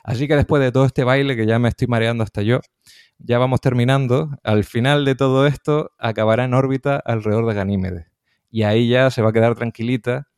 Así 0.05 0.27
que 0.27 0.37
después 0.37 0.63
de 0.63 0.73
todo 0.73 0.85
este 0.87 1.05
baile, 1.05 1.37
que 1.37 1.47
ya 1.47 1.59
me 1.59 1.69
estoy 1.69 1.87
mareando 1.87 2.25
hasta 2.25 2.43
yo, 2.43 2.61
ya 3.19 3.39
vamos 3.39 3.61
terminando. 3.61 4.31
Al 4.43 4.65
final 4.65 5.05
de 5.05 5.15
todo 5.15 5.47
esto, 5.47 5.93
acabará 5.99 6.45
en 6.45 6.55
órbita 6.55 6.97
alrededor 7.05 7.47
de 7.47 7.55
Ganímedes. 7.55 8.07
Y 8.51 8.63
ahí 8.63 8.89
ya 8.89 9.11
se 9.11 9.21
va 9.23 9.31
a 9.31 9.33
quedar 9.33 9.55
tranquilita, 9.55 10.29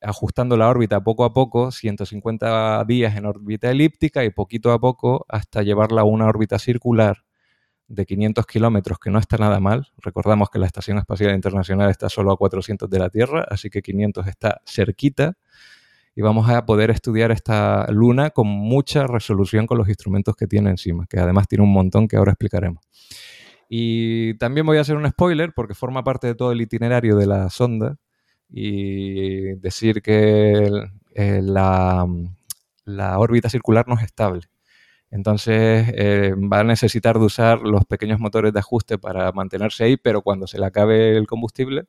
ajustando 0.00 0.56
la 0.56 0.68
órbita 0.68 1.02
poco 1.02 1.24
a 1.24 1.32
poco, 1.32 1.70
150 1.70 2.84
días 2.84 3.16
en 3.16 3.26
órbita 3.26 3.70
elíptica 3.70 4.24
y 4.24 4.30
poquito 4.30 4.72
a 4.72 4.78
poco 4.78 5.26
hasta 5.28 5.62
llevarla 5.62 6.02
a 6.02 6.04
una 6.04 6.26
órbita 6.26 6.58
circular 6.58 7.24
de 7.88 8.04
500 8.04 8.46
kilómetros, 8.46 8.98
que 8.98 9.10
no 9.10 9.18
está 9.18 9.38
nada 9.38 9.60
mal. 9.60 9.88
Recordamos 9.98 10.50
que 10.50 10.58
la 10.58 10.66
Estación 10.66 10.98
Espacial 10.98 11.34
Internacional 11.34 11.90
está 11.90 12.08
solo 12.08 12.32
a 12.32 12.36
400 12.36 12.88
de 12.88 12.98
la 12.98 13.08
Tierra, 13.08 13.46
así 13.50 13.70
que 13.70 13.82
500 13.82 14.26
está 14.26 14.60
cerquita 14.66 15.36
y 16.14 16.20
vamos 16.20 16.50
a 16.50 16.66
poder 16.66 16.90
estudiar 16.90 17.30
esta 17.30 17.86
luna 17.90 18.30
con 18.30 18.46
mucha 18.46 19.06
resolución 19.06 19.66
con 19.66 19.78
los 19.78 19.88
instrumentos 19.88 20.36
que 20.36 20.46
tiene 20.46 20.70
encima, 20.70 21.06
que 21.08 21.18
además 21.18 21.48
tiene 21.48 21.64
un 21.64 21.72
montón 21.72 22.08
que 22.08 22.16
ahora 22.16 22.32
explicaremos. 22.32 22.84
Y 23.68 24.34
también 24.34 24.66
voy 24.66 24.78
a 24.78 24.80
hacer 24.80 24.96
un 24.96 25.08
spoiler 25.08 25.52
porque 25.54 25.74
forma 25.74 26.04
parte 26.04 26.26
de 26.26 26.34
todo 26.34 26.52
el 26.52 26.60
itinerario 26.60 27.16
de 27.16 27.26
la 27.26 27.50
sonda 27.50 27.98
y 28.48 29.54
decir 29.56 30.02
que 30.02 30.70
la, 31.14 32.06
órbita 33.18 33.50
circular 33.50 33.86
no 33.88 33.94
es 33.96 34.04
estable. 34.04 34.42
Entonces 35.10 35.90
eh, 35.94 36.34
va 36.34 36.60
a 36.60 36.64
necesitar 36.64 37.18
de 37.18 37.24
usar 37.24 37.60
los 37.60 37.84
pequeños 37.86 38.20
motores 38.20 38.52
de 38.52 38.60
ajuste 38.60 38.98
para 38.98 39.32
mantenerse 39.32 39.84
ahí, 39.84 39.96
pero 39.96 40.22
cuando 40.22 40.46
se 40.46 40.58
le 40.58 40.66
acabe 40.66 41.16
el 41.16 41.26
combustible, 41.26 41.86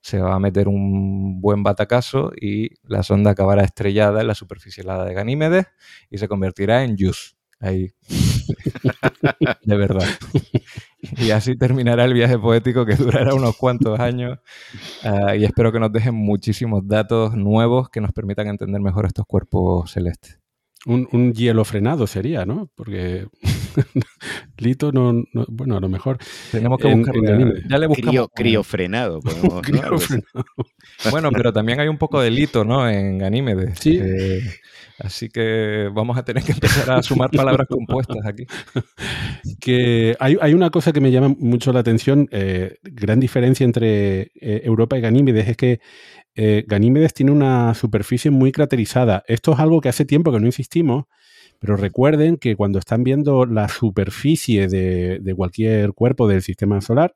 se 0.00 0.20
va 0.20 0.34
a 0.34 0.38
meter 0.38 0.68
un 0.68 1.40
buen 1.40 1.62
batacazo 1.62 2.32
y 2.40 2.70
la 2.84 3.02
sonda 3.02 3.32
acabará 3.32 3.64
estrellada 3.64 4.20
en 4.20 4.28
la 4.28 4.34
superficie 4.34 4.82
helada 4.82 5.04
de 5.04 5.14
Ganímedes 5.14 5.66
y 6.10 6.18
se 6.18 6.28
convertirá 6.28 6.84
en 6.84 6.96
JUICE. 6.96 7.36
Ahí. 7.58 7.92
de 9.64 9.76
verdad. 9.76 10.06
y 11.18 11.30
así 11.30 11.56
terminará 11.56 12.04
el 12.04 12.14
viaje 12.14 12.38
poético 12.38 12.86
que 12.86 12.94
durará 12.94 13.34
unos 13.34 13.56
cuantos 13.56 13.98
años 14.00 14.38
ah, 15.04 15.34
y 15.36 15.44
espero 15.44 15.72
que 15.72 15.80
nos 15.80 15.92
dejen 15.92 16.14
muchísimos 16.14 16.86
datos 16.86 17.34
nuevos 17.34 17.88
que 17.88 18.00
nos 18.00 18.12
permitan 18.12 18.48
entender 18.48 18.80
mejor 18.80 19.06
estos 19.06 19.26
cuerpos 19.26 19.90
celestes. 19.90 20.45
Un, 20.86 21.34
hielo 21.34 21.64
frenado 21.64 22.06
sería, 22.06 22.46
¿no? 22.46 22.70
Porque 22.76 23.26
Lito 24.58 24.92
no, 24.92 25.24
bueno, 25.48 25.76
a 25.76 25.80
lo 25.80 25.88
mejor 25.88 26.18
tenemos 26.52 26.78
que 26.78 26.94
buscar 26.94 27.14
ya 27.68 27.78
le 27.78 27.86
buscamos 27.88 28.28
crío, 28.32 28.62
frenado, 28.62 29.20
Bueno, 31.10 31.30
pero 31.32 31.52
también 31.52 31.80
hay 31.80 31.88
un 31.88 31.98
poco 31.98 32.20
de 32.20 32.30
Lito, 32.30 32.64
¿no? 32.64 32.88
En 32.88 33.18
Ganímedes. 33.18 33.80
Sí. 33.80 33.98
Eh, 34.00 34.40
así 35.00 35.28
que 35.28 35.90
vamos 35.92 36.16
a 36.16 36.24
tener 36.24 36.44
que 36.44 36.52
empezar 36.52 36.90
a 36.92 37.02
sumar 37.02 37.30
palabras 37.30 37.66
compuestas 37.68 38.24
aquí. 38.24 38.46
Que 39.60 40.16
hay, 40.20 40.36
hay, 40.40 40.54
una 40.54 40.70
cosa 40.70 40.92
que 40.92 41.00
me 41.00 41.10
llama 41.10 41.34
mucho 41.36 41.72
la 41.72 41.80
atención, 41.80 42.28
eh, 42.30 42.78
gran 42.82 43.18
diferencia 43.18 43.64
entre 43.64 44.30
eh, 44.40 44.62
Europa 44.62 44.96
y 44.96 45.00
Ganímedes 45.00 45.48
es 45.48 45.56
que 45.56 45.80
eh, 46.36 46.64
Ganímedes 46.66 47.14
tiene 47.14 47.32
una 47.32 47.74
superficie 47.74 48.30
muy 48.30 48.52
craterizada. 48.52 49.24
Esto 49.26 49.54
es 49.54 49.58
algo 49.58 49.80
que 49.80 49.88
hace 49.88 50.04
tiempo 50.04 50.30
que 50.30 50.38
no 50.38 50.46
insistimos, 50.46 51.06
pero 51.58 51.76
recuerden 51.76 52.36
que 52.36 52.56
cuando 52.56 52.78
están 52.78 53.04
viendo 53.04 53.46
la 53.46 53.68
superficie 53.68 54.68
de, 54.68 55.34
cualquier 55.34 55.94
cuerpo 55.94 56.28
del 56.28 56.42
sistema 56.42 56.82
solar, 56.82 57.14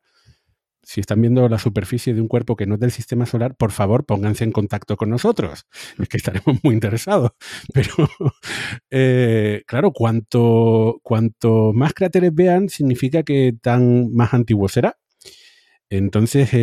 si 0.83 1.03
están 1.03 1.21
viendo 1.21 1.47
la 1.51 1.59
superficie 1.59 2.15
de 2.15 2.23
un 2.23 2.29
cuerpo 2.29 2.57
que 2.57 2.67
no 2.67 2.75
es 2.75 2.81
del 2.81 2.91
sistema 2.91 3.27
solar, 3.27 3.55
por 3.55 3.73
favor 3.73 4.07
pónganse 4.07 4.45
en 4.45 4.53
contacto 4.53 4.97
con 4.97 5.11
nosotros, 5.11 5.67
es 5.99 6.09
que 6.09 6.17
estaremos 6.17 6.59
muy 6.63 6.73
interesados. 6.73 7.33
Pero, 7.75 8.09
eh, 8.91 9.63
claro, 9.67 9.93
cuanto, 9.93 10.99
cuanto 11.03 11.73
más 11.75 11.93
cráteres 11.93 12.35
vean, 12.35 12.71
significa 12.71 13.23
que 13.23 13.53
tan 13.61 14.15
más 14.15 14.33
antiguo 14.33 14.67
será. 14.69 14.97
Entonces, 15.93 16.55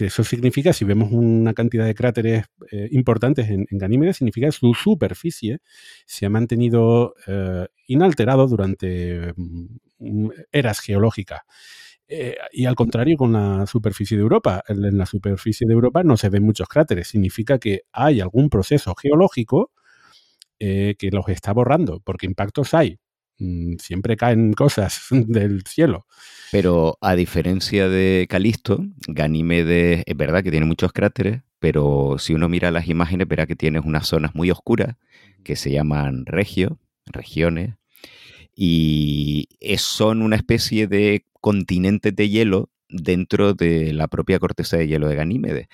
eso 0.00 0.22
significa, 0.22 0.72
si 0.72 0.84
vemos 0.84 1.10
una 1.10 1.54
cantidad 1.54 1.84
de 1.84 1.94
cráteres 1.96 2.44
eh, 2.70 2.88
importantes 2.92 3.50
en, 3.50 3.66
Ganímedes, 3.68 4.18
significa 4.18 4.46
que 4.46 4.52
su 4.52 4.74
superficie 4.74 5.58
se 6.06 6.24
ha 6.24 6.30
mantenido 6.30 7.14
eh, 7.26 7.66
inalterado 7.88 8.46
durante 8.46 9.32
mm, 9.36 10.28
eras 10.52 10.78
geológicas. 10.78 11.40
Eh, 12.08 12.36
y 12.52 12.66
al 12.66 12.76
contrario 12.76 13.16
con 13.16 13.32
la 13.32 13.66
superficie 13.66 14.16
de 14.16 14.22
Europa. 14.22 14.62
En, 14.68 14.96
la 14.96 15.06
superficie 15.06 15.66
de 15.66 15.74
Europa 15.74 16.04
no 16.04 16.16
se 16.16 16.28
ven 16.28 16.44
muchos 16.44 16.68
cráteres. 16.68 17.08
Significa 17.08 17.58
que 17.58 17.82
hay 17.90 18.20
algún 18.20 18.48
proceso 18.48 18.94
geológico 18.94 19.72
que 20.58 21.10
los 21.12 21.28
está 21.28 21.52
borrando, 21.52 22.00
porque 22.00 22.26
impactos 22.26 22.72
hay. 22.72 22.98
Mm, 23.38 23.76
siempre 23.78 24.16
caen 24.16 24.52
cosas 24.52 25.06
del 25.10 25.62
cielo. 25.66 26.06
Pero 26.52 26.98
a 27.00 27.14
diferencia 27.14 27.88
de 27.88 28.26
Calisto, 28.28 28.84
Ganímedes 29.08 30.02
es 30.06 30.16
verdad 30.16 30.42
que 30.42 30.50
tiene 30.50 30.66
muchos 30.66 30.92
cráteres, 30.92 31.42
pero 31.58 32.16
si 32.18 32.34
uno 32.34 32.48
mira 32.48 32.70
las 32.70 32.88
imágenes 32.88 33.28
verá 33.28 33.46
que 33.46 33.56
tiene 33.56 33.80
unas 33.80 34.06
zonas 34.06 34.34
muy 34.34 34.50
oscuras 34.50 34.96
que 35.42 35.56
se 35.56 35.70
llaman 35.70 36.26
regio, 36.26 36.78
regiones, 37.06 37.74
y 38.54 39.48
son 39.76 40.22
una 40.22 40.36
especie 40.36 40.86
de 40.86 41.26
continentes 41.40 42.16
de 42.16 42.28
hielo 42.28 42.70
dentro 42.88 43.54
de 43.54 43.92
la 43.92 44.08
propia 44.08 44.38
corteza 44.38 44.76
de 44.76 44.88
hielo 44.88 45.08
de 45.08 45.16
Ganímedes. 45.16 45.68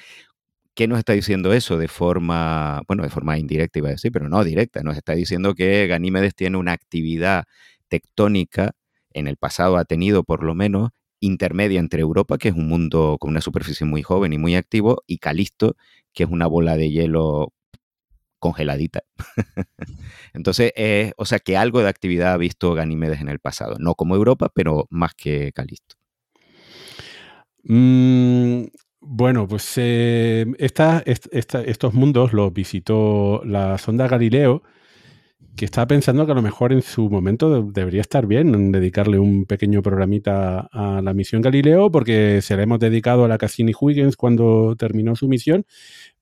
¿Qué 0.75 0.89
nos 0.89 0.99
está 0.99 1.13
diciendo 1.13 1.53
eso 1.53 1.77
de 1.77 1.89
forma, 1.89 2.83
bueno, 2.87 3.03
de 3.03 3.11
forma 3.11 3.39
indirecta 3.39 3.79
iba 3.79 3.89
a 3.89 3.93
decir, 3.93 4.11
pero 4.11 4.29
no 4.29 4.43
directa? 4.43 4.83
Nos 4.83 4.97
está 4.97 5.15
diciendo 5.15 5.55
que 5.55 5.87
Ganímedes 5.87 6.35
tiene 6.35 6.57
una 6.57 6.73
actividad 6.73 7.45
tectónica, 7.89 8.73
en 9.13 9.27
el 9.27 9.37
pasado 9.37 9.77
ha 9.77 9.85
tenido 9.85 10.25
por 10.25 10.43
lo 10.43 10.55
menos, 10.55 10.91
intermedia 11.21 11.79
entre 11.79 12.01
Europa, 12.01 12.39
que 12.39 12.49
es 12.49 12.55
un 12.55 12.69
mundo 12.69 13.17
con 13.21 13.31
una 13.31 13.43
superficie 13.43 13.87
muy 13.87 14.03
joven 14.03 14.33
y 14.33 14.39
muy 14.39 14.57
activo, 14.57 15.03
y 15.07 15.19
Calisto, 15.19 15.77
que 16.15 16.25
es 16.25 16.31
una 16.31 16.47
bola 16.47 16.77
de 16.77 16.91
hielo 16.91 17.53
congeladita. 18.39 19.03
Entonces, 20.33 20.73
o 21.17 21.25
sea, 21.27 21.39
que 21.39 21.57
algo 21.57 21.81
de 21.81 21.89
actividad 21.89 22.33
ha 22.33 22.37
visto 22.39 22.75
Ganímedes 22.75 23.21
en 23.21 23.29
el 23.29 23.39
pasado, 23.41 23.77
no 23.79 23.95
como 23.95 24.17
Europa, 24.17 24.51
pero 24.55 24.87
más 24.91 25.15
que 25.15 25.53
Calisto. 25.53 25.97
Mm, 27.65 28.65
bueno, 29.03 29.49
pues 29.49 29.73
eh, 29.77 30.47
estos 30.59 31.95
mundos 31.95 32.33
los 32.33 32.53
visitó 32.53 33.43
la 33.45 33.77
sonda 33.79 34.09
Galileo, 34.09 34.63
que 35.57 35.65
estaba 35.65 35.87
pensando 35.87 36.25
que 36.25 36.33
a 36.33 36.35
lo 36.35 36.43
mejor 36.43 36.73
en 36.73 36.83
su 36.83 37.11
momento 37.11 37.63
debería 37.63 38.01
estar 38.01 38.27
bien 38.27 38.73
dedicarle 38.73 39.19
un 39.19 39.45
pequeño 39.45 39.83
programita 39.83 40.69
a 40.73 41.03
la 41.03 41.13
misión 41.15 41.43
Galileo, 41.43 41.91
porque 41.91 42.41
se 42.43 42.57
la 42.57 42.63
hemos 42.63 42.79
dedicado 42.79 43.25
a 43.25 43.29
la 43.29 43.39
Cassini-Huygens 43.39 44.17
cuando 44.17 44.77
terminó 44.77 45.17
su 45.17 45.29
misión, 45.29 45.67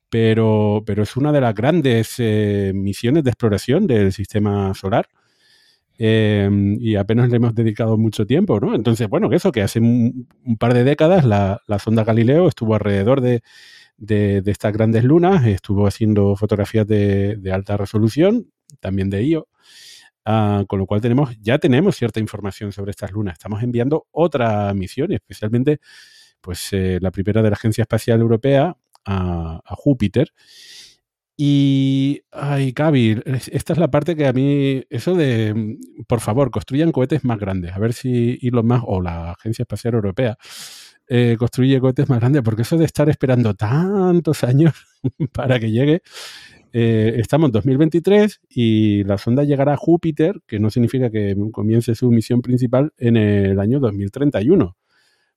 pero, 0.09 0.83
pero 0.87 1.03
es 1.05 1.17
una 1.17 1.33
de 1.33 1.41
las 1.41 1.55
grandes 1.55 2.15
eh, 2.19 2.73
misiones 2.75 3.25
de 3.25 3.31
exploración 3.31 3.87
del 3.87 4.13
sistema 4.13 4.75
solar. 4.75 5.09
Em, 6.03 6.79
y 6.81 6.97
apenas 6.97 7.29
le 7.29 7.37
hemos 7.37 7.55
dedicado 7.55 7.99
mucho 7.99 8.27
tiempo, 8.27 8.59
¿no? 8.59 8.75
Entonces, 8.75 9.07
bueno, 9.07 9.29
que 9.29 9.37
eso, 9.37 9.53
que 9.53 9.61
hace 9.61 9.81
un, 9.81 10.27
par 10.59 10.73
de 10.73 10.83
décadas 10.83 11.27
la, 11.27 11.61
sonda 11.79 12.05
Galileo 12.05 12.49
estuvo 12.49 12.75
alrededor 12.75 13.21
de, 13.21 13.43
estas 14.47 14.73
grandes 14.73 15.05
lunas, 15.05 15.47
estuvo 15.47 15.87
haciendo 15.87 16.37
fotografías 16.37 16.87
de, 16.87 17.39
alta 17.53 17.77
resolución, 17.77 18.51
también 18.81 19.11
de 19.11 19.25
IO, 19.25 19.49
ah, 20.25 20.65
con 20.69 20.79
lo 20.79 20.87
cual 20.87 21.03
tenemos, 21.03 21.37
ya 21.43 21.59
tenemos 21.59 21.97
cierta 21.97 22.19
información 22.19 22.73
sobre 22.73 22.93
estas 22.93 23.13
lunas. 23.13 23.35
Estamos 23.35 23.63
enviando 23.63 24.07
otra 24.11 24.73
misión, 24.73 25.13
especialmente 25.13 25.81
pues, 26.41 26.73
eh, 26.73 26.99
la 27.03 27.11
primera 27.11 27.43
de 27.43 27.51
la 27.51 27.57
Agencia 27.57 27.83
Espacial 27.83 28.23
Europea 28.23 28.75
a 29.05 29.75
Júpiter. 29.77 30.33
Y, 31.43 32.21
ay, 32.33 32.73
Gaby, 32.73 33.23
esta 33.25 33.73
es 33.73 33.79
la 33.79 33.91
parte 33.91 34.15
que 34.15 34.27
a 34.27 34.33
mí, 34.35 34.85
eso 34.91 35.15
de, 35.15 35.55
mm, 35.55 36.05
por 36.07 36.21
favor, 36.21 36.51
construyan 36.51 36.93
cohetes 36.93 37.25
más 37.25 37.39
grandes, 37.39 37.73
a 37.73 37.79
ver 37.79 37.95
si 37.95 38.39
Elon 38.43 38.67
Musk 38.67 38.85
o 38.87 39.01
la 39.01 39.31
Agencia 39.31 39.63
Espacial 39.63 39.95
Europea 39.95 40.37
eh, 41.09 41.37
construye 41.39 41.81
cohetes 41.81 42.11
más 42.11 42.21
grandes, 42.21 42.43
porque 42.43 42.61
eso 42.61 42.77
de 42.77 42.85
estar 42.85 43.09
esperando 43.09 43.55
tantos 43.55 44.45
años 44.45 44.75
para 45.33 45.59
que 45.59 45.71
llegue, 45.71 46.03
eh, 46.75 47.15
estamos 47.17 47.49
en 47.49 47.53
2023 47.53 48.43
y 48.51 49.05
la 49.05 49.17
sonda 49.17 49.43
llegará 49.45 49.73
a 49.73 49.77
Júpiter, 49.79 50.43
que 50.47 50.59
no 50.59 50.69
significa 50.69 51.11
que 51.11 51.35
comience 51.53 51.95
su 51.95 52.11
misión 52.11 52.43
principal 52.43 52.93
en 52.99 53.17
el 53.17 53.59
año 53.61 53.81
2031. 53.81 54.77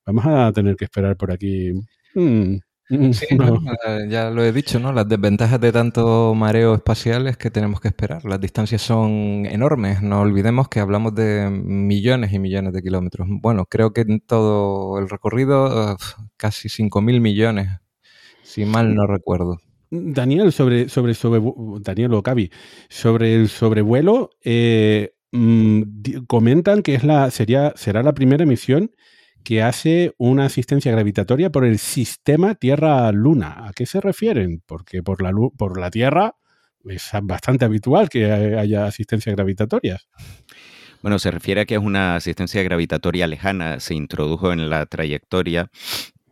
Vamos 0.05 0.25
a 0.25 0.51
tener 0.51 0.75
que 0.75 0.83
esperar 0.83 1.15
por 1.15 1.31
aquí. 1.31 1.71
Hmm, 2.13 2.57
Sí, 3.13 3.25
eh, 3.31 4.07
ya 4.09 4.29
lo 4.29 4.43
he 4.43 4.51
dicho, 4.51 4.79
¿no? 4.79 4.93
Las 4.93 5.07
desventajas 5.07 5.59
de 5.59 5.71
tanto 5.71 6.35
mareo 6.35 6.75
espacial 6.75 7.27
es 7.27 7.37
que 7.37 7.49
tenemos 7.49 7.79
que 7.81 7.87
esperar. 7.87 8.23
Las 8.25 8.39
distancias 8.39 8.81
son 8.81 9.45
enormes. 9.45 10.01
No 10.01 10.21
olvidemos 10.21 10.67
que 10.67 10.79
hablamos 10.79 11.15
de 11.15 11.49
millones 11.49 12.33
y 12.33 12.39
millones 12.39 12.73
de 12.73 12.83
kilómetros. 12.83 13.27
Bueno, 13.29 13.65
creo 13.65 13.93
que 13.93 14.01
en 14.01 14.19
todo 14.19 14.99
el 14.99 15.09
recorrido 15.09 15.97
casi 16.37 16.69
5.000 16.69 17.19
millones, 17.19 17.69
si 18.43 18.65
mal 18.65 18.93
no 18.93 19.07
recuerdo. 19.07 19.57
Daniel, 19.89 20.51
sobre, 20.51 20.89
sobre, 20.89 21.13
sobre 21.13 21.41
Daniel 21.81 22.13
Ocavi, 22.13 22.51
sobre 22.89 23.35
el 23.35 23.49
sobrevuelo, 23.49 24.31
eh, 24.43 25.15
mm, 25.31 25.81
comentan 26.27 26.81
que 26.81 26.95
es 26.95 27.03
la, 27.03 27.31
sería, 27.31 27.73
será 27.75 28.03
la 28.03 28.13
primera 28.13 28.45
misión 28.45 28.91
que 29.43 29.61
hace 29.61 30.13
una 30.17 30.45
asistencia 30.45 30.91
gravitatoria 30.91 31.51
por 31.51 31.65
el 31.65 31.79
sistema 31.79 32.55
Tierra-Luna. 32.55 33.67
¿A 33.67 33.73
qué 33.73 33.85
se 33.85 34.01
refieren? 34.01 34.63
Porque 34.65 35.03
por 35.03 35.21
la, 35.21 35.31
por 35.57 35.79
la 35.79 35.91
Tierra 35.91 36.35
es 36.85 37.09
bastante 37.23 37.65
habitual 37.65 38.09
que 38.09 38.31
haya 38.31 38.85
asistencias 38.85 39.35
gravitatorias. 39.35 40.07
Bueno, 41.01 41.19
se 41.19 41.31
refiere 41.31 41.61
a 41.61 41.65
que 41.65 41.75
es 41.75 41.81
una 41.81 42.15
asistencia 42.15 42.63
gravitatoria 42.63 43.27
lejana, 43.27 43.81
se 43.81 43.93
introdujo 43.93 44.53
en 44.53 44.69
la 44.69 44.85
trayectoria 44.85 45.69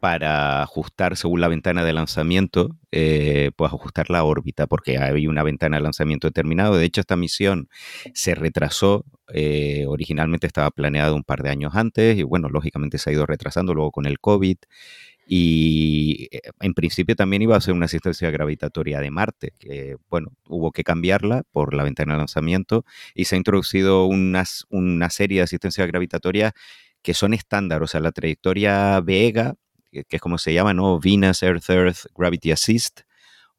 para 0.02 0.64
ajustar 0.64 1.16
según 1.16 1.41
la 1.41 1.47
ventana 1.47 1.84
de 1.84 1.93
lanzamiento, 1.93 2.76
eh, 2.91 3.52
pues 3.56 3.72
ajustar 3.72 4.10
la 4.10 4.24
órbita, 4.24 4.66
porque 4.66 4.97
había 4.97 5.30
una 5.30 5.43
ventana 5.43 5.78
de 5.78 5.84
lanzamiento 5.84 6.28
determinado. 6.28 6.76
De 6.76 6.86
hecho, 6.86 7.02
esta 7.02 7.16
misión 7.16 7.70
se 8.16 8.34
retrasó, 8.34 9.06
eh, 9.32 9.86
originalmente 9.88 10.47
estaba 10.47 10.72
planeada 10.72 11.14
un 11.14 11.24
par 11.24 11.43
de 11.43 11.52
años 11.52 11.76
antes 11.76 12.18
y 12.18 12.24
bueno, 12.24 12.49
lógicamente 12.49 12.97
se 12.97 13.12
ha 13.12 13.14
ido 13.14 13.28
retrasando 13.28 13.76
luego 13.76 13.91
con 13.91 14.08
el 14.08 14.20
COVID. 14.20 14.58
Y 15.28 16.30
eh, 16.32 16.41
en 16.62 16.74
principio 16.74 17.16
también 17.16 17.43
iba 17.43 17.56
a 17.56 17.62
ser 17.62 17.76
una 17.76 17.86
asistencia 17.86 18.32
gravitatoria 18.32 19.02
de 19.02 19.12
Marte, 19.12 19.54
que 19.60 19.97
bueno, 20.10 20.30
hubo 20.49 20.72
que 20.72 20.84
cambiarla 20.84 21.43
por 21.52 21.76
la 21.76 21.84
ventana 21.84 22.14
de 22.14 22.18
lanzamiento 22.18 22.86
y 23.14 23.26
se 23.26 23.36
ha 23.36 23.38
introducido 23.38 24.08
una 24.08 25.10
serie 25.12 25.38
de 25.38 25.43
asistencias 25.43 25.88
gravitatorias 25.88 26.54
que 27.04 27.14
son 27.14 27.36
estándar, 27.36 27.84
o 27.84 27.88
sea, 27.88 27.99
la 27.99 28.12
trayectoria 28.12 28.99
Vega 29.02 29.56
que 29.92 30.16
es 30.18 30.22
como 30.22 30.38
se 30.38 30.54
llama, 30.54 30.74
¿no? 30.74 31.00
Venus 31.00 31.44
Earth 31.44 31.70
Earth 31.70 32.06
Gravity 32.16 32.52
Assist, 32.52 33.02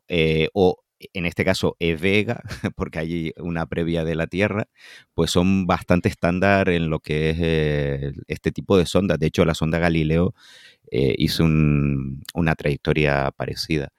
eh, 0.08 0.48
o 0.54 0.82
en 1.12 1.26
este 1.26 1.44
caso 1.44 1.76
EVEGA, 1.80 2.42
porque 2.76 2.98
hay 2.98 3.32
una 3.38 3.66
previa 3.66 4.04
de 4.04 4.14
la 4.14 4.26
Tierra, 4.26 4.68
pues 5.14 5.30
son 5.30 5.66
bastante 5.66 6.08
estándar 6.08 6.68
en 6.68 6.90
lo 6.90 7.00
que 7.00 7.30
es 7.30 7.36
eh, 7.40 8.12
este 8.28 8.52
tipo 8.52 8.76
de 8.76 8.86
sondas. 8.86 9.18
De 9.18 9.26
hecho, 9.26 9.44
la 9.44 9.54
sonda 9.54 9.78
Galileo 9.78 10.34
eh, 10.90 11.14
hizo 11.18 11.44
una 11.44 12.54
trayectoria 12.56 13.30
parecida. 13.36 13.92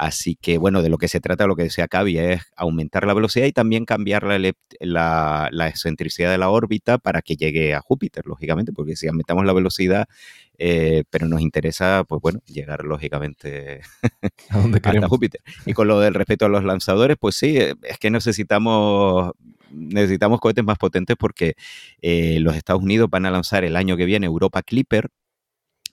Así 0.00 0.34
que, 0.34 0.56
bueno, 0.56 0.80
de 0.80 0.88
lo 0.88 0.96
que 0.96 1.08
se 1.08 1.20
trata, 1.20 1.46
lo 1.46 1.56
que 1.56 1.64
decía 1.64 1.86
Cavi, 1.86 2.16
es 2.16 2.40
aumentar 2.56 3.06
la 3.06 3.12
velocidad 3.12 3.44
y 3.44 3.52
también 3.52 3.84
cambiar 3.84 4.22
la, 4.22 5.50
la, 5.52 5.68
excentricidad 5.68 6.30
de 6.30 6.38
la 6.38 6.48
órbita 6.48 6.96
para 6.96 7.20
que 7.20 7.36
llegue 7.36 7.74
a 7.74 7.82
Júpiter, 7.82 8.26
lógicamente, 8.26 8.72
porque 8.72 8.96
si 8.96 9.08
aumentamos 9.08 9.44
la 9.44 9.52
velocidad, 9.52 10.08
eh, 10.56 11.04
pero 11.10 11.28
nos 11.28 11.42
interesa, 11.42 12.04
pues 12.08 12.22
bueno, 12.22 12.40
llegar 12.46 12.82
lógicamente 12.86 13.82
a 14.48 14.58
hasta 14.84 15.06
Júpiter. 15.06 15.42
Y 15.66 15.74
con 15.74 15.86
lo 15.86 16.00
del 16.00 16.14
respeto 16.14 16.46
a 16.46 16.48
los 16.48 16.64
lanzadores, 16.64 17.18
pues 17.20 17.36
sí, 17.36 17.58
eh, 17.58 17.74
es 17.82 17.98
que 17.98 18.10
necesitamos 18.10 19.32
necesitamos 19.70 20.40
cohetes 20.40 20.64
más 20.64 20.78
potentes 20.78 21.16
porque 21.18 21.56
los 22.00 22.56
Estados 22.56 22.82
Unidos 22.82 23.10
van 23.10 23.26
a 23.26 23.30
lanzar 23.30 23.64
el 23.64 23.76
año 23.76 23.98
que 23.98 24.06
viene 24.06 24.24
Europa 24.24 24.62
Clipper, 24.62 25.10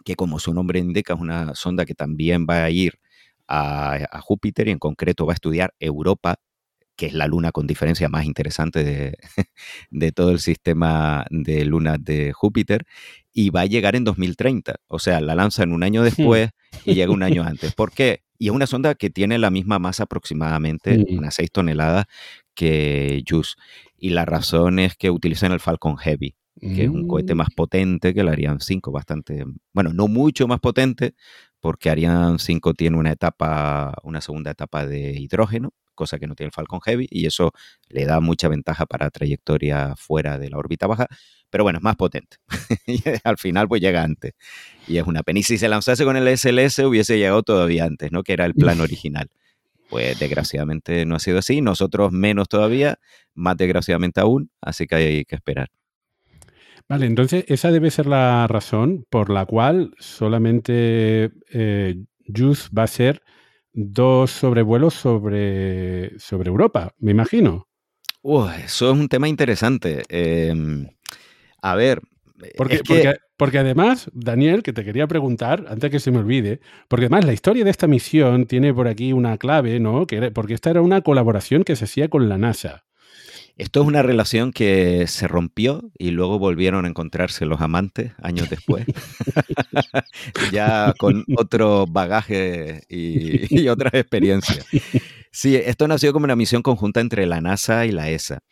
que 0.05 0.15
como 0.15 0.39
su 0.39 0.53
nombre 0.53 0.79
indica 0.79 1.13
es 1.13 1.19
una 1.19 1.55
sonda 1.55 1.85
que 1.85 1.93
también 1.93 2.47
va 2.49 2.63
a 2.63 2.69
ir 2.69 2.99
a, 3.47 4.19
Júpiter 4.21 4.67
y 4.67 4.71
en 4.71 4.79
concreto 4.79 5.25
va 5.25 5.33
a 5.33 5.35
estudiar 5.35 5.73
Europa, 5.79 6.39
que 6.95 7.07
es 7.07 7.13
la 7.13 7.27
luna 7.27 7.51
con 7.51 7.67
diferencia 7.67 8.09
más 8.09 8.25
interesante 8.25 8.83
de, 8.83 9.17
de, 9.91 10.11
todo 10.11 10.31
el 10.31 10.39
sistema 10.39 11.25
de 11.29 11.65
lunas 11.65 12.03
de 12.03 12.33
Júpiter, 12.33 12.85
y 13.31 13.49
va 13.49 13.61
a 13.61 13.65
llegar 13.65 13.95
en 13.95 14.03
2030. 14.03 14.75
O 14.87 14.99
sea, 14.99 15.21
la 15.21 15.35
lanzan 15.35 15.71
un 15.71 15.83
año 15.83 16.01
hmm. 16.01 16.05
después 16.05 16.49
y 16.85 16.95
llega 16.95 17.11
un 17.11 17.23
año 17.23 17.43
antes. 17.45 17.73
¿Por 17.73 17.91
qué? 17.91 18.23
Y 18.39 18.47
es 18.47 18.53
una 18.53 18.67
sonda 18.67 18.95
que 18.95 19.09
tiene 19.09 19.37
la 19.37 19.49
misma 19.49 19.79
masa 19.79 20.03
aproximadamente, 20.03 21.05
unas 21.09 21.35
6 21.35 21.51
toneladas, 21.51 22.05
que 22.53 23.23
JUICE. 23.27 23.55
Y 23.97 24.09
la 24.11 24.25
razón 24.25 24.77
es 24.77 24.95
que 24.95 25.09
utilizan 25.09 25.51
el 25.51 25.59
Falcon 25.59 25.97
Heavy 25.97 26.35
que 26.59 26.83
es 26.83 26.89
un 26.89 27.07
cohete 27.07 27.33
mm. 27.33 27.37
más 27.37 27.49
potente 27.55 28.13
que 28.13 28.21
el 28.21 28.29
Ariane 28.29 28.59
5, 28.59 28.91
bastante, 28.91 29.45
bueno, 29.73 29.93
no 29.93 30.07
mucho 30.07 30.47
más 30.47 30.59
potente, 30.59 31.13
porque 31.59 31.89
Ariane 31.89 32.39
5 32.39 32.73
tiene 32.73 32.97
una 32.97 33.11
etapa, 33.11 33.93
una 34.03 34.21
segunda 34.21 34.51
etapa 34.51 34.85
de 34.85 35.11
hidrógeno, 35.11 35.73
cosa 35.95 36.19
que 36.19 36.27
no 36.27 36.35
tiene 36.35 36.47
el 36.47 36.53
Falcon 36.53 36.79
Heavy, 36.81 37.07
y 37.09 37.25
eso 37.25 37.51
le 37.89 38.05
da 38.05 38.19
mucha 38.19 38.47
ventaja 38.47 38.85
para 38.85 39.09
trayectoria 39.09 39.95
fuera 39.97 40.37
de 40.37 40.49
la 40.49 40.57
órbita 40.57 40.87
baja, 40.87 41.07
pero 41.49 41.63
bueno, 41.63 41.79
es 41.79 41.83
más 41.83 41.95
potente. 41.95 42.37
y 42.87 43.01
al 43.23 43.37
final 43.37 43.67
pues 43.67 43.81
llega 43.81 44.03
antes. 44.03 44.33
Y 44.87 44.97
es 44.97 45.07
una 45.07 45.23
pena. 45.23 45.39
Y 45.39 45.43
si 45.43 45.57
se 45.57 45.67
lanzase 45.67 46.05
con 46.05 46.15
el 46.17 46.37
SLS 46.37 46.79
hubiese 46.79 47.17
llegado 47.17 47.43
todavía 47.43 47.85
antes, 47.85 48.11
¿no? 48.11 48.23
Que 48.23 48.33
era 48.33 48.45
el 48.45 48.53
plan 48.53 48.79
original. 48.79 49.29
Pues 49.89 50.19
desgraciadamente 50.19 51.05
no 51.05 51.15
ha 51.15 51.19
sido 51.19 51.39
así, 51.39 51.61
nosotros 51.61 52.11
menos 52.11 52.49
todavía, 52.49 52.99
más 53.33 53.55
desgraciadamente 53.55 54.19
aún, 54.19 54.51
así 54.61 54.85
que 54.85 54.95
hay 54.95 55.25
que 55.25 55.35
esperar. 55.35 55.69
Vale, 56.89 57.05
entonces 57.05 57.43
esa 57.47 57.71
debe 57.71 57.91
ser 57.91 58.05
la 58.05 58.47
razón 58.47 59.05
por 59.09 59.29
la 59.29 59.45
cual 59.45 59.93
solamente 59.99 61.31
eh, 61.51 61.95
JUICE 62.33 62.69
va 62.77 62.83
a 62.83 62.87
ser 62.87 63.21
dos 63.73 64.31
sobrevuelos 64.31 64.93
sobre, 64.93 66.17
sobre 66.17 66.49
Europa, 66.49 66.93
me 66.97 67.11
imagino. 67.11 67.67
eso 68.49 68.91
es 68.91 68.97
un 68.97 69.07
tema 69.07 69.27
interesante. 69.27 70.03
Em, 70.09 70.87
a 71.61 71.75
ver. 71.75 72.01
Porque, 72.55 72.81
porque, 73.35 73.57
además, 73.57 74.11
Daniel, 74.13 74.61
que 74.61 74.71
te 74.71 74.83
quería 74.83 75.07
preguntar, 75.07 75.65
antes 75.69 75.89
que 75.89 75.99
se 75.99 76.11
me 76.11 76.19
olvide, 76.19 76.59
porque 76.87 77.05
además 77.05 77.25
la 77.25 77.33
historia 77.33 77.63
de 77.63 77.71
esta 77.71 77.87
misión 77.87 78.45
tiene 78.45 78.73
por 78.73 78.87
aquí 78.87 79.11
una 79.11 79.37
clave, 79.37 79.79
¿no? 79.79 80.05
Que 80.05 80.31
porque 80.31 80.53
esta 80.53 80.69
era 80.69 80.81
una 80.81 81.01
colaboración 81.01 81.63
que 81.63 81.75
se 81.75 81.85
hacía 81.85 82.09
con 82.09 82.29
la 82.29 82.37
NASA. 82.37 82.86
Esto 83.57 83.81
es 83.81 83.87
una 83.87 84.03
relación 84.03 84.51
que 84.51 85.07
se 85.07 85.27
rompió 85.27 85.89
y 85.97 86.11
luego 86.11 86.37
volvieron 86.37 86.85
a 86.85 86.89
encontrarse 86.89 87.45
los 87.45 87.59
amantes 87.59 88.13
años 88.21 88.49
después, 88.49 88.85
ya 90.51 90.93
con 90.99 91.25
otro 91.35 91.87
bagaje 91.87 92.83
y, 92.87 93.61
y 93.61 93.67
otras 93.67 93.95
experiencias. 93.95 94.65
Sí, 95.31 95.55
esto 95.55 95.87
nació 95.87 96.13
como 96.13 96.25
una 96.25 96.35
misión 96.35 96.61
conjunta 96.61 96.99
entre 96.99 97.25
la 97.25 97.41
NASA 97.41 97.85
y 97.85 97.91
la 97.91 98.09
ESA 98.09 98.43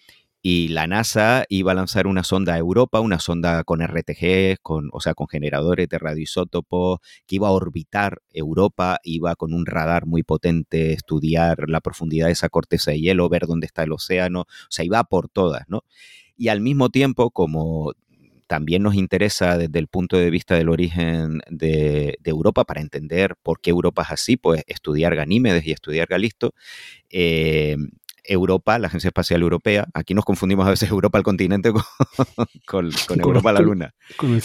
y 0.47 0.67
la 0.67 0.85
NASA 0.85 1.43
iba 1.49 1.71
a 1.71 1.73
lanzar 1.75 2.05
una 2.05 2.23
sonda 2.23 2.53
a 2.53 2.59
Europa, 2.59 2.99
una 2.99 3.17
sonda 3.17 3.63
con 3.63 3.81
RTG, 3.81 4.61
con, 4.61 4.89
o 4.93 5.01
sea, 5.01 5.15
con 5.15 5.27
generadores 5.27 5.89
de 5.89 5.97
radioisótopos, 5.97 6.99
que 7.25 7.37
iba 7.37 7.47
a 7.47 7.51
orbitar 7.51 8.21
Europa, 8.31 8.99
iba 9.03 9.35
con 9.35 9.55
un 9.55 9.65
radar 9.65 10.05
muy 10.05 10.21
potente, 10.21 10.93
estudiar 10.93 11.67
la 11.67 11.81
profundidad 11.81 12.27
de 12.27 12.33
esa 12.33 12.49
corteza 12.49 12.91
de 12.91 12.99
hielo, 12.99 13.27
ver 13.27 13.47
dónde 13.47 13.65
está 13.65 13.81
el 13.81 13.91
océano, 13.93 14.41
o 14.41 14.45
sea, 14.69 14.85
iba 14.85 15.03
por 15.05 15.29
todas, 15.29 15.63
¿no? 15.67 15.83
Y 16.37 16.49
al 16.49 16.61
mismo 16.61 16.89
tiempo, 16.89 17.31
como 17.31 17.93
también 18.45 18.83
nos 18.83 18.93
interesa 18.93 19.57
desde 19.57 19.79
el 19.79 19.87
punto 19.87 20.15
de 20.15 20.29
vista 20.29 20.53
del 20.53 20.69
origen 20.69 21.39
de, 21.49 22.19
Europa 22.23 22.65
para 22.65 22.81
entender 22.81 23.33
por 23.41 23.61
qué 23.61 23.71
Europa 23.71 24.03
es 24.03 24.11
así, 24.11 24.37
pues 24.37 24.63
estudiar 24.67 25.15
Ganímedes 25.15 25.65
y 25.65 25.71
estudiar 25.71 26.07
Galisto, 26.07 26.53
eh, 27.09 27.77
Europa, 28.27 28.77
la 28.79 28.87
Agencia 28.87 29.09
Espacial 29.09 29.41
Europea. 29.41 29.87
Aquí 29.93 30.13
nos 30.13 30.25
confundimos 30.25 30.67
a 30.67 30.71
veces 30.71 30.89
Europa 30.89 31.17
al 31.17 31.23
continente 31.23 31.71
con, 32.65 32.91
Europa 33.19 33.49
a 33.49 33.53
la 33.53 33.59
Luna. 33.59 33.95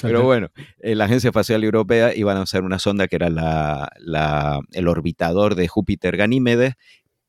Pero 0.03 0.23
bueno, 0.23 0.49
eh, 0.79 0.95
la 0.95 1.05
Agencia 1.05 1.29
Espacial 1.29 1.65
Europea 1.65 2.15
iba 2.15 2.33
a 2.33 2.35
lanzar 2.35 2.63
una 2.63 2.79
sonda 2.79 3.09
que 3.09 3.17
era 3.17 3.31
la, 3.31 4.61
el 4.73 4.89
orbitador 4.89 5.55
de 5.55 5.69
Júpiter 5.69 6.17
Ganímedes, 6.17 6.75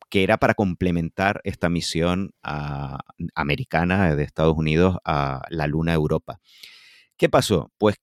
que 0.10 0.24
era 0.24 0.38
para 0.38 0.54
complementar 0.54 1.39
esta 1.45 1.70
misión 1.70 2.32
americana 3.34 4.16
de 4.16 4.24
Estados 4.24 4.58
Unidos 4.58 4.97
a 5.06 5.41
la 5.49 5.68
Luna 5.68 5.93
Europa. 5.93 6.39
¿Qué 7.18 7.30
pasó? 7.30 7.72
Pues 7.78 7.95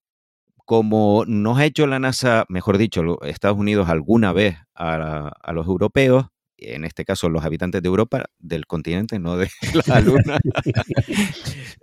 como 0.64 1.24
nos 1.26 1.58
ha 1.58 1.64
hecho 1.64 1.86
la 1.86 1.98
NASA, 1.98 2.44
mejor 2.48 2.78
dicho, 2.78 3.22
Estados 3.22 3.58
Unidos 3.58 3.88
alguna 3.88 4.32
vez 4.32 4.56
a, 4.74 5.28
a 5.28 5.52
los 5.52 5.66
europeos, 5.66 6.26
en 6.58 6.84
este 6.84 7.04
caso 7.04 7.28
los 7.28 7.44
habitantes 7.44 7.82
de 7.82 7.88
Europa, 7.88 8.26
del 8.38 8.66
continente, 8.66 9.18
no 9.18 9.36
de 9.36 9.48
la 9.86 10.00
Luna, 10.02 10.38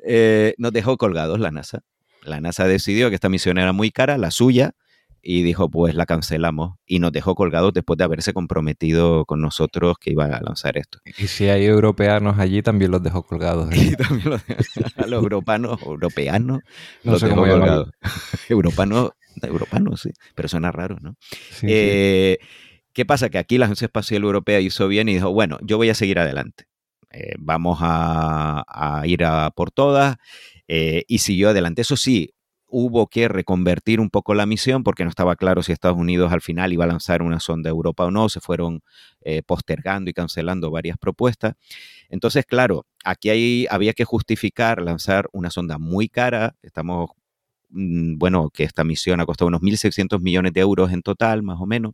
eh, 0.05 0.53
nos 0.57 0.71
dejó 0.71 0.97
colgados 0.97 1.39
la 1.39 1.51
NASA. 1.51 1.81
La 2.23 2.41
NASA 2.41 2.67
decidió 2.67 3.09
que 3.09 3.15
esta 3.15 3.29
misión 3.29 3.57
era 3.57 3.71
muy 3.71 3.91
cara, 3.91 4.17
la 4.17 4.31
suya, 4.31 4.73
y 5.27 5.41
dijo, 5.41 5.69
pues 5.69 5.95
la 5.95 6.05
cancelamos. 6.05 6.75
Y 6.85 6.99
nos 6.99 7.11
dejó 7.11 7.33
colgados 7.33 7.73
después 7.73 7.97
de 7.97 8.03
haberse 8.03 8.31
comprometido 8.31 9.25
con 9.25 9.41
nosotros 9.41 9.97
que 9.99 10.11
iban 10.11 10.33
a 10.33 10.39
lanzar 10.39 10.77
esto. 10.77 10.99
Y 11.17 11.27
si 11.27 11.47
hay 11.49 11.65
europeanos 11.65 12.37
allí, 12.37 12.61
también 12.61 12.91
los 12.91 13.01
dejó 13.01 13.23
colgados. 13.23 13.69
Y 13.75 13.95
también 13.95 14.29
los, 14.29 14.41
a 14.97 15.07
los 15.07 15.23
europeanos, 15.23 15.81
europeanos, 15.81 16.61
no 17.03 17.11
los 17.11 17.21
dejó 17.21 17.35
colgados. 17.37 17.89
europanos, 18.49 19.11
europanos, 19.41 20.01
sí, 20.01 20.11
pero 20.35 20.47
suena 20.47 20.71
raro, 20.71 20.97
¿no? 21.01 21.15
eh, 21.63 22.37
¿Qué 22.95 23.05
pasa? 23.05 23.29
Que 23.29 23.37
aquí 23.37 23.57
la 23.57 23.65
Agencia 23.65 23.87
Espacial 23.87 24.23
Europea 24.23 24.61
hizo 24.61 24.87
bien 24.87 25.09
y 25.09 25.15
dijo, 25.15 25.29
bueno, 25.33 25.57
yo 25.61 25.75
voy 25.75 25.89
a 25.89 25.95
seguir 25.95 26.17
adelante. 26.17 26.65
Eh, 27.11 27.35
vamos 27.37 27.79
a, 27.81 29.03
ir 29.05 29.25
a 29.25 29.51
por 29.51 29.69
todas. 29.71 30.15
Eh, 30.69 31.03
y 31.09 31.17
siguió 31.17 31.49
adelante. 31.49 31.81
Eso 31.81 31.97
sí, 31.97 32.33
hubo 32.67 33.07
que 33.07 33.27
reconvertir 33.27 33.99
un 33.99 34.09
poco 34.09 34.33
la 34.33 34.45
misión 34.45 34.83
porque 34.85 35.03
no 35.03 35.09
estaba 35.09 35.35
claro 35.35 35.61
si 35.61 35.73
Estados 35.73 35.97
Unidos 35.97 36.31
al 36.31 36.39
final 36.41 36.71
iba 36.71 36.85
a 36.85 36.87
lanzar 36.87 37.21
una 37.21 37.41
sonda 37.41 37.69
Europa 37.69 38.05
o 38.05 38.11
no. 38.11 38.29
Se 38.29 38.39
fueron 38.39 38.81
eh, 39.21 39.43
postergando 39.43 40.09
y 40.09 40.13
cancelando 40.13 40.71
varias 40.71 40.97
propuestas. 40.97 41.55
Entonces, 42.07 42.45
claro, 42.45 42.85
aquí 43.03 43.67
había 43.69 43.91
que 43.91 44.05
justificar 44.05 44.81
lanzar 44.81 45.27
una 45.33 45.49
sonda 45.49 45.77
muy 45.79 46.07
cara. 46.07 46.55
Estamos, 46.61 47.09
mm, 47.71 48.17
bueno, 48.17 48.49
que 48.51 48.63
esta 48.63 48.85
misión 48.85 49.19
ha 49.19 49.25
costado 49.25 49.49
unos 49.49 49.61
1.600 49.61 50.21
millones 50.21 50.53
de 50.53 50.61
euros 50.61 50.93
en 50.93 51.01
total, 51.01 51.43
más 51.43 51.59
o 51.59 51.65
menos 51.65 51.91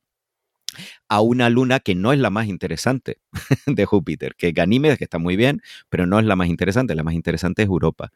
a 1.07 1.21
una 1.21 1.49
luna 1.49 1.79
que 1.79 1.95
no 1.95 2.13
es 2.13 2.19
la 2.19 2.29
más 2.29 2.47
interesante 2.47 3.17
de 3.65 3.85
Júpiter, 3.85 4.35
que 4.35 4.51
Ganímedes, 4.51 4.97
que 4.97 5.05
está 5.05 5.19
muy 5.19 5.35
bien, 5.35 5.61
pero 5.89 6.05
no 6.05 6.19
es 6.19 6.25
la 6.25 6.35
más 6.35 6.47
interesante, 6.47 6.95
la 6.95 7.03
más 7.03 7.13
interesante 7.13 7.63
es 7.63 7.67
Europa. 7.67 8.11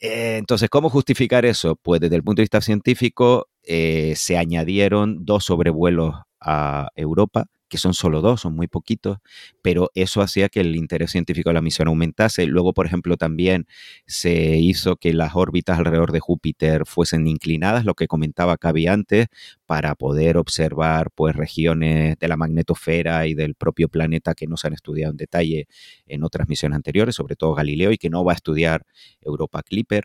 Eh, 0.00 0.36
entonces, 0.38 0.70
¿cómo 0.70 0.88
justificar 0.88 1.44
eso? 1.44 1.76
Pues 1.76 2.00
desde 2.00 2.16
el 2.16 2.22
punto 2.22 2.40
de 2.40 2.44
vista 2.44 2.60
científico, 2.60 3.48
eh, 3.62 4.14
se 4.16 4.38
añadieron 4.38 5.24
dos 5.24 5.44
sobrevuelos 5.44 6.14
a 6.40 6.88
Europa 6.96 7.46
que 7.70 7.78
son 7.78 7.94
solo 7.94 8.20
dos, 8.20 8.42
son 8.42 8.54
muy 8.54 8.66
poquitos, 8.66 9.18
pero 9.62 9.90
eso 9.94 10.20
hacía 10.20 10.50
que 10.50 10.60
el 10.60 10.76
interés 10.76 11.12
científico 11.12 11.48
de 11.48 11.54
la 11.54 11.62
misión 11.62 11.88
aumentase. 11.88 12.44
Luego, 12.46 12.74
por 12.74 12.84
ejemplo, 12.84 13.16
también 13.16 13.66
se 14.06 14.58
hizo 14.58 14.96
que 14.96 15.14
las 15.14 15.34
órbitas 15.34 15.78
alrededor 15.78 16.12
de 16.12 16.20
Júpiter 16.20 16.84
fuesen 16.84 17.26
inclinadas, 17.26 17.84
lo 17.86 17.94
que 17.94 18.08
comentaba 18.08 18.58
Cavi 18.58 18.88
antes, 18.88 19.28
para 19.64 19.94
poder 19.94 20.36
observar 20.36 21.10
pues, 21.14 21.34
regiones 21.36 22.18
de 22.18 22.28
la 22.28 22.36
magnetosfera 22.36 23.26
y 23.26 23.34
del 23.34 23.54
propio 23.54 23.88
planeta 23.88 24.34
que 24.34 24.46
no 24.46 24.56
se 24.56 24.66
han 24.66 24.74
estudiado 24.74 25.12
en 25.12 25.16
detalle 25.16 25.68
en 26.06 26.24
otras 26.24 26.48
misiones 26.48 26.76
anteriores, 26.76 27.14
sobre 27.14 27.36
todo 27.36 27.54
Galileo, 27.54 27.92
y 27.92 27.98
que 27.98 28.10
no 28.10 28.24
va 28.24 28.32
a 28.32 28.34
estudiar 28.34 28.84
Europa 29.20 29.62
Clipper. 29.62 30.04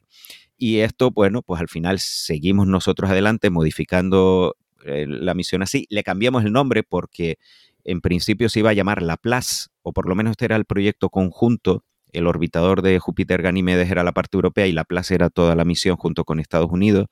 Y 0.57 0.79
esto, 0.79 1.11
bueno, 1.11 1.41
pues 1.41 1.59
al 1.59 1.67
final 1.67 1.99
seguimos 1.99 2.67
nosotros 2.67 3.09
adelante 3.09 3.49
modificando 3.49 4.55
eh, 4.85 5.05
la 5.07 5.33
misión 5.33 5.61
así. 5.61 5.87
Le 5.89 6.03
cambiamos 6.03 6.43
el 6.45 6.53
nombre 6.53 6.83
porque 6.83 7.37
en 7.83 8.01
principio 8.01 8.49
se 8.49 8.59
iba 8.59 8.71
a 8.71 8.73
llamar 8.73 9.01
Laplace, 9.01 9.67
o 9.81 9.93
por 9.93 10.07
lo 10.07 10.15
menos 10.15 10.31
este 10.31 10.45
era 10.45 10.55
el 10.55 10.65
proyecto 10.65 11.09
conjunto. 11.09 11.83
El 12.11 12.27
orbitador 12.27 12.81
de 12.81 12.97
Júpiter 12.99 13.41
Ganímedes 13.41 13.91
era 13.91 14.03
la 14.03 14.13
parte 14.13 14.37
europea 14.37 14.67
y 14.67 14.71
Laplace 14.71 15.15
era 15.15 15.29
toda 15.29 15.53
la 15.55 15.65
misión 15.65 15.97
junto 15.97 16.23
con 16.23 16.39
Estados 16.39 16.71
Unidos. 16.71 17.07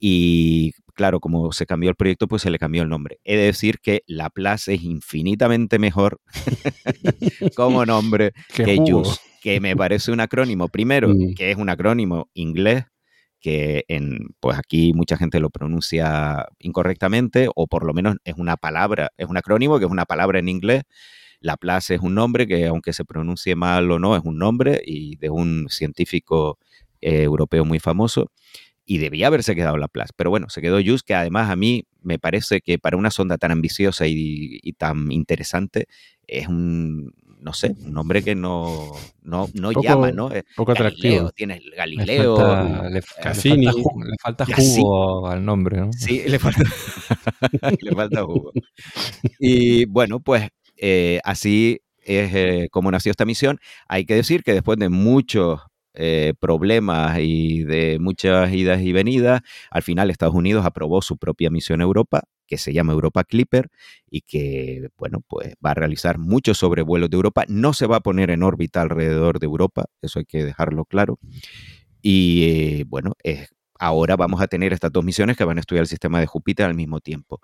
Y 0.00 0.72
claro, 0.94 1.20
como 1.20 1.52
se 1.52 1.64
cambió 1.64 1.90
el 1.90 1.96
proyecto, 1.96 2.26
pues 2.26 2.42
se 2.42 2.50
le 2.50 2.58
cambió 2.58 2.82
el 2.82 2.88
nombre. 2.88 3.20
He 3.24 3.36
de 3.36 3.44
decir 3.44 3.78
que 3.80 4.02
Laplace 4.06 4.74
es 4.74 4.82
infinitamente 4.82 5.78
mejor 5.78 6.20
como 7.56 7.86
nombre 7.86 8.32
que 8.54 8.76
JUICE, 8.76 9.20
que 9.42 9.60
me 9.60 9.76
parece 9.76 10.12
un 10.12 10.20
acrónimo. 10.20 10.68
Primero, 10.68 11.08
mm. 11.08 11.34
que 11.34 11.52
es 11.52 11.56
un 11.56 11.68
acrónimo 11.68 12.28
inglés, 12.34 12.84
que 13.42 13.84
en, 13.88 14.34
pues 14.40 14.58
aquí 14.58 14.92
mucha 14.94 15.18
gente 15.18 15.40
lo 15.40 15.50
pronuncia 15.50 16.46
incorrectamente, 16.60 17.48
o 17.54 17.66
por 17.66 17.84
lo 17.84 17.92
menos 17.92 18.16
es 18.24 18.36
una 18.38 18.56
palabra, 18.56 19.10
es 19.18 19.28
un 19.28 19.36
acrónimo 19.36 19.78
que 19.78 19.84
es 19.84 19.90
una 19.90 20.06
palabra 20.06 20.38
en 20.38 20.48
inglés. 20.48 20.84
Laplace 21.40 21.96
es 21.96 22.00
un 22.00 22.14
nombre 22.14 22.46
que, 22.46 22.66
aunque 22.66 22.92
se 22.92 23.04
pronuncie 23.04 23.56
mal 23.56 23.90
o 23.90 23.98
no, 23.98 24.16
es 24.16 24.22
un 24.24 24.38
nombre 24.38 24.80
y 24.86 25.16
de 25.16 25.28
un 25.28 25.66
científico 25.68 26.58
eh, 27.00 27.24
europeo 27.24 27.64
muy 27.64 27.80
famoso 27.80 28.30
y 28.84 28.98
debía 28.98 29.28
haberse 29.28 29.54
quedado 29.54 29.76
Laplace. 29.76 30.12
Pero 30.16 30.30
bueno, 30.30 30.48
se 30.48 30.60
quedó 30.60 30.78
Just, 30.84 31.06
que 31.06 31.14
además 31.14 31.50
a 31.50 31.56
mí 31.56 31.86
me 32.00 32.18
parece 32.18 32.60
que 32.60 32.78
para 32.78 32.96
una 32.96 33.10
sonda 33.10 33.38
tan 33.38 33.50
ambiciosa 33.50 34.06
y, 34.06 34.72
tan 34.78 35.10
interesante 35.12 35.86
es 36.26 36.48
un, 36.48 37.12
no 37.42 37.52
sé, 37.52 37.74
un 37.84 37.92
nombre 37.92 38.22
que 38.22 38.34
no, 38.34 38.92
no, 39.22 39.48
llama, 39.82 40.12
¿no? 40.12 40.30
Poco 40.56 40.72
atractivo. 40.72 41.30
Tienes 41.32 41.60
Galileo. 41.76 42.36
Le 42.88 43.02
falta, 43.02 44.46
jugo 44.46 45.28
al 45.28 45.44
nombre, 45.44 45.80
¿no? 45.80 45.92
Sí, 45.92 46.22
le 46.26 46.38
falta, 46.38 46.62
le 47.80 47.92
falta 47.92 48.22
jugo. 48.22 48.52
Y 49.38 49.84
bueno, 49.86 50.20
pues 50.20 50.48
eh, 50.76 51.20
así 51.24 51.80
es 52.04 52.34
eh, 52.34 52.68
como 52.70 52.90
nació 52.90 53.10
esta 53.10 53.24
misión. 53.24 53.58
Hay 53.88 54.04
que 54.04 54.14
decir 54.14 54.42
que 54.42 54.52
después 54.52 54.78
de 54.78 54.88
muchos 54.88 55.60
eh, 55.94 56.34
problemas 56.40 57.18
y 57.20 57.64
de 57.64 57.98
muchas 58.00 58.52
idas 58.52 58.80
y 58.82 58.92
venidas, 58.92 59.42
al 59.70 59.82
final 59.82 60.10
Estados 60.10 60.34
Unidos 60.34 60.64
aprobó 60.64 61.02
su 61.02 61.18
propia 61.18 61.50
misión 61.50 61.80
a 61.80 61.84
Europa, 61.84 62.22
que 62.52 62.58
se 62.58 62.74
llama 62.74 62.92
Europa 62.92 63.24
Clipper, 63.24 63.70
y 64.10 64.20
que, 64.20 64.90
bueno, 64.98 65.22
pues 65.26 65.54
va 65.64 65.70
a 65.70 65.74
realizar 65.74 66.18
muchos 66.18 66.58
sobrevuelos 66.58 67.08
de 67.08 67.16
Europa. 67.16 67.46
No 67.48 67.72
se 67.72 67.86
va 67.86 67.96
a 67.96 68.00
poner 68.00 68.28
en 68.30 68.42
órbita 68.42 68.82
alrededor 68.82 69.38
de 69.38 69.46
Europa, 69.46 69.86
eso 70.02 70.18
hay 70.18 70.26
que 70.26 70.44
dejarlo 70.44 70.84
claro. 70.84 71.18
Y 72.02 72.42
eh, 72.44 72.84
bueno, 72.86 73.14
ahora 73.78 74.16
vamos 74.16 74.42
a 74.42 74.48
tener 74.48 74.74
estas 74.74 74.92
dos 74.92 75.02
misiones 75.02 75.38
que 75.38 75.44
van 75.44 75.56
a 75.56 75.60
estudiar 75.60 75.84
el 75.84 75.88
sistema 75.88 76.20
de 76.20 76.26
Júpiter 76.26 76.66
al 76.66 76.74
mismo 76.74 77.00
tiempo. 77.00 77.40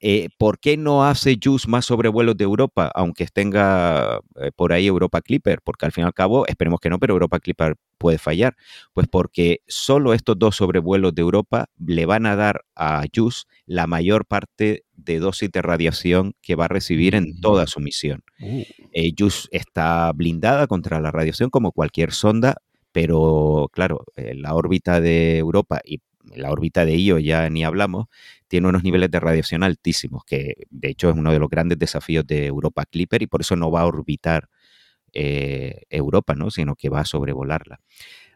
Eh, 0.00 0.28
¿Por 0.36 0.58
qué 0.58 0.76
no 0.76 1.06
hace 1.06 1.38
JUICE 1.42 1.68
más 1.68 1.86
sobrevuelos 1.86 2.36
de 2.36 2.44
Europa, 2.44 2.90
aunque 2.94 3.26
tenga 3.26 4.20
eh, 4.36 4.50
por 4.54 4.72
ahí 4.72 4.86
Europa 4.86 5.22
Clipper? 5.22 5.60
Porque 5.64 5.86
al 5.86 5.92
fin 5.92 6.04
y 6.04 6.06
al 6.06 6.12
cabo, 6.12 6.46
esperemos 6.46 6.80
que 6.80 6.90
no, 6.90 6.98
pero 6.98 7.14
Europa 7.14 7.40
Clipper 7.40 7.76
puede 7.96 8.18
fallar. 8.18 8.56
Pues 8.92 9.08
porque 9.08 9.60
solo 9.66 10.12
estos 10.12 10.38
dos 10.38 10.56
sobrevuelos 10.56 11.14
de 11.14 11.22
Europa 11.22 11.66
le 11.78 12.04
van 12.04 12.26
a 12.26 12.36
dar 12.36 12.64
a 12.74 13.04
JUICE 13.14 13.44
la 13.64 13.86
mayor 13.86 14.26
parte 14.26 14.84
de 14.94 15.18
dosis 15.18 15.50
de 15.50 15.62
radiación 15.62 16.34
que 16.42 16.56
va 16.56 16.66
a 16.66 16.68
recibir 16.68 17.14
en 17.14 17.40
toda 17.40 17.64
mm. 17.64 17.68
su 17.68 17.80
misión. 17.80 18.22
Uh. 18.38 18.64
Eh, 18.92 19.12
JUICE 19.16 19.48
está 19.50 20.12
blindada 20.12 20.66
contra 20.66 21.00
la 21.00 21.10
radiación 21.10 21.48
como 21.48 21.72
cualquier 21.72 22.12
sonda, 22.12 22.56
pero 22.92 23.70
claro, 23.72 24.04
la 24.16 24.54
órbita 24.54 25.00
de 25.00 25.38
Europa 25.38 25.80
y 25.84 26.00
la 26.34 26.50
órbita 26.50 26.84
de 26.84 26.96
Io 26.96 27.18
ya 27.18 27.48
ni 27.50 27.64
hablamos, 27.64 28.06
tiene 28.48 28.68
unos 28.68 28.82
niveles 28.82 29.10
de 29.10 29.20
radiación 29.20 29.62
altísimos, 29.62 30.24
que 30.24 30.54
de 30.70 30.90
hecho 30.90 31.10
es 31.10 31.16
uno 31.16 31.32
de 31.32 31.38
los 31.38 31.48
grandes 31.48 31.78
desafíos 31.78 32.26
de 32.26 32.46
Europa 32.46 32.84
Clipper 32.86 33.22
y 33.22 33.26
por 33.26 33.40
eso 33.40 33.56
no 33.56 33.70
va 33.70 33.82
a 33.82 33.86
orbitar 33.86 34.48
eh, 35.12 35.82
Europa, 35.90 36.34
¿no? 36.34 36.50
sino 36.50 36.74
que 36.74 36.88
va 36.88 37.00
a 37.00 37.04
sobrevolarla. 37.04 37.80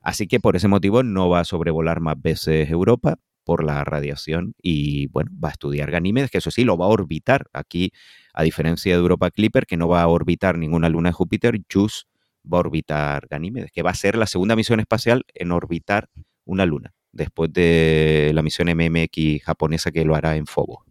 Así 0.03 0.27
que 0.27 0.41
por 0.41 0.57
ese 0.57 0.69
motivo 0.69 1.03
no 1.03 1.29
va 1.29 1.41
a 1.41 1.45
sobrevolar 1.45 2.01
más 2.01 2.21
veces 2.21 2.71
Europa 2.71 3.17
por 3.45 3.65
la 3.65 3.85
radiación 3.85 4.55
y 4.63 5.09
bueno, 5.09 5.31
va 5.43 5.49
a 5.49 5.53
estudiar 5.53 5.91
Ganímedes, 5.91 6.31
que 6.31 6.39
eso 6.39 6.51
sí, 6.51 6.65
lo 6.65 6.77
va 6.77 6.87
a 6.87 6.89
orbitar. 6.89 7.47
Aquí, 7.53 7.93
a 8.33 8.43
diferencia 8.43 8.95
de 8.95 9.01
Europa 9.01 9.31
Clipper, 9.31 9.67
que 9.67 9.77
no 9.77 9.89
va 9.89 10.03
a 10.03 10.09
orbitar 10.09 10.57
ninguna 10.59 10.89
luna 10.89 11.11
de 11.11 11.15
Júpiter, 11.15 11.61
JUICE 11.73 12.05
va 12.51 12.59
a 12.59 12.61
orbitar 12.61 13.27
Ganímedes, 13.29 13.71
que 13.73 13.83
va 13.83 13.91
a 13.91 13.95
ser 13.95 14.17
la 14.17 14.27
segunda 14.27 14.57
misión 14.57 14.81
espacial 14.81 15.25
en 15.35 15.53
orbitar 15.53 16.09
una 16.45 16.65
luna 16.65 16.95
después 17.13 17.53
de 17.53 18.33
la 18.35 18.43
misión 18.43 18.69
MMX 18.69 19.43
japonesa 19.45 19.91
que 19.91 20.05
lo 20.05 20.15
hará 20.15 20.37
en 20.37 20.47
Fobo. 20.47 20.85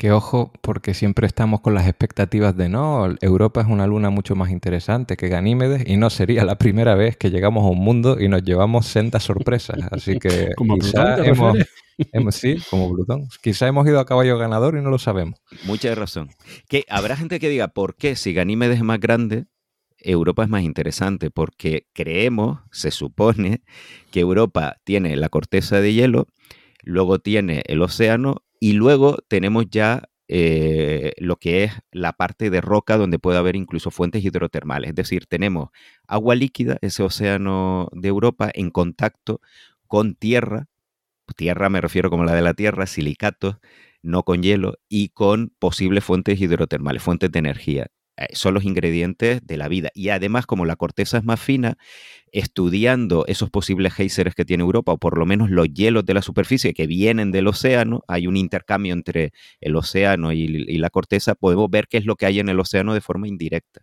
Que 0.00 0.12
ojo, 0.12 0.50
porque 0.62 0.94
siempre 0.94 1.26
estamos 1.26 1.60
con 1.60 1.74
las 1.74 1.86
expectativas 1.86 2.56
de 2.56 2.70
no, 2.70 3.14
Europa 3.20 3.60
es 3.60 3.66
una 3.66 3.86
luna 3.86 4.08
mucho 4.08 4.34
más 4.34 4.50
interesante 4.50 5.18
que 5.18 5.28
Ganímedes 5.28 5.86
y 5.86 5.98
no 5.98 6.08
sería 6.08 6.46
la 6.46 6.56
primera 6.56 6.94
vez 6.94 7.18
que 7.18 7.30
llegamos 7.30 7.64
a 7.64 7.68
un 7.68 7.80
mundo 7.80 8.18
y 8.18 8.28
nos 8.28 8.42
llevamos 8.42 8.86
sendas 8.86 9.24
sorpresas. 9.24 9.76
Así 9.90 10.18
que 10.18 10.52
como 10.56 10.78
quizá 10.78 11.18
hemos, 11.26 12.34
sí, 12.34 12.56
como 12.70 12.94
Plutón. 12.94 13.28
Quizá 13.42 13.68
hemos 13.68 13.86
ido 13.86 14.00
a 14.00 14.06
caballo 14.06 14.38
ganador 14.38 14.74
y 14.78 14.80
no 14.80 14.88
lo 14.88 14.98
sabemos. 14.98 15.38
Mucha 15.64 15.94
razón. 15.94 16.30
Que 16.66 16.86
habrá 16.88 17.14
gente 17.14 17.38
que 17.38 17.50
diga, 17.50 17.68
¿por 17.68 17.94
qué 17.94 18.16
si 18.16 18.32
Ganímedes 18.32 18.78
es 18.78 18.82
más 18.82 19.00
grande, 19.00 19.48
Europa 20.02 20.44
es 20.44 20.48
más 20.48 20.62
interesante 20.62 21.30
porque 21.30 21.86
creemos, 21.92 22.60
se 22.72 22.90
supone, 22.90 23.62
que 24.10 24.20
Europa 24.20 24.76
tiene 24.84 25.16
la 25.16 25.28
corteza 25.28 25.80
de 25.80 25.94
hielo, 25.94 26.26
luego 26.82 27.18
tiene 27.18 27.62
el 27.66 27.82
océano 27.82 28.42
y 28.60 28.72
luego 28.72 29.18
tenemos 29.28 29.66
ya 29.70 30.08
eh, 30.28 31.12
lo 31.18 31.36
que 31.36 31.64
es 31.64 31.72
la 31.90 32.12
parte 32.12 32.50
de 32.50 32.60
roca 32.60 32.96
donde 32.96 33.18
puede 33.18 33.38
haber 33.38 33.56
incluso 33.56 33.90
fuentes 33.90 34.24
hidrotermales. 34.24 34.90
Es 34.90 34.94
decir, 34.94 35.26
tenemos 35.26 35.70
agua 36.06 36.34
líquida, 36.34 36.78
ese 36.82 37.02
océano 37.02 37.88
de 37.92 38.08
Europa, 38.08 38.50
en 38.54 38.70
contacto 38.70 39.40
con 39.86 40.14
tierra, 40.14 40.68
tierra 41.34 41.68
me 41.70 41.80
refiero 41.80 42.10
como 42.10 42.24
la 42.24 42.34
de 42.34 42.42
la 42.42 42.54
Tierra, 42.54 42.86
silicatos, 42.86 43.56
no 44.02 44.22
con 44.22 44.42
hielo, 44.42 44.78
y 44.88 45.10
con 45.10 45.52
posibles 45.58 46.04
fuentes 46.04 46.40
hidrotermales, 46.40 47.02
fuentes 47.02 47.30
de 47.32 47.38
energía. 47.38 47.86
Eh, 48.20 48.26
son 48.34 48.54
los 48.54 48.64
ingredientes 48.64 49.40
de 49.46 49.56
la 49.56 49.68
vida. 49.68 49.90
Y 49.94 50.10
además, 50.10 50.46
como 50.46 50.66
la 50.66 50.76
corteza 50.76 51.18
es 51.18 51.24
más 51.24 51.40
fina, 51.40 51.78
estudiando 52.32 53.24
esos 53.26 53.50
posibles 53.50 53.94
geysers 53.94 54.34
que 54.34 54.44
tiene 54.44 54.62
Europa, 54.62 54.92
o 54.92 54.98
por 54.98 55.18
lo 55.18 55.24
menos 55.26 55.50
los 55.50 55.68
hielos 55.72 56.04
de 56.04 56.14
la 56.14 56.22
superficie 56.22 56.74
que 56.74 56.86
vienen 56.86 57.32
del 57.32 57.48
océano, 57.48 58.02
hay 58.08 58.26
un 58.26 58.36
intercambio 58.36 58.92
entre 58.92 59.32
el 59.60 59.74
océano 59.74 60.32
y, 60.32 60.46
la 60.78 60.90
corteza, 60.90 61.34
podemos 61.34 61.70
ver 61.70 61.88
qué 61.88 61.96
es 61.96 62.04
lo 62.04 62.16
que 62.16 62.26
hay 62.26 62.40
en 62.40 62.50
el 62.50 62.60
océano 62.60 62.94
de 62.94 63.00
forma 63.00 63.26
indirecta. 63.26 63.82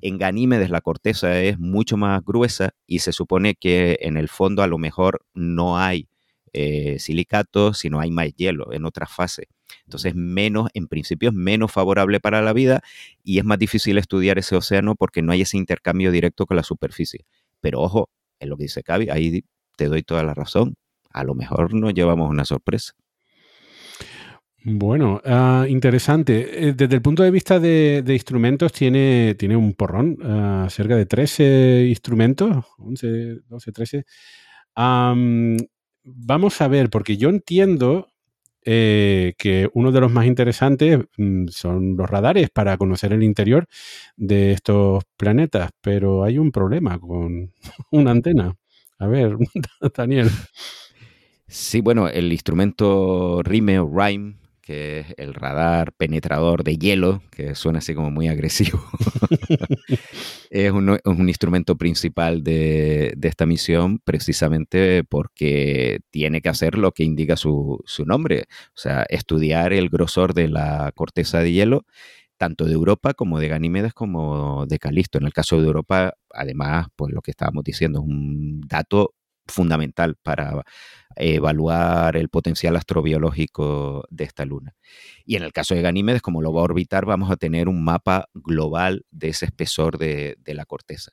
En 0.00 0.18
Ganímedes 0.18 0.70
la 0.70 0.80
corteza 0.80 1.40
es 1.40 1.58
mucho 1.58 1.96
más 1.96 2.24
gruesa 2.24 2.70
y 2.86 3.00
se 3.00 3.12
supone 3.12 3.54
que 3.54 3.98
en 4.00 4.16
el 4.16 4.28
fondo 4.28 4.62
a 4.62 4.66
lo 4.66 4.78
mejor 4.78 5.24
no 5.34 5.78
hay 5.78 6.08
eh, 6.52 6.98
silicatos, 6.98 7.78
sino 7.78 8.00
hay 8.00 8.10
más 8.10 8.34
hielo 8.34 8.72
en 8.72 8.84
otra 8.84 9.06
fase. 9.06 9.48
Entonces, 9.84 10.14
menos, 10.14 10.68
en 10.74 10.88
principio, 10.88 11.30
es 11.30 11.34
menos 11.34 11.72
favorable 11.72 12.20
para 12.20 12.42
la 12.42 12.52
vida 12.52 12.82
y 13.22 13.38
es 13.38 13.44
más 13.44 13.58
difícil 13.58 13.98
estudiar 13.98 14.38
ese 14.38 14.56
océano 14.56 14.94
porque 14.94 15.22
no 15.22 15.32
hay 15.32 15.42
ese 15.42 15.56
intercambio 15.56 16.10
directo 16.10 16.46
con 16.46 16.56
la 16.56 16.62
superficie. 16.62 17.24
Pero 17.60 17.80
ojo, 17.80 18.10
es 18.38 18.48
lo 18.48 18.56
que 18.56 18.64
dice 18.64 18.82
Cavi, 18.82 19.10
ahí 19.10 19.44
te 19.76 19.86
doy 19.86 20.02
toda 20.02 20.22
la 20.22 20.34
razón. 20.34 20.74
A 21.10 21.24
lo 21.24 21.34
mejor 21.34 21.74
nos 21.74 21.94
llevamos 21.94 22.30
una 22.30 22.44
sorpresa. 22.44 22.94
Bueno, 24.62 25.22
ah, 25.24 25.64
interesante. 25.68 26.68
Eh, 26.68 26.72
desde 26.74 26.96
el 26.96 27.02
punto 27.02 27.22
de 27.22 27.30
vista 27.30 27.58
de, 27.58 28.04
instrumentos, 28.08 28.72
tiene, 28.72 29.34
tiene 29.38 29.56
un 29.56 29.72
porrón, 29.72 30.18
ah, 30.22 30.66
cerca 30.68 30.96
de 30.96 31.06
13 31.06 31.86
instrumentos, 31.88 32.66
11, 32.78 33.40
12, 33.48 33.72
13. 33.72 34.04
vamos 36.04 36.60
a 36.60 36.68
ver, 36.68 36.90
porque 36.90 37.16
yo 37.16 37.30
entiendo 37.30 38.08
eh, 38.64 39.34
que 39.38 39.68
uno 39.74 39.92
de 39.92 40.00
los 40.00 40.12
más 40.12 40.26
interesantes 40.26 40.98
mm, 41.16 41.46
son 41.48 41.96
los 41.96 42.08
radares 42.08 42.50
para 42.50 42.76
conocer 42.76 43.12
el 43.12 43.22
interior 43.22 43.66
de 44.16 44.52
estos 44.52 45.04
planetas, 45.16 45.70
pero 45.80 46.24
hay 46.24 46.38
un 46.38 46.52
problema 46.52 46.98
con 46.98 47.52
una 47.90 48.10
antena. 48.10 48.54
A 48.98 49.06
ver, 49.06 49.36
Daniel. 49.96 50.30
Sí, 51.46 51.80
bueno, 51.80 52.08
el 52.08 52.32
instrumento 52.32 53.42
RIME 53.42 53.80
o 53.80 53.90
RIME 53.92 54.39
que 54.70 55.00
es 55.00 55.06
el 55.16 55.34
radar 55.34 55.92
penetrador 55.94 56.62
de 56.62 56.76
hielo, 56.76 57.22
que 57.32 57.56
suena 57.56 57.80
así 57.80 57.92
como 57.92 58.12
muy 58.12 58.28
agresivo. 58.28 58.80
es, 60.50 60.70
un, 60.70 61.28
instrumento 61.28 61.76
principal 61.76 62.44
de, 62.44 63.18
esta 63.20 63.46
misión 63.46 63.98
precisamente 63.98 65.02
porque 65.02 66.02
tiene 66.10 66.40
que 66.40 66.50
hacer 66.50 66.78
lo 66.78 66.92
que 66.92 67.02
indica 67.02 67.36
su, 67.36 67.82
nombre, 68.06 68.44
o 68.68 68.78
sea, 68.78 69.04
estudiar 69.08 69.72
el 69.72 69.88
grosor 69.88 70.34
de 70.34 70.46
la 70.46 70.92
corteza 70.94 71.40
de 71.40 71.50
hielo 71.50 71.84
tanto 72.36 72.64
de 72.64 72.72
Europa 72.72 73.12
como 73.12 73.40
de 73.40 73.48
Ganímedes 73.48 73.92
como 73.92 74.66
de 74.66 74.78
Calisto. 74.78 75.18
En 75.18 75.24
el 75.24 75.32
caso 75.32 75.60
de 75.60 75.66
Europa, 75.66 76.14
además, 76.30 76.86
pues 76.94 77.12
lo 77.12 77.22
que 77.22 77.32
estábamos 77.32 77.64
diciendo 77.64 77.98
es 77.98 78.06
un 78.06 78.60
dato 78.68 79.14
fundamental 79.48 80.14
para 80.22 80.62
evaluar 81.16 82.16
el 82.16 82.28
potencial 82.28 82.76
astrobiológico 82.76 84.04
de 84.10 84.24
esta 84.24 84.44
luna. 84.44 84.74
Y 85.24 85.36
en 85.36 85.42
el 85.42 85.52
caso 85.52 85.74
de 85.74 85.82
Ganímedes, 85.82 86.22
como 86.22 86.42
lo 86.42 86.52
va 86.52 86.60
a 86.60 86.64
orbitar, 86.64 87.06
vamos 87.06 87.30
a 87.30 87.36
tener 87.36 87.68
un 87.68 87.84
mapa 87.84 88.28
global 88.34 89.04
de 89.10 89.28
ese 89.28 89.46
espesor 89.46 89.98
de, 89.98 90.36
de 90.38 90.54
la 90.54 90.64
corteza. 90.64 91.12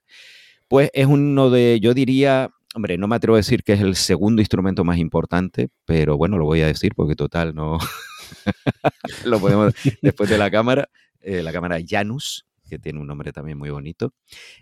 Pues 0.67 0.89
es 0.93 1.05
uno 1.05 1.49
de, 1.49 1.79
yo 1.81 1.93
diría, 1.93 2.49
hombre, 2.75 2.97
no 2.97 3.07
me 3.07 3.15
atrevo 3.15 3.35
a 3.35 3.39
decir 3.39 3.63
que 3.63 3.73
es 3.73 3.81
el 3.81 3.95
segundo 3.95 4.41
instrumento 4.41 4.83
más 4.83 4.97
importante, 4.97 5.69
pero 5.85 6.17
bueno, 6.17 6.37
lo 6.37 6.45
voy 6.45 6.61
a 6.61 6.67
decir 6.67 6.93
porque 6.95 7.15
total, 7.15 7.55
no 7.55 7.77
lo 9.25 9.39
podemos 9.39 9.73
después 10.01 10.29
de 10.29 10.37
la 10.37 10.51
cámara, 10.51 10.89
eh, 11.21 11.41
la 11.43 11.51
cámara 11.51 11.77
Janus, 11.85 12.46
que 12.67 12.79
tiene 12.79 12.99
un 12.99 13.07
nombre 13.07 13.31
también 13.31 13.57
muy 13.57 13.69
bonito. 13.69 14.13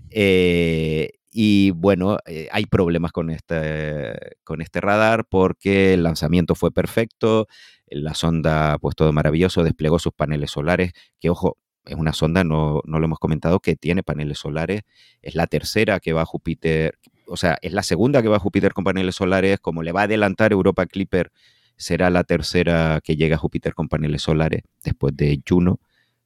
Eh, 0.10 1.10
y 1.32 1.72
bueno, 1.72 2.18
eh, 2.26 2.48
hay 2.52 2.66
problemas 2.66 3.12
con 3.12 3.30
este, 3.30 4.38
con 4.44 4.62
este 4.62 4.80
radar 4.80 5.26
porque 5.30 5.94
el 5.94 6.04
lanzamiento 6.04 6.56
fue 6.56 6.72
perfecto, 6.72 7.48
la 7.88 8.14
sonda, 8.14 8.78
pues 8.80 8.96
todo 8.96 9.12
maravilloso, 9.12 9.64
desplegó 9.64 10.00
sus 10.00 10.14
paneles 10.14 10.52
solares, 10.52 10.94
que 11.20 11.30
ojo, 11.30 11.58
es 11.86 11.96
una 11.96 12.14
sonda, 12.14 12.44
no, 12.44 12.82
no, 12.86 13.00
lo 13.00 13.06
hemos 13.06 13.20
comentado, 13.20 13.60
que 13.60 13.76
tiene 13.76 14.02
paneles 14.02 14.40
solares, 14.40 14.82
es 15.22 15.36
la 15.36 15.48
tercera 15.48 16.00
que 16.00 16.14
va 16.14 16.22
a 16.22 16.26
Júpiter, 16.26 16.98
o 17.28 17.38
sea, 17.38 17.58
es 17.62 17.74
la 17.74 17.84
segunda 17.84 18.22
que 18.22 18.28
va 18.28 18.38
a 18.38 18.40
Júpiter 18.40 18.74
con 18.74 18.84
paneles 18.84 19.16
solares, 19.16 19.60
como 19.60 19.84
le 19.84 19.92
va 19.92 20.02
a 20.02 20.04
adelantar 20.06 20.52
Europa 20.52 20.86
Clipper, 20.86 21.32
será 21.78 22.10
la 22.10 22.24
tercera 22.24 23.02
que 23.04 23.16
llega 23.16 23.36
a 23.36 23.40
Júpiter 23.40 23.74
con 23.74 23.88
paneles 23.88 24.22
solares 24.22 24.64
después 24.84 25.16
de 25.16 25.42
Juno. 25.48 25.80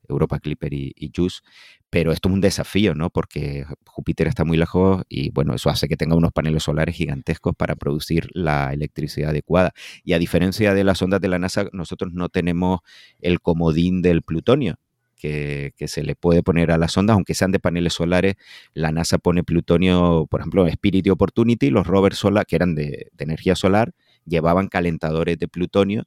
Europa 0.10 0.40
Clipper 0.40 0.74
y, 0.74 0.94
y 0.96 1.12
JUICE, 1.16 1.42
pero 1.90 2.12
esto 2.12 2.30
es 2.30 2.34
un 2.34 2.42
desafío, 2.42 2.94
¿no? 2.94 3.10
Porque 3.10 3.66
Júpiter 3.86 4.28
está 4.28 4.46
muy 4.46 4.58
lejos 4.58 5.04
y, 5.10 5.32
bueno, 5.32 5.56
eso 5.56 5.70
hace 5.70 5.88
que 5.88 5.98
tenga 5.98 6.16
unos 6.16 6.32
paneles 6.32 6.64
solares 6.64 6.96
gigantescos 6.96 7.56
para 7.56 7.76
producir 7.76 8.30
la 8.34 8.72
electricidad 8.74 9.32
adecuada. 9.32 9.74
Y 10.04 10.14
a 10.14 10.20
diferencia 10.20 10.74
de 10.74 10.84
las 10.84 11.02
ondas 11.02 11.22
de 11.22 11.28
la 11.30 11.40
NASA, 11.40 11.68
nosotros 11.74 12.14
no 12.14 12.30
tenemos 12.30 12.80
el 13.22 13.42
comodín 13.42 14.02
del 14.02 14.22
plutonio, 14.22 14.76
que, 15.20 15.74
se 15.88 16.04
le 16.04 16.16
puede 16.16 16.44
poner 16.44 16.72
a 16.72 16.78
las 16.78 16.98
ondas, 16.98 17.16
aunque 17.16 17.34
sean 17.34 17.52
de 17.52 17.60
paneles 17.60 17.94
solares. 17.94 18.36
La 18.74 18.92
NASA 18.92 19.18
pone 19.18 19.44
plutonio, 19.44 20.28
por 20.30 20.42
ejemplo, 20.42 20.68
Spirit 20.68 21.08
y 21.08 21.10
Opportunity, 21.10 21.70
los 21.70 21.86
rovers 21.86 22.18
solar, 22.18 22.46
que 22.46 22.56
eran 22.56 22.76
de, 22.76 23.10
de, 23.12 23.24
energía 23.24 23.56
solar, 23.56 23.94
llevaban 24.26 24.68
calentadores 24.68 25.38
de 25.38 25.48
plutonio 25.48 26.06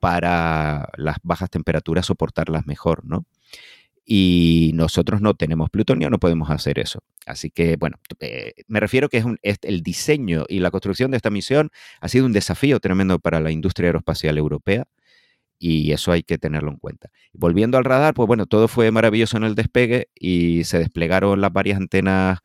para 0.00 0.88
las 0.96 1.16
bajas 1.22 1.50
temperaturas 1.50 2.06
soportarlas 2.06 2.66
mejor, 2.66 3.04
¿no? 3.04 3.26
Y 4.08 4.70
nosotros 4.74 5.20
no 5.20 5.34
tenemos 5.34 5.68
plutonio, 5.68 6.08
no 6.10 6.20
podemos 6.20 6.48
hacer 6.50 6.78
eso. 6.78 7.00
Así 7.26 7.50
que, 7.50 7.76
bueno, 7.76 7.96
eh, 8.20 8.54
me 8.68 8.78
refiero 8.78 9.08
que 9.08 9.24
es, 9.42 9.58
el 9.62 9.82
diseño 9.82 10.44
y 10.48 10.60
la 10.60 10.70
construcción 10.70 11.10
de 11.10 11.16
esta 11.16 11.30
misión 11.30 11.70
ha 12.00 12.08
sido 12.08 12.24
un 12.24 12.32
desafío 12.32 12.78
tremendo 12.78 13.18
para 13.18 13.40
la 13.40 13.50
industria 13.50 13.88
aeroespacial 13.88 14.38
europea 14.38 14.86
y 15.58 15.90
eso 15.90 16.12
hay 16.12 16.22
que 16.22 16.38
tenerlo 16.38 16.70
en 16.70 16.76
cuenta. 16.76 17.10
Volviendo 17.32 17.78
al 17.78 17.84
radar, 17.84 18.14
pues 18.14 18.28
bueno, 18.28 18.46
todo 18.46 18.68
fue 18.68 18.92
maravilloso 18.92 19.38
en 19.38 19.44
el 19.44 19.56
despegue 19.56 20.08
y 20.14 20.62
se 20.64 20.78
desplegaron 20.78 21.40
las 21.40 21.52
varias 21.52 21.78
antenas 21.78 22.38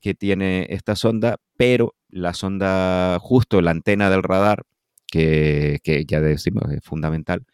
que 0.00 0.14
tiene 0.14 0.68
esta 0.70 0.94
sonda, 0.94 1.38
pero 1.56 1.96
la 2.08 2.34
sonda, 2.34 3.18
justo 3.20 3.60
la 3.62 3.72
antena 3.72 4.10
del 4.10 4.22
radar, 4.22 4.64
que, 5.08 5.80
que 5.82 6.04
ya 6.06 6.20
decimos 6.20 6.70
es 6.72 6.84
fundamental, 6.84 7.44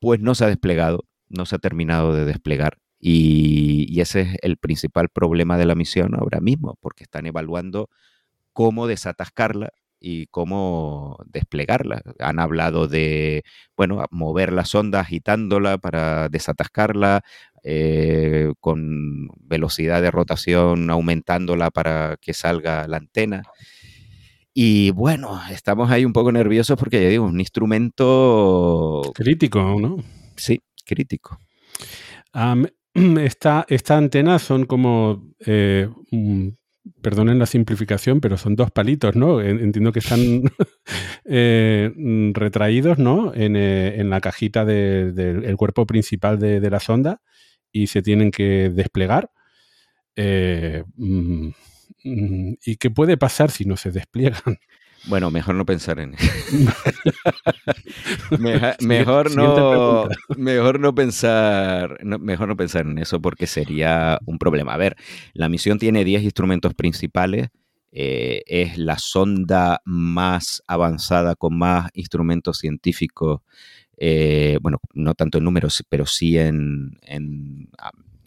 pues 0.00 0.20
no 0.20 0.34
se 0.34 0.44
ha 0.44 0.48
desplegado 0.48 1.06
no 1.36 1.46
se 1.46 1.56
ha 1.56 1.58
terminado 1.58 2.14
de 2.14 2.24
desplegar. 2.24 2.78
Y, 2.98 4.00
ese 4.00 4.22
es 4.22 4.36
el 4.42 4.56
principal 4.56 5.08
problema 5.10 5.58
de 5.58 5.66
la 5.66 5.74
misión 5.74 6.14
ahora 6.14 6.40
mismo, 6.40 6.78
porque 6.80 7.04
están 7.04 7.26
evaluando 7.26 7.90
cómo 8.52 8.86
desatascarla 8.86 9.70
y 10.00 10.26
cómo 10.28 11.18
desplegarla. 11.26 12.02
Han 12.18 12.38
hablado 12.38 12.88
de, 12.88 13.42
bueno, 13.76 14.04
mover 14.10 14.52
la 14.52 14.64
sonda 14.64 15.00
agitándola 15.00 15.78
para 15.78 16.28
desatascarla, 16.28 17.22
eh, 17.62 18.52
con 18.60 19.28
velocidad 19.40 20.02
de 20.02 20.10
rotación 20.10 20.90
aumentándola 20.90 21.70
para 21.70 22.16
que 22.20 22.34
salga 22.34 22.86
la 22.88 22.98
antena. 22.98 23.42
Y 24.52 24.90
bueno, 24.92 25.40
estamos 25.50 25.90
ahí 25.90 26.04
un 26.04 26.12
poco 26.12 26.30
nerviosos 26.30 26.78
porque 26.78 27.02
ya 27.02 27.08
digo, 27.08 27.24
un 27.24 27.40
instrumento... 27.40 29.02
Crítico, 29.14 29.80
¿no? 29.80 29.96
Sí, 30.36 30.62
crítico. 30.84 31.38
esta, 33.20 33.66
esta, 33.68 33.96
antena 33.96 34.38
son 34.38 34.66
como, 34.66 35.34
eh, 35.44 35.88
perdonen 37.00 37.38
la 37.38 37.46
simplificación, 37.46 38.20
pero 38.20 38.36
son 38.36 38.56
dos 38.56 38.70
palitos, 38.70 39.16
¿no? 39.16 39.40
Entiendo 39.40 39.92
que 39.92 39.98
están 39.98 40.42
eh, 41.24 41.90
retraídos, 42.32 42.98
¿no? 42.98 43.32
En, 43.34 43.56
eh, 43.56 44.00
en 44.00 44.10
la 44.10 44.20
cajita 44.20 44.64
del 44.64 45.56
cuerpo 45.56 45.86
principal 45.86 46.38
de, 46.38 46.70
la 46.70 46.80
sonda 46.80 47.20
y 47.72 47.88
se 47.88 48.02
tienen 48.02 48.30
que 48.30 48.70
desplegar. 48.70 49.30
Mm, 50.16 51.48
mm, 52.04 52.54
¿Y 52.64 52.76
qué 52.76 52.90
puede 52.90 53.16
pasar 53.16 53.50
si 53.50 53.64
no 53.64 53.76
se 53.76 53.90
despliegan? 53.90 54.58
Bueno, 55.06 55.30
mejor 55.30 55.54
no 55.54 55.66
pensar 55.66 56.00
en 56.00 56.14
eso. 56.14 56.32
mejor, 58.80 59.34
no, 59.36 60.08
mejor 60.36 60.80
no 60.80 60.94
pensar, 60.94 61.98
mejor 62.04 62.48
no 62.48 62.56
pensar 62.56 62.86
en 62.86 62.98
eso 62.98 63.20
porque 63.20 63.46
sería 63.46 64.18
un 64.24 64.38
problema. 64.38 64.74
A 64.74 64.78
ver, 64.78 64.96
la 65.34 65.48
misión 65.48 65.78
tiene 65.78 66.04
10 66.04 66.22
instrumentos 66.22 66.74
principales. 66.74 67.48
Eh, 67.96 68.42
es 68.46 68.76
la 68.76 68.98
sonda 68.98 69.80
más 69.84 70.62
avanzada 70.66 71.36
con 71.36 71.56
más 71.56 71.90
instrumentos 71.94 72.58
científicos, 72.58 73.42
eh, 73.96 74.58
bueno, 74.60 74.78
no 74.94 75.14
tanto 75.14 75.38
en 75.38 75.44
números, 75.44 75.84
pero 75.88 76.04
sí 76.04 76.36
en, 76.36 76.98
en, 77.02 77.70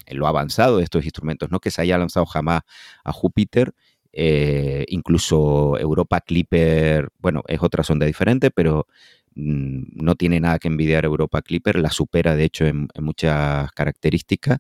en, 0.05 0.17
lo 0.17 0.25
avanzado 0.25 0.78
de 0.78 0.86
estos 0.86 1.03
instrumentos, 1.03 1.51
no 1.51 1.59
que 1.59 1.71
se 1.71 1.82
haya 1.82 1.97
lanzado 1.97 2.25
jamás 2.25 2.61
a 3.03 3.11
Júpiter 3.11 3.73
eh, 4.20 4.84
incluso 4.88 5.78
Europa 5.78 6.22
Clipper, 6.22 7.09
bueno, 7.20 7.43
es 7.47 7.61
otra 7.61 7.84
sonda 7.84 8.07
diferente, 8.07 8.49
pero 8.49 8.88
mm, 9.36 9.84
no 9.93 10.15
tiene 10.15 10.39
nada 10.39 10.57
que 10.57 10.70
envidiar 10.70 11.05
Europa 11.05 11.43
Clipper, 11.43 11.78
la 11.78 11.91
supera 11.91 12.36
de 12.36 12.43
hecho 12.45 12.65
en, 12.65 12.88
muchas 12.99 13.72
características. 13.74 14.57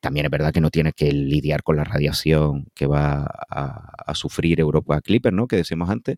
También 0.00 0.26
es 0.26 0.30
verdad 0.32 0.52
que 0.52 0.60
no 0.60 0.70
tiene 0.70 0.92
que 0.92 1.12
lidiar 1.12 1.62
con 1.62 1.76
la 1.76 1.84
radiación 1.84 2.66
que 2.74 2.86
va 2.86 3.26
a, 3.48 3.92
a 4.06 4.14
sufrir 4.16 4.58
Europa 4.58 5.00
Clipper, 5.00 5.32
¿no? 5.32 5.46
Que 5.46 5.56
decíamos 5.56 5.88
antes. 5.88 6.16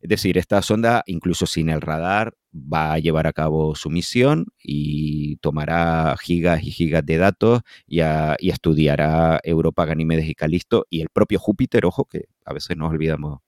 Es 0.00 0.08
decir, 0.08 0.38
esta 0.38 0.62
sonda, 0.62 1.02
incluso 1.06 1.46
sin 1.46 1.70
el 1.70 1.80
radar, 1.80 2.34
va 2.54 2.92
a 2.92 2.98
llevar 2.98 3.26
a 3.26 3.32
cabo 3.32 3.74
su 3.74 3.90
misión 3.90 4.46
y 4.62 5.36
tomará 5.36 6.16
gigas 6.20 6.62
y 6.62 6.70
gigas 6.70 7.04
de 7.04 7.16
datos 7.16 7.62
y, 7.86 8.00
estudiará 8.48 9.40
Europa, 9.42 9.84
Ganímedes 9.84 10.28
y 10.28 10.34
Calisto 10.34 10.86
y 10.88 11.00
el 11.00 11.08
propio 11.08 11.38
Júpiter, 11.38 11.84
ojo, 11.84 12.04
que 12.04 12.26
a 12.44 12.52
veces 12.52 12.76
nos 12.76 12.90
olvidamos 12.90 13.40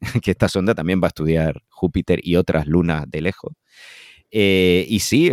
que 0.22 0.30
esta 0.30 0.48
sonda 0.48 0.74
también 0.74 1.00
va 1.02 1.06
a 1.06 1.08
estudiar 1.08 1.62
Júpiter 1.68 2.20
y 2.22 2.36
otras 2.36 2.66
lunas 2.66 3.04
de 3.08 3.20
lejos. 3.20 3.52
Eh, 4.30 4.86
y 4.88 5.00
sí, 5.00 5.32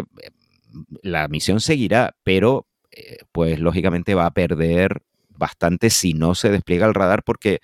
la 1.02 1.28
misión 1.28 1.62
seguirá, 1.62 2.16
pero 2.24 2.68
eh, 2.92 3.18
pues 3.32 3.60
lógicamente 3.60 4.16
va 4.16 4.26
a 4.26 4.32
perder 4.32 5.02
bastante 5.30 5.90
si 5.90 6.14
no 6.14 6.36
se 6.36 6.50
despliega 6.50 6.88
el 6.88 6.96
radar 6.96 7.24
porque 7.24 7.54
eh, 7.56 7.60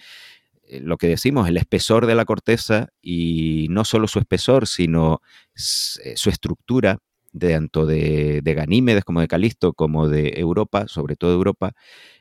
lo 0.70 0.98
que 0.98 1.08
decimos, 1.08 1.48
el 1.48 1.58
espesor 1.58 2.06
de 2.06 2.16
la 2.16 2.26
corteza 2.26 2.90
y 3.02 3.68
no 3.70 3.86
solo 3.86 4.08
su 4.08 4.20
espesor, 4.20 4.68
sino 4.68 5.22
eh, 5.56 6.14
su 6.16 6.30
estructura, 6.30 7.00
tanto 7.38 7.86
de, 7.86 8.42
de, 8.44 8.54
Ganímedes 8.54 9.04
como 9.04 9.20
de 9.22 9.28
Calisto, 9.28 9.74
como 9.74 10.08
de 10.08 10.34
Europa, 10.38 10.88
sobre 10.88 11.16
todo 11.16 11.34
Europa, 11.34 11.74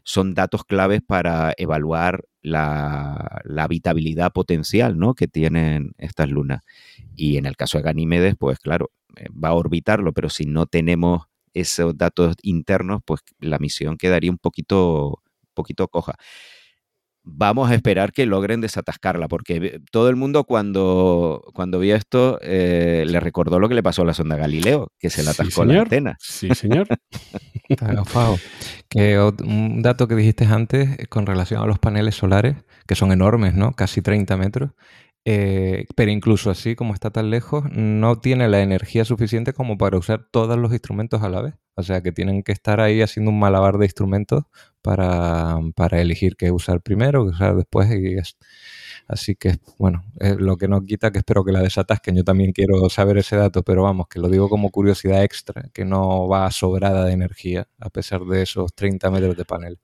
son 0.04 0.34
datos 0.34 0.64
claves 0.64 1.02
para 1.06 1.52
evaluar 1.58 2.24
la, 2.40 3.42
habitabilidad 3.58 4.32
potencial 4.32 4.98
¿no? 4.98 5.14
que 5.14 5.28
tienen 5.28 5.92
estas 5.98 6.30
lunas. 6.30 6.62
Y 7.14 7.36
en 7.36 7.46
el 7.46 7.56
caso 7.56 7.78
de 7.78 7.84
Ganímedes, 7.84 8.36
pues 8.38 8.58
claro, 8.58 8.90
eh, 9.16 9.26
va 9.32 9.50
a 9.50 9.54
orbitarlo, 9.54 10.12
pero 10.12 10.30
si 10.30 10.46
no 10.46 10.66
tenemos 10.66 11.24
esos 11.52 11.96
datos 11.96 12.34
internos, 12.42 13.02
pues 13.04 13.20
la 13.38 13.58
misión 13.58 13.98
quedaría 13.98 14.30
un 14.30 14.38
poquito, 14.38 15.22
poquito 15.54 15.88
coja 15.88 16.16
vamos 17.24 17.70
a 17.70 17.74
esperar 17.74 18.12
que 18.12 18.26
logren 18.26 18.60
desatascarla, 18.60 19.28
porque 19.28 19.80
todo 19.90 20.08
el 20.08 20.16
mundo 20.16 20.44
cuando, 20.44 21.44
cuando 21.54 21.78
vio 21.78 21.94
esto 21.94 22.38
eh, 22.42 23.04
le 23.06 23.20
recordó 23.20 23.60
lo 23.60 23.68
que 23.68 23.74
le 23.74 23.82
pasó 23.82 24.02
a 24.02 24.06
la 24.06 24.14
sonda 24.14 24.36
Galileo, 24.36 24.92
que 24.98 25.10
se 25.10 25.22
le 25.22 25.30
atascó 25.30 25.64
la 25.64 25.82
antena. 25.82 26.16
Sí, 26.18 26.48
señor. 26.54 26.88
que 28.88 29.18
un 29.18 29.82
dato 29.82 30.08
que 30.08 30.14
dijiste 30.14 30.44
antes 30.44 30.98
eh, 30.98 31.06
con 31.06 31.26
relación 31.26 31.62
a 31.62 31.66
los 31.66 31.78
paneles 31.78 32.16
solares, 32.16 32.56
que 32.86 32.94
son 32.94 33.12
enormes, 33.12 33.54
¿no? 33.54 33.72
Casi 33.72 34.02
30 34.02 34.36
metros. 34.36 34.70
Eh, 35.24 35.86
pero 35.94 36.10
incluso 36.10 36.50
así, 36.50 36.74
como 36.74 36.94
está 36.94 37.10
tan 37.10 37.30
lejos, 37.30 37.64
no 37.70 38.18
tiene 38.18 38.48
la 38.48 38.60
energía 38.60 39.04
suficiente 39.04 39.52
como 39.52 39.78
para 39.78 39.96
usar 39.98 40.26
todos 40.30 40.58
los 40.58 40.72
instrumentos 40.72 41.22
a 41.22 41.28
la 41.28 41.42
vez. 41.42 41.54
O 41.74 41.82
sea 41.82 42.02
que 42.02 42.12
tienen 42.12 42.42
que 42.42 42.52
estar 42.52 42.80
ahí 42.80 43.00
haciendo 43.02 43.30
un 43.30 43.38
malabar 43.38 43.78
de 43.78 43.86
instrumentos 43.86 44.44
para, 44.82 45.60
elegir 45.92 46.36
qué 46.36 46.50
usar 46.50 46.82
primero, 46.82 47.24
qué 47.24 47.30
usar 47.30 47.56
después. 47.56 47.90
Y 47.92 48.16
Así 49.08 49.34
que, 49.36 49.58
bueno, 49.78 50.04
lo 50.38 50.56
que 50.56 50.68
no 50.68 50.82
quita 50.82 51.10
que 51.10 51.18
espero 51.18 51.44
que 51.44 51.52
la 51.52 51.60
desatasquen. 51.62 52.16
Yo 52.16 52.24
también 52.24 52.52
quiero 52.52 52.88
saber 52.90 53.18
ese 53.18 53.36
dato, 53.36 53.62
pero 53.62 53.82
vamos, 53.82 54.06
que 54.08 54.20
lo 54.20 54.28
digo 54.28 54.48
como 54.48 54.70
curiosidad 54.70 55.22
extra, 55.22 55.70
que 55.72 55.84
no 55.84 56.28
va 56.28 56.50
sobrada 56.50 57.04
de 57.04 57.12
energía 57.12 57.68
a 57.78 57.90
pesar 57.90 58.22
de 58.24 58.42
esos 58.42 58.74
30 58.74 59.10
metros 59.10 59.36
de 59.36 59.44
panel. 59.44 59.78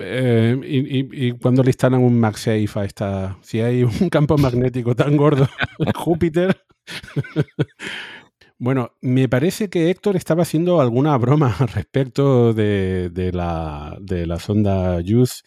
Eh, 0.00 0.58
y, 0.64 1.32
cuando 1.32 1.62
le 1.62 1.70
instalan 1.70 2.00
un 2.00 2.18
MagSafe 2.18 2.70
a 2.74 2.84
esta, 2.84 3.38
si 3.42 3.60
hay 3.60 3.82
un 3.84 4.08
campo 4.08 4.38
magnético 4.38 4.94
tan 4.94 5.16
gordo 5.16 5.48
Júpiter. 5.94 6.64
bueno, 8.58 8.92
me 9.00 9.28
parece 9.28 9.68
que 9.68 9.90
Héctor 9.90 10.16
estaba 10.16 10.42
haciendo 10.42 10.80
alguna 10.80 11.16
broma 11.18 11.54
respecto 11.74 12.52
de, 12.52 13.10
de, 13.10 13.32
la, 13.32 13.96
de 14.00 14.26
la 14.26 14.38
sonda 14.38 15.00
JUICE 15.02 15.42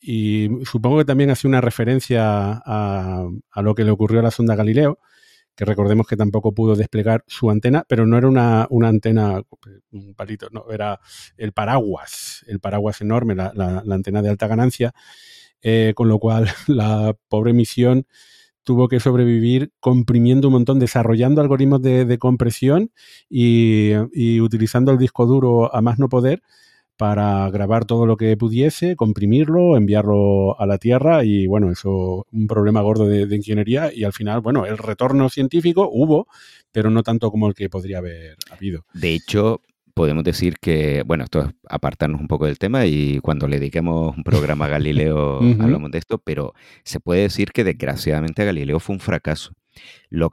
y 0.00 0.48
supongo 0.64 0.98
que 0.98 1.04
también 1.04 1.30
hace 1.30 1.46
una 1.46 1.60
referencia 1.60 2.62
a, 2.64 3.26
lo 3.56 3.74
que 3.74 3.84
le 3.84 3.90
ocurrió 3.90 4.20
a 4.20 4.22
la 4.22 4.30
sonda 4.30 4.54
Galileo, 4.54 4.98
que 5.56 5.64
recordemos 5.64 6.06
que 6.06 6.16
tampoco 6.16 6.52
pudo 6.52 6.76
desplegar 6.76 7.24
su 7.26 7.50
antena, 7.50 7.84
pero 7.88 8.06
no 8.06 8.18
era 8.18 8.28
una, 8.28 8.68
antena, 8.86 9.42
un 9.90 10.14
palito, 10.14 10.48
no, 10.52 10.66
era 10.70 11.00
el 11.38 11.52
paraguas, 11.52 12.44
el 12.46 12.60
paraguas 12.60 13.00
enorme, 13.00 13.34
la, 13.34 13.82
antena 13.90 14.20
de 14.22 14.28
alta 14.28 14.46
ganancia, 14.46 14.92
eh, 15.62 15.94
con 15.96 16.08
lo 16.08 16.18
cual 16.18 16.46
la 16.68 17.16
pobre 17.28 17.54
misión 17.54 18.06
tuvo 18.64 18.88
que 18.88 19.00
sobrevivir 19.00 19.72
comprimiendo 19.80 20.48
un 20.48 20.54
montón, 20.54 20.78
desarrollando 20.78 21.40
algoritmos 21.40 21.80
de, 21.80 22.18
compresión 22.18 22.90
y, 23.30 23.92
y, 24.12 24.40
utilizando 24.40 24.92
el 24.92 24.98
disco 24.98 25.24
duro 25.24 25.74
a 25.74 25.80
más 25.80 25.98
no 25.98 26.08
poder 26.08 26.42
para 26.96 27.48
grabar 27.50 27.84
todo 27.84 28.06
lo 28.06 28.16
que 28.16 28.36
pudiese, 28.36 28.96
comprimirlo, 28.96 29.76
enviarlo 29.76 30.58
a 30.58 30.66
la 30.66 30.78
Tierra 30.78 31.24
y 31.24 31.46
bueno, 31.46 31.70
eso 31.70 32.26
un 32.32 32.46
problema 32.46 32.80
gordo 32.80 33.06
de, 33.06 33.36
ingeniería 33.36 33.92
y 33.92 34.04
al 34.04 34.12
final, 34.12 34.40
bueno, 34.40 34.66
el 34.66 34.78
retorno 34.78 35.28
científico 35.28 35.88
hubo, 35.92 36.26
pero 36.72 36.90
no 36.90 37.02
tanto 37.02 37.30
como 37.30 37.48
el 37.48 37.54
que 37.54 37.68
podría 37.68 37.98
haber 37.98 38.36
habido. 38.50 38.84
De 38.94 39.14
hecho, 39.14 39.60
podemos 39.92 40.24
decir 40.24 40.56
que, 40.58 41.02
bueno, 41.06 41.24
esto 41.24 41.40
es 41.40 41.48
apartarnos 41.68 42.20
un 42.20 42.28
poco 42.28 42.46
del 42.46 42.58
tema 42.58 42.86
y 42.86 43.18
cuando 43.20 43.46
le 43.46 43.58
dediquemos 43.58 44.16
un 44.16 44.24
programa 44.24 44.64
a 44.64 44.68
Galileo 44.68 45.40
hablamos 45.60 45.90
de 45.90 45.98
esto, 45.98 46.18
pero 46.18 46.54
se 46.84 47.00
puede 47.00 47.22
decir 47.22 47.52
que 47.52 47.64
desgraciadamente 47.64 48.44
Galileo 48.44 48.80
fue 48.80 48.94
un 48.94 49.00
fracaso. 49.00 49.52
Lo, 50.08 50.30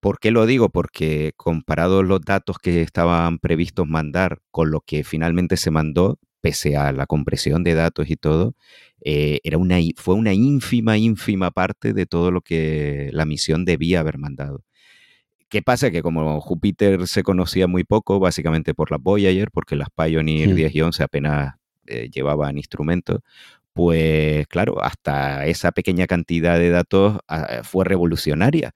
¿Por 0.00 0.18
qué 0.18 0.30
lo 0.30 0.46
digo? 0.46 0.70
Porque 0.70 1.32
comparado 1.36 2.02
los 2.02 2.22
datos 2.22 2.58
que 2.58 2.80
estaban 2.82 3.38
previstos 3.38 3.86
mandar 3.86 4.40
con 4.50 4.70
lo 4.70 4.80
que 4.80 5.04
finalmente 5.04 5.58
se 5.58 5.70
mandó, 5.70 6.18
pese 6.40 6.76
a 6.76 6.92
la 6.92 7.06
compresión 7.06 7.64
de 7.64 7.74
datos 7.74 8.08
y 8.10 8.16
todo, 8.16 8.54
eh, 9.02 9.40
era 9.44 9.58
una, 9.58 9.76
fue 9.96 10.14
una 10.14 10.32
ínfima, 10.32 10.96
ínfima 10.96 11.50
parte 11.50 11.92
de 11.92 12.06
todo 12.06 12.30
lo 12.30 12.40
que 12.40 13.10
la 13.12 13.26
misión 13.26 13.66
debía 13.66 14.00
haber 14.00 14.18
mandado. 14.18 14.64
¿Qué 15.50 15.62
pasa? 15.62 15.90
Que 15.90 16.00
como 16.02 16.40
Júpiter 16.40 17.06
se 17.08 17.22
conocía 17.22 17.66
muy 17.66 17.84
poco, 17.84 18.20
básicamente 18.20 18.72
por 18.72 18.90
la 18.90 18.98
Voyager, 18.98 19.50
porque 19.50 19.76
las 19.76 19.88
Pioneer 19.90 20.54
10 20.54 20.74
y 20.76 20.80
11 20.80 21.02
apenas 21.02 21.54
eh, 21.86 22.08
llevaban 22.10 22.56
instrumentos, 22.56 23.20
pues 23.72 24.46
claro, 24.48 24.82
hasta 24.82 25.46
esa 25.46 25.72
pequeña 25.72 26.06
cantidad 26.06 26.58
de 26.58 26.70
datos 26.70 27.18
ah, 27.28 27.62
fue 27.64 27.84
revolucionaria 27.84 28.74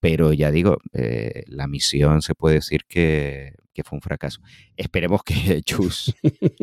pero 0.00 0.32
ya 0.32 0.50
digo, 0.50 0.78
eh, 0.92 1.44
la 1.46 1.66
misión 1.66 2.22
se 2.22 2.34
puede 2.34 2.56
decir 2.56 2.82
que, 2.88 3.54
fue 3.84 3.96
un 3.96 4.02
fracaso. 4.02 4.40
Esperemos 4.76 5.22
que 5.22 5.34
Chus 5.64 6.14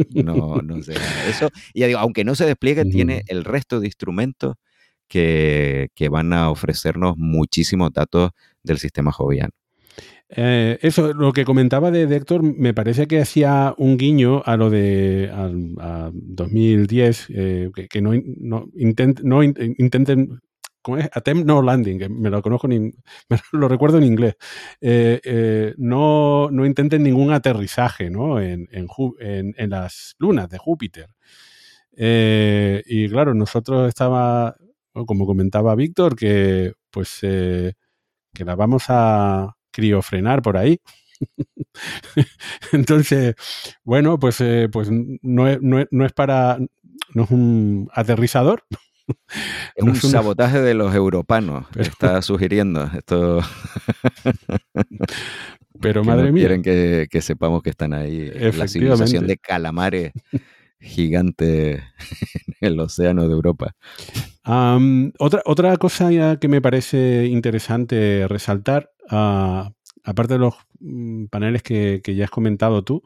no, 0.09 0.57
no, 0.57 0.81
sea 0.81 1.29
eso. 1.29 1.49
Y 1.73 1.81
ya 1.81 1.87
digo, 1.87 1.99
aunque 1.99 2.23
no 2.23 2.33
se 2.35 2.45
despliegue, 2.45 2.85
tiene 2.85 3.23
el 3.27 3.43
resto 3.43 3.79
de 3.79 3.87
instrumentos 3.87 4.55
que, 5.07 5.89
van 6.09 6.33
a 6.33 6.49
ofrecernos 6.49 7.17
muchísimos 7.17 7.93
datos 7.93 8.31
del 8.63 8.79
sistema 8.79 9.11
joviano. 9.11 9.51
Eh, 10.35 10.79
eso, 10.81 11.13
lo 11.13 11.31
que 11.33 11.45
comentaba 11.45 11.91
de, 11.91 12.03
Héctor, 12.03 12.41
me 12.41 12.73
parece 12.73 13.05
que 13.07 13.21
hacía 13.21 13.75
un 13.77 13.97
guiño 13.97 14.41
a 14.45 14.57
lo 14.57 14.71
de 14.71 15.31
2010, 16.13 17.27
eh, 17.29 17.69
que, 17.89 18.01
no, 18.01 18.13
no, 18.13 18.65
no 19.23 19.43
intenten 19.43 20.39
¿cómo 20.83 20.97
es? 20.97 21.09
Attempt 21.11 21.47
No 21.47 21.63
Landing, 21.63 21.97
que 21.97 22.09
me 22.09 22.29
lo 22.29 22.41
conozco, 22.43 22.67
me 22.67 22.91
lo 23.53 23.67
recuerdo 23.67 23.97
en 23.97 24.03
inglés. 24.03 24.35
Eh, 24.81 25.19
eh, 25.23 25.73
no, 25.77 26.51
no, 26.51 26.65
intenten 26.65 27.01
ningún 27.01 27.31
aterrizaje 27.31 28.11
¿no? 28.11 28.39
en, 28.39 28.67
en, 28.71 29.69
las 29.69 30.15
lunas 30.19 30.49
de 30.49 30.59
Júpiter. 30.59 31.07
Eh, 31.95 32.83
y 32.85 33.09
claro, 33.09 33.33
nosotros 33.33 33.87
estaba, 33.87 34.55
como 34.93 35.25
comentaba 35.25 35.73
Víctor, 35.75 36.15
que 36.15 36.73
pues 36.91 37.19
que 37.21 38.45
la 38.45 38.55
vamos 38.55 38.85
a 38.89 39.55
criofrenar 39.71 40.41
por 40.41 40.57
ahí. 40.57 40.79
Entonces, 42.71 43.35
bueno, 43.83 44.19
pues, 44.19 44.43
pues 44.71 44.89
no, 44.91 45.57
no, 45.61 45.85
no, 45.89 46.05
es 46.05 46.13
para, 46.13 46.59
no 47.13 47.23
es 47.23 47.31
un 47.31 47.89
aterrizador, 47.93 48.65
Es 49.75 49.83
un 49.83 49.95
sabotaje 49.95 50.61
de 50.61 50.73
los 50.73 50.93
europanos, 50.95 51.65
está 51.75 52.21
sugiriendo 52.21 52.89
esto. 52.95 53.41
Pero 55.81 56.03
madre 56.03 56.31
mía. 56.31 56.47
Quieren 56.47 56.61
que, 56.61 57.21
sepamos 57.21 57.61
que 57.63 57.71
están 57.71 57.93
ahí. 57.93 58.31
La 58.57 58.67
civilización 58.67 59.27
de 59.27 59.37
calamares 59.37 60.13
gigantes 60.83 61.81
en 62.47 62.55
el 62.59 62.79
océano 62.79 63.27
de 63.27 63.33
Europa. 63.33 63.75
otra, 65.17 65.41
otra 65.45 65.77
cosa 65.77 66.37
que 66.37 66.47
me 66.47 66.61
parece 66.61 67.25
interesante 67.25 68.27
resaltar, 68.27 68.91
ah, 69.09 69.71
aparte 70.03 70.33
de 70.33 70.39
los 70.39 70.55
mm, 70.79 71.25
paneles 71.25 71.63
que, 71.63 72.01
ya 72.05 72.25
has 72.25 72.31
comentado 72.31 72.83
tú, 72.83 73.03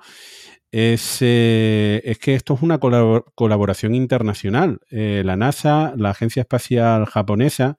es, 0.72 1.20
eh, 1.22 2.02
es, 2.04 2.20
que 2.20 2.36
esto 2.36 2.54
es 2.54 2.62
una 2.62 2.80
colaboración 2.80 3.96
internacional. 3.96 4.80
Eh, 4.90 5.22
la 5.26 5.38
NASA, 5.38 5.94
la 5.96 6.10
Agencia 6.12 6.42
Espacial 6.42 7.06
Japonesa 7.06 7.78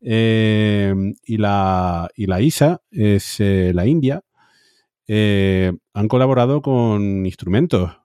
eh, 0.00 0.94
y, 1.24 1.36
la, 1.38 2.08
y 2.14 2.26
la 2.26 2.40
ISA, 2.40 2.80
es 2.90 3.40
la 3.40 3.86
India, 3.86 4.22
han 5.08 6.08
colaborado 6.08 6.62
con 6.62 7.26
instrumentos 7.26 7.98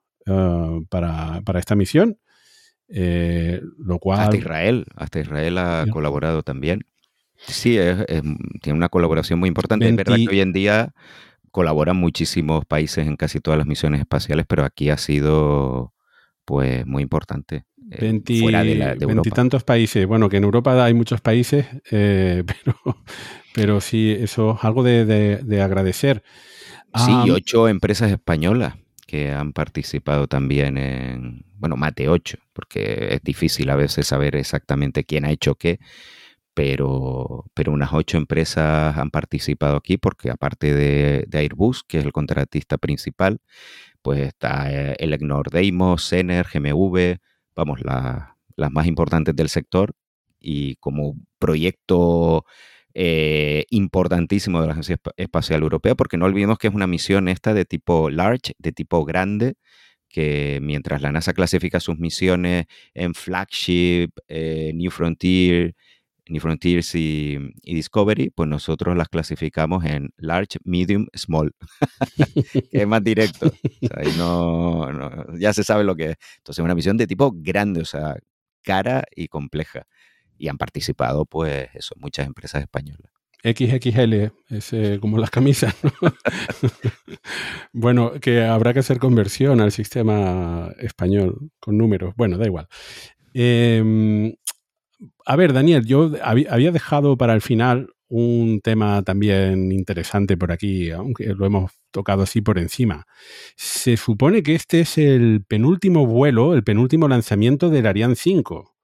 para, 0.89 1.41
esta 1.59 1.75
misión. 1.75 2.17
lo 2.87 3.99
cual... 3.99 4.19
Hasta 4.19 4.37
Israel, 4.37 4.85
hasta 4.95 5.19
Israel 5.19 5.57
ha 5.59 5.85
colaborado 5.91 6.43
también. 6.43 6.85
Sí, 7.35 7.77
tiene 8.61 8.77
una 8.77 8.89
colaboración 8.89 9.39
muy 9.39 9.47
importante. 9.47 9.87
Es 9.87 9.95
verdad 9.95 10.15
que 10.15 10.29
hoy 10.29 10.41
en 10.41 10.53
día 10.53 10.93
colaboran 11.51 11.97
muchísimos 11.97 12.65
países 12.65 13.05
en 13.07 13.17
casi 13.17 13.39
todas 13.39 13.57
las 13.57 13.67
misiones 13.67 13.99
espaciales, 13.99 14.45
pero 14.47 14.63
aquí 14.63 14.89
ha 14.89 14.97
sido 14.97 15.93
pues 16.45 16.85
muy 16.85 17.03
importante. 17.03 17.65
Eh, 17.91 18.21
fuera 18.39 18.63
de, 18.63 18.75
la, 18.75 18.95
Veintitantos 18.95 19.63
países. 19.63 20.07
Bueno, 20.07 20.29
que 20.29 20.37
en 20.37 20.45
Europa 20.45 20.83
hay 20.83 20.93
muchos 20.93 21.19
países, 21.19 21.65
eh, 21.91 22.43
pero, 22.63 22.77
pero 23.53 23.81
sí, 23.81 24.15
eso 24.17 24.55
es 24.57 24.63
algo 24.63 24.83
de, 24.83 25.61
agradecer. 25.61 26.23
Sí, 26.95 27.11
y 27.25 27.31
ocho 27.31 27.67
empresas 27.67 28.11
españolas 28.11 28.75
que 29.07 29.31
han 29.31 29.53
participado 29.53 30.27
también 30.27 30.77
en, 30.77 31.45
bueno, 31.57 31.75
más 31.75 31.93
de 31.95 32.09
ocho, 32.09 32.37
porque 32.53 33.09
es 33.11 33.21
difícil 33.23 33.69
a 33.69 33.75
veces 33.75 34.07
saber 34.07 34.35
exactamente 34.35 35.03
quién 35.03 35.25
ha 35.25 35.31
hecho 35.31 35.55
qué 35.55 35.79
pero, 36.53 37.45
pero 37.53 37.71
unas 37.71 37.93
ocho 37.93 38.17
empresas 38.17 38.97
han 38.97 39.09
participado 39.11 39.77
aquí 39.77 39.97
porque 39.97 40.29
aparte 40.29 40.73
de, 40.73 41.27
Airbus, 41.31 41.83
que 41.83 41.99
es 41.99 42.05
el 42.05 42.11
contratista 42.11 42.77
principal, 42.77 43.39
pues 44.01 44.21
está 44.21 44.71
eh, 44.71 44.95
Elecnor 44.99 45.49
Deimos, 45.51 46.03
Sener, 46.05 46.47
GMV, 46.51 47.17
vamos, 47.55 47.79
las 47.83 48.71
más 48.71 48.87
importantes 48.87 49.35
del 49.35 49.49
sector. 49.49 49.93
Y 50.39 50.75
como 50.77 51.15
proyecto 51.39 52.45
eh, 52.93 53.65
importantísimo 53.69 54.59
de 54.61 54.67
la 54.67 54.73
Agencia 54.73 54.97
Espacial 55.17 55.61
Europea, 55.61 55.95
porque 55.95 56.17
no 56.17 56.25
olvidemos 56.25 56.57
que 56.57 56.67
es 56.67 56.73
una 56.73 56.87
misión 56.87 57.27
esta 57.27 57.53
de 57.53 57.65
tipo 57.65 58.09
large, 58.09 58.53
de 58.57 58.71
tipo 58.73 59.05
grande, 59.05 59.55
que 60.09 60.59
mientras 60.61 61.01
la 61.01 61.11
NASA 61.11 61.33
clasifica 61.33 61.79
sus 61.79 61.97
misiones 61.99 62.65
en 62.93 63.13
flagship, 63.13 64.09
eh, 64.27 64.71
New 64.75 64.91
Frontier, 64.91 65.75
New 66.31 66.41
Frontiers 66.41 66.95
y, 66.95 67.37
Discovery, 67.63 68.29
pues 68.29 68.47
nosotros 68.47 68.95
las 68.95 69.09
clasificamos 69.09 69.83
en 69.83 70.13
large, 70.17 70.59
medium, 70.63 71.07
small, 71.13 71.53
es 72.71 72.87
más 72.87 73.03
directo. 73.03 73.51
ahí 73.95 74.13
no, 74.17 75.37
ya 75.37 75.53
se 75.53 75.63
sabe 75.63 75.83
lo 75.83 75.95
que 75.95 76.11
es. 76.11 76.15
Entonces, 76.37 76.59
es 76.59 76.65
una 76.65 76.75
misión 76.75 76.97
de 76.97 77.05
tipo 77.05 77.33
grande, 77.35 77.81
o 77.81 77.85
sea, 77.85 78.15
cara 78.63 79.03
y 79.15 79.27
compleja. 79.27 79.85
Y 80.37 80.47
han 80.47 80.57
participado, 80.57 81.25
pues, 81.25 81.67
eso, 81.73 81.93
muchas 81.97 82.25
empresas 82.25 82.61
españolas. 82.61 83.11
XXL, 83.43 84.31
es 84.49 84.71
eh, 84.73 84.99
como 85.01 85.17
las 85.17 85.31
camisas. 85.31 85.75
bueno, 87.73 88.13
que 88.21 88.43
habrá 88.43 88.73
que 88.73 88.79
hacer 88.79 88.99
conversión 88.99 89.61
al 89.61 89.71
sistema 89.71 90.71
español 90.79 91.51
con 91.59 91.77
números. 91.77 92.13
Bueno, 92.15 92.37
da 92.37 92.45
igual. 92.45 92.67
Eh, 93.33 94.35
a 95.25 95.35
ver, 95.35 95.53
Daniel, 95.53 95.85
yo 95.85 96.11
había 96.23 96.71
dejado 96.71 97.17
para 97.17 97.33
el 97.33 97.41
final 97.41 97.89
un 98.11 98.59
tema 98.61 99.03
también 99.03 99.71
interesante 99.71 100.35
por 100.35 100.51
aquí, 100.51 100.91
aunque 100.91 101.33
lo 101.33 101.45
hemos 101.45 101.71
tocado 101.91 102.23
así 102.23 102.41
por 102.41 102.59
encima. 102.59 103.07
Se 103.55 103.95
supone 103.95 104.43
que 104.43 104.53
este 104.53 104.81
es 104.81 104.97
el 104.97 105.45
penúltimo 105.47 106.05
vuelo, 106.05 106.53
el 106.53 106.63
penúltimo 106.63 107.07
lanzamiento 107.07 107.69
del 107.69 107.87
Ariane 107.87 108.15
5. 108.15 108.75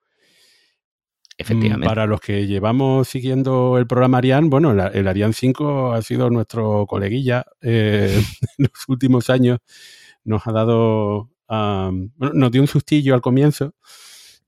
Efectivamente. 1.36 1.86
Para 1.86 2.06
los 2.06 2.20
que 2.20 2.46
llevamos 2.46 3.06
siguiendo 3.06 3.76
el 3.76 3.86
programa 3.86 4.18
Ariane, 4.18 4.48
bueno, 4.48 4.72
el, 4.72 5.06
Ariane 5.06 5.34
5 5.34 5.92
ha 5.92 6.00
sido 6.00 6.30
nuestro 6.30 6.86
coleguilla 6.86 7.44
eh, 7.60 8.20
en 8.58 8.64
los 8.64 8.88
últimos 8.88 9.28
años. 9.28 9.58
Nos 10.24 10.46
ha 10.46 10.52
dado, 10.52 11.30
nos 11.48 12.50
dio 12.50 12.62
un 12.62 12.66
sustillo 12.66 13.14
al 13.14 13.20
comienzo. 13.20 13.74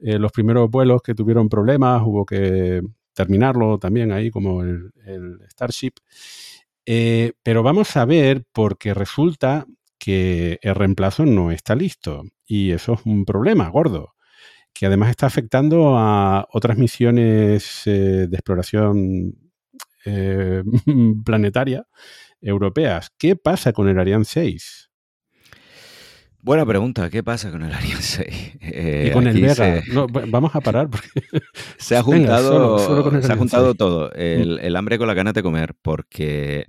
Eh, 0.02 0.18
los 0.18 0.32
primeros 0.32 0.70
vuelos 0.70 1.02
que 1.02 1.14
tuvieron 1.14 1.48
problemas, 1.48 2.02
hubo 2.04 2.24
que 2.24 2.82
terminarlo 3.12 3.78
también 3.78 4.12
ahí 4.12 4.30
como 4.30 4.62
el, 4.62 4.92
Starship. 5.50 5.92
Eh, 6.86 7.32
pero 7.42 7.62
vamos 7.62 7.96
a 7.96 8.04
ver 8.04 8.44
porque 8.52 8.94
resulta 8.94 9.66
que 9.98 10.58
el 10.62 10.74
reemplazo 10.74 11.26
no 11.26 11.50
está 11.50 11.74
listo 11.74 12.24
y 12.46 12.72
eso 12.72 12.94
es 12.94 13.00
un 13.04 13.24
problema 13.24 13.68
gordo 13.68 14.14
que 14.72 14.86
además 14.86 15.10
está 15.10 15.26
afectando 15.26 15.96
a 15.98 16.46
otras 16.52 16.78
misiones 16.78 17.82
eh, 17.86 18.26
de 18.28 18.36
exploración 18.36 19.34
planetaria 21.24 21.84
europeas. 22.40 23.10
¿Qué 23.18 23.36
pasa 23.36 23.72
con 23.72 23.88
el 23.88 23.98
Ariane 23.98 24.24
6? 24.24 24.89
Buena 26.42 26.64
pregunta, 26.64 27.10
¿qué 27.10 27.22
pasa 27.22 27.50
con 27.50 27.62
el 27.62 27.72
Ariane 27.72 28.00
6? 28.00 28.58
y 28.62 29.10
con 29.10 29.26
el 29.26 29.40
Vega. 29.40 29.82
vamos 30.28 30.54
a 30.54 30.60
parar 30.60 30.88
porque 30.88 31.08
se 31.78 31.96
ha 31.96 32.02
juntado, 32.02 33.20
se 33.20 33.32
ha 33.32 33.36
juntado 33.36 33.74
todo, 33.74 34.10
el, 34.12 34.74
hambre 34.76 34.98
con 34.98 35.06
la 35.06 35.14
gana 35.14 35.32
de 35.32 35.42
comer, 35.42 35.74
porque 35.82 36.66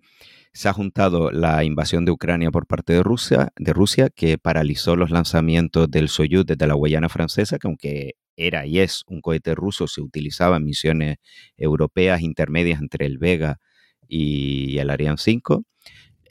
se 0.51 0.67
ha 0.67 0.73
juntado 0.73 1.31
la 1.31 1.63
invasión 1.63 2.03
de 2.03 2.11
Ucrania 2.11 2.51
por 2.51 2.67
parte 2.67 2.91
de 2.91 3.03
Rusia, 3.03 3.53
de 3.57 3.71
Rusia, 3.71 4.09
que 4.09 4.37
paralizó 4.37 4.97
los 4.97 5.09
lanzamientos 5.09 5.89
del 5.89 6.09
Soyuz 6.09 6.45
desde 6.45 6.67
la 6.67 6.73
Guayana 6.73 7.07
francesa, 7.07 7.57
que 7.57 7.67
aunque 7.67 8.15
era 8.35 8.65
y 8.65 8.79
es 8.79 9.03
un 9.07 9.21
cohete 9.21 9.55
ruso, 9.55 9.87
se 9.87 10.01
utilizaba 10.01 10.57
en 10.57 10.65
misiones 10.65 11.17
europeas 11.55 12.21
intermedias 12.21 12.81
entre 12.81 13.05
el 13.05 13.17
Vega 13.17 13.59
y 14.07 14.77
el 14.79 14.89
Ariane 14.89 15.17
5. 15.17 15.63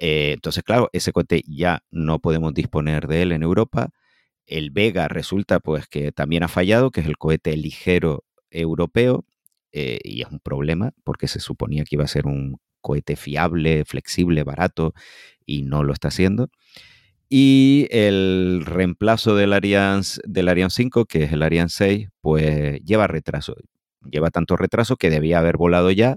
Eh, 0.00 0.32
entonces, 0.32 0.64
claro, 0.64 0.88
ese 0.94 1.12
cohete 1.12 1.42
ya 1.46 1.84
no 1.90 2.20
podemos 2.20 2.54
disponer 2.54 3.06
de 3.06 3.22
él 3.22 3.32
en 3.32 3.42
Europa. 3.42 3.90
El 4.46 4.70
Vega 4.70 5.08
resulta 5.08 5.60
pues 5.60 5.86
que 5.88 6.10
también 6.12 6.42
ha 6.42 6.48
fallado, 6.48 6.90
que 6.90 7.00
es 7.02 7.06
el 7.06 7.18
cohete 7.18 7.56
ligero 7.56 8.24
europeo, 8.50 9.26
eh, 9.72 10.00
y 10.02 10.22
es 10.22 10.28
un 10.30 10.40
problema 10.40 10.92
porque 11.04 11.28
se 11.28 11.40
suponía 11.40 11.84
que 11.84 11.96
iba 11.96 12.04
a 12.04 12.08
ser 12.08 12.26
un 12.26 12.58
cohete 12.80 13.14
fiable, 13.16 13.84
flexible, 13.84 14.42
barato, 14.44 14.94
y 15.46 15.62
no 15.62 15.84
lo 15.84 15.92
está 15.92 16.08
haciendo. 16.08 16.48
Y 17.28 17.86
el 17.90 18.62
reemplazo 18.66 19.36
del 19.36 19.52
Ariane, 19.52 20.02
del 20.24 20.48
Ariane 20.48 20.70
5, 20.70 21.04
que 21.06 21.24
es 21.24 21.32
el 21.32 21.42
Ariane 21.42 21.68
6, 21.70 22.08
pues 22.22 22.80
lleva 22.84 23.06
retraso. 23.06 23.54
Lleva 24.10 24.30
tanto 24.30 24.56
retraso 24.56 24.96
que 24.96 25.10
debía 25.10 25.38
haber 25.40 25.56
volado 25.58 25.90
ya, 25.90 26.16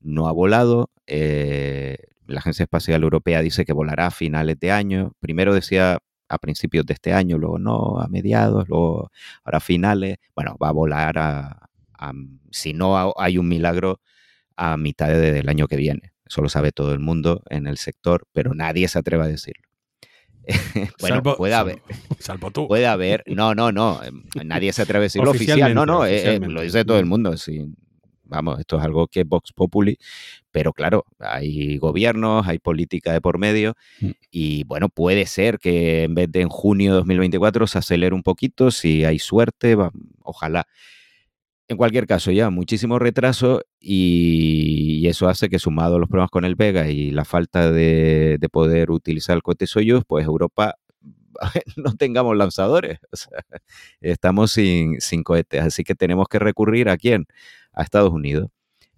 no 0.00 0.28
ha 0.28 0.32
volado. 0.32 0.90
Eh, 1.06 1.98
la 2.30 2.40
Agencia 2.40 2.64
Espacial 2.64 3.02
Europea 3.02 3.42
dice 3.42 3.64
que 3.64 3.72
volará 3.72 4.06
a 4.06 4.10
finales 4.10 4.58
de 4.58 4.72
año. 4.72 5.12
Primero 5.20 5.54
decía 5.54 5.98
a 6.28 6.38
principios 6.38 6.86
de 6.86 6.94
este 6.94 7.12
año, 7.12 7.38
luego 7.38 7.58
no, 7.58 8.00
a 8.00 8.08
mediados, 8.08 8.68
luego 8.68 9.10
ahora 9.44 9.58
a 9.58 9.60
finales. 9.60 10.16
Bueno, 10.34 10.56
va 10.62 10.68
a 10.68 10.72
volar 10.72 11.18
a, 11.18 11.68
si 12.50 12.72
no 12.72 13.14
hay 13.18 13.38
un 13.38 13.48
milagro, 13.48 14.00
a 14.56 14.76
mitad 14.76 15.08
del 15.08 15.48
año 15.48 15.66
que 15.66 15.76
viene. 15.76 16.12
Eso 16.26 16.42
lo 16.42 16.48
sabe 16.48 16.70
todo 16.70 16.92
el 16.92 17.00
mundo 17.00 17.42
en 17.48 17.66
el 17.66 17.78
sector, 17.78 18.26
pero 18.32 18.54
nadie 18.54 18.86
se 18.88 18.98
atreve 18.98 19.24
a 19.24 19.26
decirlo. 19.26 19.64
bueno, 21.00 21.22
puede 21.22 21.54
haber. 21.54 21.82
Salvo 22.18 22.50
tú. 22.50 22.68
Puede 22.68 22.86
haber. 22.86 23.22
No, 23.26 23.54
no, 23.54 23.72
no. 23.72 24.02
Em, 24.02 24.22
nadie 24.44 24.72
se 24.72 24.82
atreve 24.82 25.04
a 25.04 25.06
decirlo 25.06 25.30
oficial. 25.30 25.74
No, 25.74 25.86
no, 25.86 26.04
eh, 26.04 26.34
eh, 26.34 26.40
lo 26.40 26.62
dice 26.62 26.84
todo 26.84 26.98
el 26.98 27.06
mundo. 27.06 27.36
Sí, 27.36 27.66
Vamos, 28.30 28.60
esto 28.60 28.78
es 28.78 28.84
algo 28.84 29.08
que 29.08 29.20
es 29.20 29.28
Vox 29.28 29.52
Populi, 29.52 29.98
pero 30.52 30.72
claro, 30.72 31.04
hay 31.18 31.78
gobiernos, 31.78 32.46
hay 32.46 32.60
política 32.60 33.12
de 33.12 33.20
por 33.20 33.38
medio 33.38 33.74
mm. 34.00 34.10
y 34.30 34.64
bueno, 34.64 34.88
puede 34.88 35.26
ser 35.26 35.58
que 35.58 36.04
en 36.04 36.14
vez 36.14 36.30
de 36.30 36.42
en 36.42 36.48
junio 36.48 36.92
de 36.92 36.98
2024 36.98 37.66
se 37.66 37.78
acelere 37.78 38.14
un 38.14 38.22
poquito, 38.22 38.70
si 38.70 39.04
hay 39.04 39.18
suerte, 39.18 39.76
ojalá. 40.22 40.66
En 41.66 41.76
cualquier 41.76 42.06
caso, 42.06 42.30
ya 42.32 42.50
muchísimo 42.50 42.98
retraso 42.98 43.62
y, 43.80 45.06
eso 45.08 45.28
hace 45.28 45.48
que 45.48 45.58
sumado 45.58 45.96
a 45.96 45.98
los 45.98 46.08
problemas 46.08 46.30
con 46.30 46.44
el 46.44 46.54
Vega 46.54 46.88
y 46.88 47.10
la 47.10 47.24
falta 47.24 47.72
de, 47.72 48.38
poder 48.52 48.92
utilizar 48.92 49.34
el 49.36 49.42
cohete 49.42 49.66
Soyuz, 49.66 50.04
pues 50.06 50.24
Europa 50.24 50.76
no 51.76 51.94
tengamos 51.96 52.36
lanzadores. 52.36 52.98
estamos 54.00 54.52
sin, 54.52 54.98
cohetes, 55.24 55.62
así 55.62 55.84
que 55.84 55.94
tenemos 55.94 56.28
que 56.28 56.38
recurrir 56.38 56.88
a 56.88 56.96
quién? 56.96 57.26
a 57.72 57.82
Estados 57.82 58.12
Unidos 58.12 58.50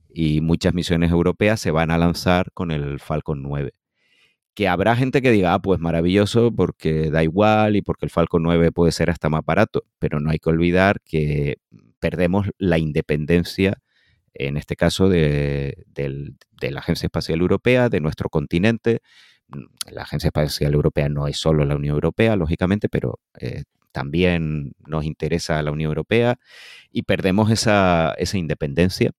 y 0.09 0.41
muchas 0.41 0.74
misiones 0.74 1.11
europeas 1.11 1.61
se 1.61 1.70
van 1.70 1.91
a 1.91 1.99
lanzar 1.99 2.53
con 2.53 2.70
el 2.70 3.01
Falcon 3.01 3.43
9. 3.43 3.72
Que 4.55 4.68
habrá 4.68 4.97
gente 4.97 5.22
que 5.22 5.30
diga, 5.30 5.55
ah, 5.55 5.61
pues 5.61 5.80
maravilloso 5.80 6.53
porque 6.55 7.11
da 7.11 7.22
igual 7.22 7.76
y 7.76 7.83
porque 7.83 8.07
el 8.07 8.11
Falcon 8.11 8.43
9 8.43 8.72
puede 8.72 8.93
ser 8.93 9.11
hasta 9.11 9.30
más 9.30 9.45
barato, 9.45 9.85
pero 9.99 10.20
no 10.20 10.30
hay 10.30 10.39
que 10.39 10.51
olvidar 10.51 11.01
que 11.05 11.57
perdemos 12.01 12.49
la 12.59 12.78
independencia, 12.78 13.78
en 14.35 14.57
este 14.59 14.76
caso, 14.76 15.09
de, 15.09 15.85
la 16.61 16.80
Agencia 16.80 17.07
Espacial 17.07 17.41
Europea, 17.41 17.89
de 17.89 18.01
nuestro 18.01 18.28
continente. 18.28 19.01
La 19.90 20.03
Agencia 20.03 20.28
Espacial 20.28 20.74
Europea 20.74 21.09
no 21.09 21.26
es 21.26 21.36
solo 21.38 21.64
la 21.64 21.76
Unión 21.76 21.94
Europea, 21.94 22.36
lógicamente, 22.36 22.88
pero 22.88 23.20
eh, 23.38 23.64
también 23.92 24.72
nos 24.86 25.05
interesa 25.05 25.62
la 25.62 25.70
Unión 25.70 25.90
Europea 25.90 26.38
y 26.90 27.03
perdemos 27.03 27.50
esa, 27.50 28.14
independencia. 28.34 29.12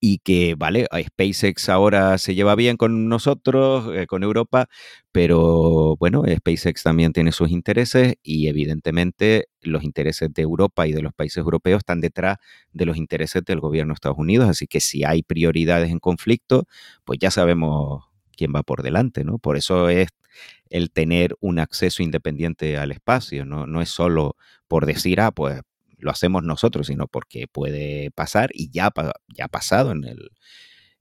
Y 0.00 0.18
que, 0.18 0.54
vale, 0.56 0.86
SpaceX 1.06 1.68
ahora 1.68 2.18
se 2.18 2.36
lleva 2.36 2.54
bien 2.54 2.76
con 2.76 3.08
nosotros, 3.08 3.92
eh, 3.96 4.06
con 4.06 4.22
Europa, 4.22 4.68
pero 5.10 5.96
bueno, 5.96 6.22
SpaceX 6.24 6.84
también 6.84 7.12
tiene 7.12 7.32
sus 7.32 7.50
intereses 7.50 8.14
y 8.22 8.46
evidentemente 8.46 9.48
los 9.60 9.82
intereses 9.82 10.32
de 10.32 10.42
Europa 10.42 10.86
y 10.86 10.92
de 10.92 11.02
los 11.02 11.12
países 11.14 11.38
europeos 11.38 11.78
están 11.78 12.00
detrás 12.00 12.36
de 12.72 12.86
los 12.86 12.96
intereses 12.96 13.42
del 13.44 13.58
gobierno 13.58 13.90
de 13.92 13.94
Estados 13.94 14.18
Unidos, 14.18 14.48
así 14.48 14.68
que 14.68 14.78
si 14.78 15.02
hay 15.02 15.24
prioridades 15.24 15.90
en 15.90 15.98
conflicto, 15.98 16.68
pues 17.04 17.18
ya 17.18 17.32
sabemos 17.32 18.07
quién 18.38 18.52
va 18.54 18.62
por 18.62 18.82
delante, 18.82 19.24
¿no? 19.24 19.38
Por 19.38 19.56
eso 19.56 19.88
es 19.90 20.08
el 20.70 20.90
tener 20.90 21.36
un 21.40 21.58
acceso 21.58 22.02
independiente 22.02 22.78
al 22.78 22.92
espacio, 22.92 23.44
no, 23.44 23.66
no 23.66 23.82
es 23.82 23.90
solo 23.90 24.36
por 24.68 24.86
decir, 24.86 25.20
ah, 25.20 25.32
pues 25.32 25.60
lo 25.98 26.10
hacemos 26.10 26.44
nosotros, 26.44 26.86
sino 26.86 27.08
porque 27.08 27.48
puede 27.48 28.10
pasar 28.12 28.50
y 28.54 28.70
ya, 28.70 28.90
ya 29.28 29.46
ha 29.46 29.48
pasado 29.48 29.90
en 29.92 30.04
el, 30.04 30.30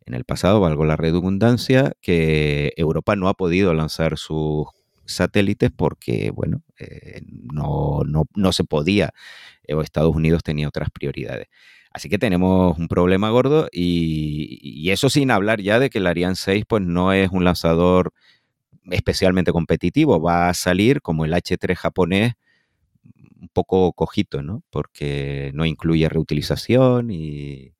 en 0.05 0.13
el 0.15 0.23
pasado, 0.23 0.59
valgo 0.59 0.85
la 0.85 0.95
redundancia, 0.95 1.93
que 2.01 2.73
Europa 2.77 3.15
no 3.15 3.27
ha 3.27 3.35
podido 3.35 3.73
lanzar 3.73 4.17
sus 4.17 4.67
satélites 5.05 5.69
porque, 5.75 6.31
bueno, 6.31 6.63
eh, 6.79 7.21
no, 7.25 8.01
no, 8.35 8.51
se 8.53 8.63
podía, 8.63 9.13
o 9.69 9.81
Estados 9.81 10.15
Unidos 10.15 10.43
tenía 10.43 10.67
otras 10.67 10.89
prioridades. 10.91 11.47
Así 11.97 12.09
que 12.09 12.19
tenemos 12.19 12.77
un 12.77 12.87
problema 12.87 13.31
gordo 13.31 13.69
y, 13.71 14.87
eso 14.91 15.09
sin 15.09 15.31
hablar 15.31 15.61
ya 15.61 15.79
de 15.79 15.89
que 15.89 15.97
el 15.97 16.05
Ariane 16.05 16.35
6 16.35 16.65
pues 16.67 16.83
no 16.83 17.11
es 17.11 17.31
un 17.31 17.43
lanzador 17.43 18.13
especialmente 18.91 19.51
competitivo, 19.51 20.21
va 20.21 20.47
a 20.47 20.53
salir 20.53 21.01
como 21.01 21.25
el 21.25 21.33
H3 21.33 21.75
japonés 21.75 22.33
un 23.41 23.49
poco 23.51 23.93
cojito, 23.93 24.43
¿no? 24.43 24.61
Porque 24.69 25.49
no 25.55 25.65
incluye 25.65 26.07
reutilización 26.07 27.09
y, 27.09 27.73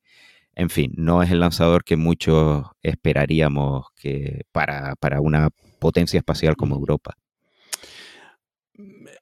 en 0.56 0.68
fin, 0.68 0.92
no 0.96 1.22
es 1.22 1.30
el 1.30 1.38
lanzador 1.38 1.84
que 1.84 1.96
muchos 1.96 2.66
esperaríamos 2.82 3.86
que 3.94 4.42
para, 4.50 4.96
una 5.20 5.50
potencia 5.78 6.18
espacial 6.18 6.56
como 6.56 6.74
Europa. 6.74 7.16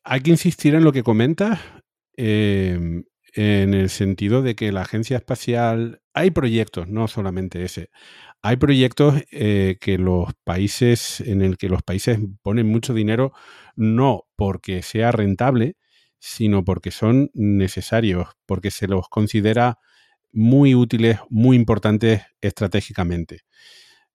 Hay 0.04 0.20
que 0.22 0.30
insistir 0.30 0.74
en 0.74 0.84
lo 0.84 0.92
que 0.92 1.02
comentas, 1.02 1.60
em, 2.16 3.04
en 3.36 3.74
el 3.74 3.90
sentido 3.90 4.40
de 4.40 4.56
que 4.56 4.72
la 4.72 4.80
agencia 4.80 5.18
espacial, 5.18 6.00
hay 6.14 6.30
proyectos, 6.30 6.88
no 6.88 7.06
solamente 7.06 7.62
ese, 7.62 7.90
hay 8.40 8.56
proyectos 8.56 9.22
eh, 9.30 9.76
que 9.78 9.98
los 9.98 10.32
países, 10.42 11.20
en 11.20 11.42
el 11.42 11.58
que 11.58 11.68
los 11.68 11.82
países 11.82 12.18
ponen 12.42 12.66
mucho 12.66 12.94
dinero, 12.94 13.32
no 13.76 14.24
porque 14.36 14.82
sea 14.82 15.12
rentable, 15.12 15.76
sino 16.18 16.64
porque 16.64 16.90
son 16.90 17.30
necesarios, 17.34 18.28
porque 18.46 18.70
se 18.70 18.88
los 18.88 19.08
considera 19.10 19.78
muy 20.32 20.74
útiles, 20.74 21.18
muy 21.28 21.56
importantes 21.56 22.22
estratégicamente. 22.40 23.42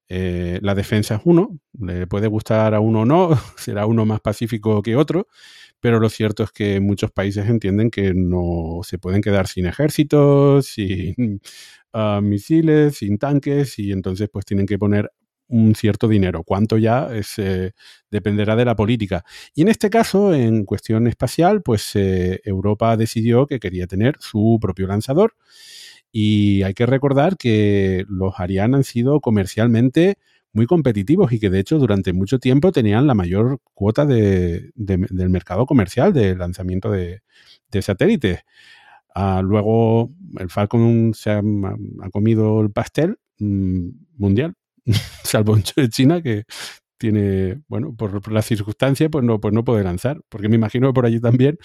Eh, 0.10 0.60
la 0.64 0.74
defensa 0.74 1.16
es 1.16 1.22
uno, 1.26 1.60
le 1.80 2.08
puede 2.08 2.28
gustar 2.28 2.74
a 2.74 2.80
uno 2.80 3.02
o 3.02 3.06
no, 3.06 3.30
será 3.58 3.86
uno 3.86 4.06
más 4.06 4.20
pacífico 4.20 4.82
que 4.82 4.96
otro, 4.96 5.28
pero 5.82 6.00
lo 6.00 6.10
cierto 6.10 6.44
es 6.44 6.52
que 6.52 6.80
muchos 6.80 7.12
países 7.12 7.50
entienden 7.50 7.90
que 7.92 8.14
no 8.14 8.82
se 8.84 9.00
pueden 9.00 9.22
quedar 9.22 9.48
sin 9.48 9.66
ejércitos, 9.66 10.68
sin 10.68 11.42
ah, 11.94 12.22
misiles, 12.24 12.98
sin 12.98 13.18
tanques, 13.18 13.78
y 13.80 13.92
entonces 13.92 14.30
pues 14.32 14.46
tienen 14.46 14.66
que 14.68 14.80
poner 14.80 15.12
un 15.52 15.76
cierto 15.76 16.08
dinero. 16.08 16.44
Cuánto 16.44 16.78
ya 16.78 17.10
eh, 17.38 17.72
dependerá 18.10 18.56
de 18.56 18.66
la 18.66 18.76
política. 18.76 19.24
Y 19.54 19.64
en 19.64 19.68
este 19.68 19.90
caso, 19.90 20.34
en 20.34 20.66
cuestión 20.66 21.08
espacial, 21.08 21.62
pues 21.62 21.92
eh, 21.96 22.42
Europa 22.46 22.96
decidió 22.98 23.48
que 23.48 23.60
quería 23.60 23.86
tener 23.88 24.16
su 24.20 24.58
propio 24.62 24.88
lanzador. 24.88 25.36
Y 26.12 26.64
hay 26.64 26.74
que 26.74 26.86
recordar 26.86 27.38
que 27.38 28.06
los 28.10 28.40
Ariane 28.40 28.78
han 28.78 28.84
sido 28.84 29.20
comercialmente 29.22 30.18
muy 30.54 30.66
competitivos 30.66 31.32
y 31.32 31.40
que 31.40 31.50
de 31.50 31.60
hecho 31.60 31.78
durante 31.80 32.14
mucho 32.14 32.40
tiempo 32.40 32.72
tenían 32.72 33.08
la 33.08 33.14
mayor 33.14 33.60
cuota 33.74 34.06
del 34.06 34.72
mercado 35.30 35.66
comercial 35.66 36.14
de 36.14 36.36
lanzamiento 36.36 36.92
de, 36.92 37.22
satélites. 37.82 38.42
Ah, 39.16 39.42
luego 39.44 40.12
el 40.40 40.50
Falcon 40.50 41.14
se 41.14 41.32
ha, 41.32 41.42
comido 42.12 42.62
el 42.62 42.72
pastel 42.72 43.18
mm, 43.40 43.90
mundial, 44.18 44.54
salvo 45.24 45.58
en 45.58 45.90
China 45.90 46.22
que 46.22 46.46
tiene, 47.02 47.64
bueno, 47.68 47.96
por, 47.96 48.32
las 48.32 48.46
circunstancias, 48.46 49.10
pues 49.12 49.26
no, 49.26 49.42
pues 49.42 49.54
no 49.56 49.64
puede 49.64 49.84
lanzar. 49.84 50.22
Porque 50.30 50.50
me 50.50 50.56
imagino 50.56 50.90
que 50.90 50.94
por 50.94 51.06
allí 51.08 51.20
también 51.20 51.58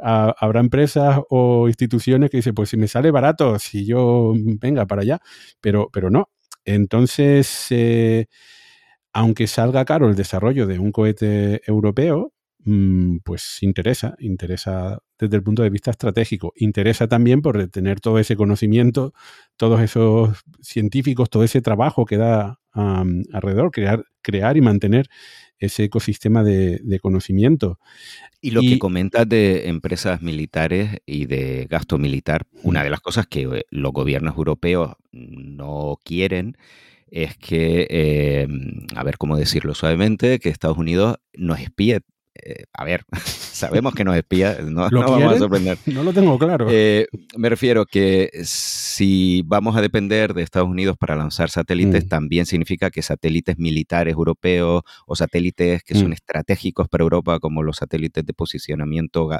ah, 0.00 0.34
habrá 0.38 0.60
empresas 0.60 1.20
o 1.28 1.68
instituciones 1.68 2.30
que 2.30 2.38
dicen, 2.38 2.54
pues 2.54 2.70
si 2.70 2.78
me 2.78 2.88
sale 2.88 3.10
barato, 3.10 3.58
si 3.58 3.84
yo 3.84 4.32
venga 4.60 4.86
para 4.86 5.02
allá, 5.02 5.20
pero, 5.60 5.90
pero 5.92 6.08
no, 6.10 6.30
entonces, 6.74 7.66
eh, 7.70 8.26
aunque 9.12 9.46
salga 9.46 9.84
caro 9.84 10.08
el 10.08 10.16
desarrollo 10.16 10.66
de 10.66 10.78
un 10.78 10.92
cohete 10.92 11.62
europeo, 11.66 12.32
mm, 12.64 13.18
pues 13.24 13.58
interesa, 13.62 14.14
interesa 14.20 14.98
desde 15.18 15.36
el 15.36 15.42
punto 15.42 15.62
de 15.62 15.70
vista 15.70 15.90
estratégico. 15.92 16.52
Interesa 16.56 17.08
también 17.08 17.42
por 17.42 17.68
tener 17.70 18.00
todo 18.00 18.18
ese 18.18 18.36
conocimiento, 18.36 19.12
todos 19.56 19.80
esos 19.80 20.38
científicos, 20.62 21.30
todo 21.30 21.44
ese 21.44 21.62
trabajo 21.62 22.04
que 22.06 22.18
da 22.18 22.58
alrededor, 22.72 23.70
crear, 23.72 24.04
crear 24.22 24.56
y 24.56 24.60
mantener 24.60 25.08
ese 25.58 25.84
ecosistema 25.84 26.42
de, 26.42 27.00
conocimiento. 27.00 27.78
Y 28.40 28.52
lo 28.52 28.60
que 28.60 28.78
comentas 28.78 29.28
de 29.28 29.68
empresas 29.68 30.22
militares 30.22 30.98
y 31.06 31.26
de 31.26 31.66
gasto 31.68 31.98
militar, 31.98 32.46
una 32.62 32.84
de 32.84 32.90
las 32.90 33.00
cosas 33.00 33.26
que 33.26 33.42
eh, 33.42 33.64
los 33.70 33.92
gobiernos 33.92 34.36
europeos 34.36 34.94
no 35.12 35.98
quieren 36.04 36.56
es 37.10 37.36
que, 37.36 37.86
eh, 37.90 38.48
a 38.94 39.02
ver 39.02 39.16
cómo 39.18 39.36
decirlo 39.36 39.74
suavemente, 39.74 40.38
que 40.38 40.50
Estados 40.50 40.78
Unidos 40.78 41.16
nos 41.32 41.58
espíe 41.60 42.02
eh, 42.44 42.64
a 42.72 42.84
ver, 42.84 43.04
sabemos 43.24 43.94
que 43.94 44.04
nos 44.04 44.16
espía, 44.16 44.58
no, 44.62 44.88
¿Lo 44.90 45.00
vamos 45.00 45.34
a 45.34 45.38
sorprender. 45.38 45.78
No 45.86 46.02
lo 46.02 46.12
tengo 46.12 46.38
claro. 46.38 46.66
Eh, 46.70 47.06
me 47.36 47.48
refiero 47.48 47.86
que 47.86 48.30
si 48.98 49.42
vamos 49.46 49.76
a 49.76 49.80
depender 49.80 50.34
de 50.34 50.42
Estados 50.42 50.68
Unidos 50.68 50.96
para 50.98 51.14
lanzar 51.14 51.50
satélites, 51.50 52.06
mm. 52.06 52.08
también 52.08 52.46
significa 52.46 52.90
que 52.90 53.00
satélites 53.00 53.56
militares 53.56 54.14
europeos 54.14 54.82
o 55.06 55.14
satélites 55.14 55.84
que 55.84 55.94
son 55.94 56.10
mm. 56.10 56.14
estratégicos 56.14 56.88
para 56.88 57.04
Europa, 57.04 57.38
como 57.38 57.62
los 57.62 57.76
satélites 57.76 58.26
de 58.26 58.34
posicionamiento 58.34 59.30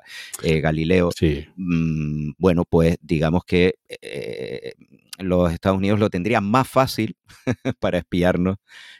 eh, 0.44 0.60
Galileo, 0.60 1.10
mm, 1.56 2.30
bueno, 2.38 2.64
pues 2.70 2.98
digamos 3.02 3.42
que 3.44 3.74
los 5.18 5.52
Estados 5.52 5.78
Unidos 5.78 5.98
lo 5.98 6.08
tendrían 6.08 6.44
más 6.44 6.68
fácil 6.68 7.16
para 7.80 7.98
espiarnos 7.98 8.58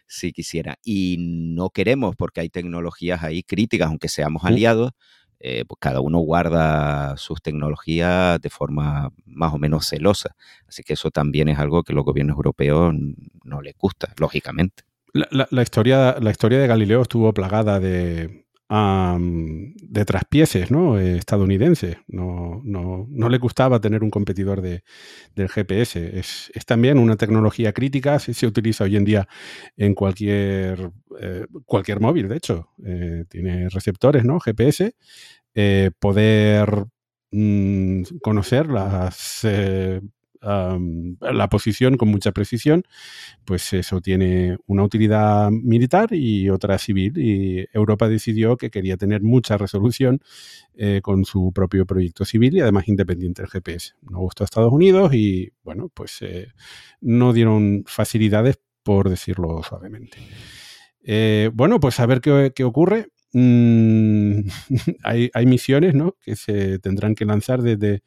si 0.09 0.33
quisiera. 0.33 0.77
Y 0.83 1.19
no 1.21 1.71
queremos 1.71 2.17
porque 2.17 2.41
hay 2.41 2.49
tecnologías 2.49 3.23
ahí 3.23 3.45
críticas, 3.45 3.91
aunque 3.91 4.09
seamos 4.09 4.45
aliados, 4.45 4.91
eh, 5.41 5.65
pues 5.67 5.79
cada 5.81 6.01
uno 6.01 6.19
guarda 6.19 7.17
sus 7.17 7.41
tecnologías 7.41 8.41
de 8.41 8.51
forma 8.51 9.13
más 9.25 9.53
o 9.55 9.59
menos 9.59 9.87
celosa. 9.87 10.35
Así 10.67 10.83
que 10.83 10.95
eso 10.95 11.11
también 11.11 11.49
es 11.49 11.59
algo 11.59 11.83
que 11.83 11.93
los 11.93 12.05
gobiernos 12.05 12.37
europeos 12.37 12.95
no 13.45 13.63
les 13.63 13.77
gusta, 13.77 14.13
lógicamente. 14.19 14.83
la, 15.13 15.63
historia, 15.63 16.17
la 16.21 16.31
historia 16.31 16.59
de 16.59 16.67
Galileo 16.67 17.03
estuvo 17.03 17.33
plagada 17.33 17.81
de, 17.81 18.48
de 18.69 20.05
traspieces 20.05 20.71
¿no? 20.71 20.99
Eh, 20.99 21.17
estadounidenses. 21.17 21.97
No, 22.07 22.61
no, 22.65 23.07
no, 23.09 23.29
le 23.29 23.39
gustaba 23.39 23.81
tener 23.81 24.03
un 24.03 24.11
competidor 24.11 24.61
de, 24.61 24.83
del 25.35 25.49
GPS. 25.49 26.19
Es, 26.19 26.51
es, 26.55 26.67
también 26.67 26.99
una 26.99 27.17
tecnología 27.17 27.73
crítica, 27.73 28.19
se, 28.19 28.35
se 28.35 28.47
utiliza 28.47 28.85
hoy 28.85 28.97
en 28.97 29.05
día 29.05 29.29
en 29.77 29.95
cualquier, 29.95 30.91
eh, 31.21 31.47
cualquier 31.65 32.01
móvil, 32.01 32.29
de 32.29 32.37
hecho. 32.37 32.69
Eh, 32.85 33.25
tiene 33.29 33.69
receptores, 33.71 34.25
¿no? 34.25 34.39
GPS. 34.39 34.95
poder 35.99 36.85
mm, 37.31 38.03
conocer 38.23 38.69
las 38.69 39.47
la 40.41 41.49
posición 41.49 41.97
con 41.97 42.09
mucha 42.09 42.33
precisión, 42.33 42.85
pues 43.45 43.73
eso 43.73 44.01
tiene 44.01 44.57
una 44.67 44.85
utilidad 44.85 45.51
militar 45.51 46.13
y 46.13 46.49
otra 46.51 46.79
civil. 46.79 47.19
Y 47.19 47.67
Europa 47.73 48.09
decidió 48.09 48.57
que 48.57 48.71
quería 48.71 48.97
tener 48.97 49.23
mucha 49.23 49.57
resolución 49.57 50.21
eh, 50.75 51.01
con 51.03 51.25
su 51.25 51.53
propio 51.53 51.87
proyecto 51.87 52.25
civil 52.25 52.57
y 52.57 52.61
además 52.61 52.89
independiente 52.89 53.43
del 53.43 53.51
GPS. 53.51 53.95
No 54.03 54.21
gustó 54.21 54.45
a 54.45 54.47
Estados 54.47 54.73
Unidos 54.73 55.15
y, 55.15 55.51
bueno, 55.63 55.91
pues 55.93 56.19
eh, 56.23 56.49
no 57.01 57.33
dieron 57.33 57.85
facilidades, 57.87 58.59
por 58.83 59.11
decirlo 59.11 59.63
suavemente. 59.63 60.19
Eh, 61.03 61.51
bueno, 61.53 61.81
pues 61.81 62.01
a 62.01 62.07
ver 62.07 62.21
qué, 62.21 62.65
ocurre. 62.65 63.09
Mm, 63.33 64.41
hay, 65.05 65.31
hay, 65.35 65.47
misiones 65.47 65.95
¿no? 65.95 66.17
que 66.23 66.37
se 66.37 66.79
tendrán 66.79 67.15
que 67.15 67.25
lanzar 67.27 67.61
desde 67.63 68.03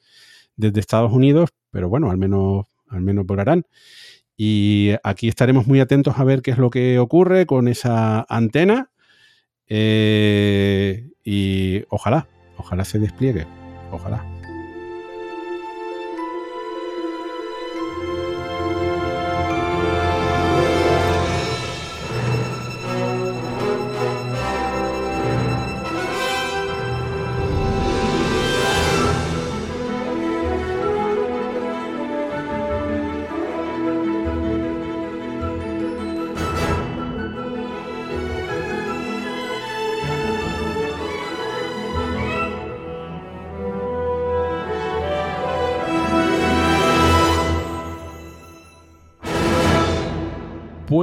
desde 0.55 0.79
Estados 0.79 1.11
Unidos, 1.11 1.49
pero 1.71 1.89
bueno, 1.89 2.11
al 2.11 2.17
menos, 2.17 2.65
al 2.89 3.01
menos 3.01 3.25
volarán. 3.25 3.65
Y 4.37 4.93
aquí 5.03 5.27
estaremos 5.27 5.67
muy 5.67 5.79
atentos 5.79 6.17
a 6.17 6.23
ver 6.23 6.41
qué 6.41 6.51
es 6.51 6.57
lo 6.57 6.69
que 6.69 6.99
ocurre 6.99 7.45
con 7.45 7.67
esa 7.67 8.25
antena. 8.27 8.89
Eh, 9.67 11.09
y 11.23 11.83
ojalá, 11.89 12.27
ojalá 12.57 12.83
se 12.83 12.99
despliegue. 12.99 13.45
Ojalá. 13.91 14.40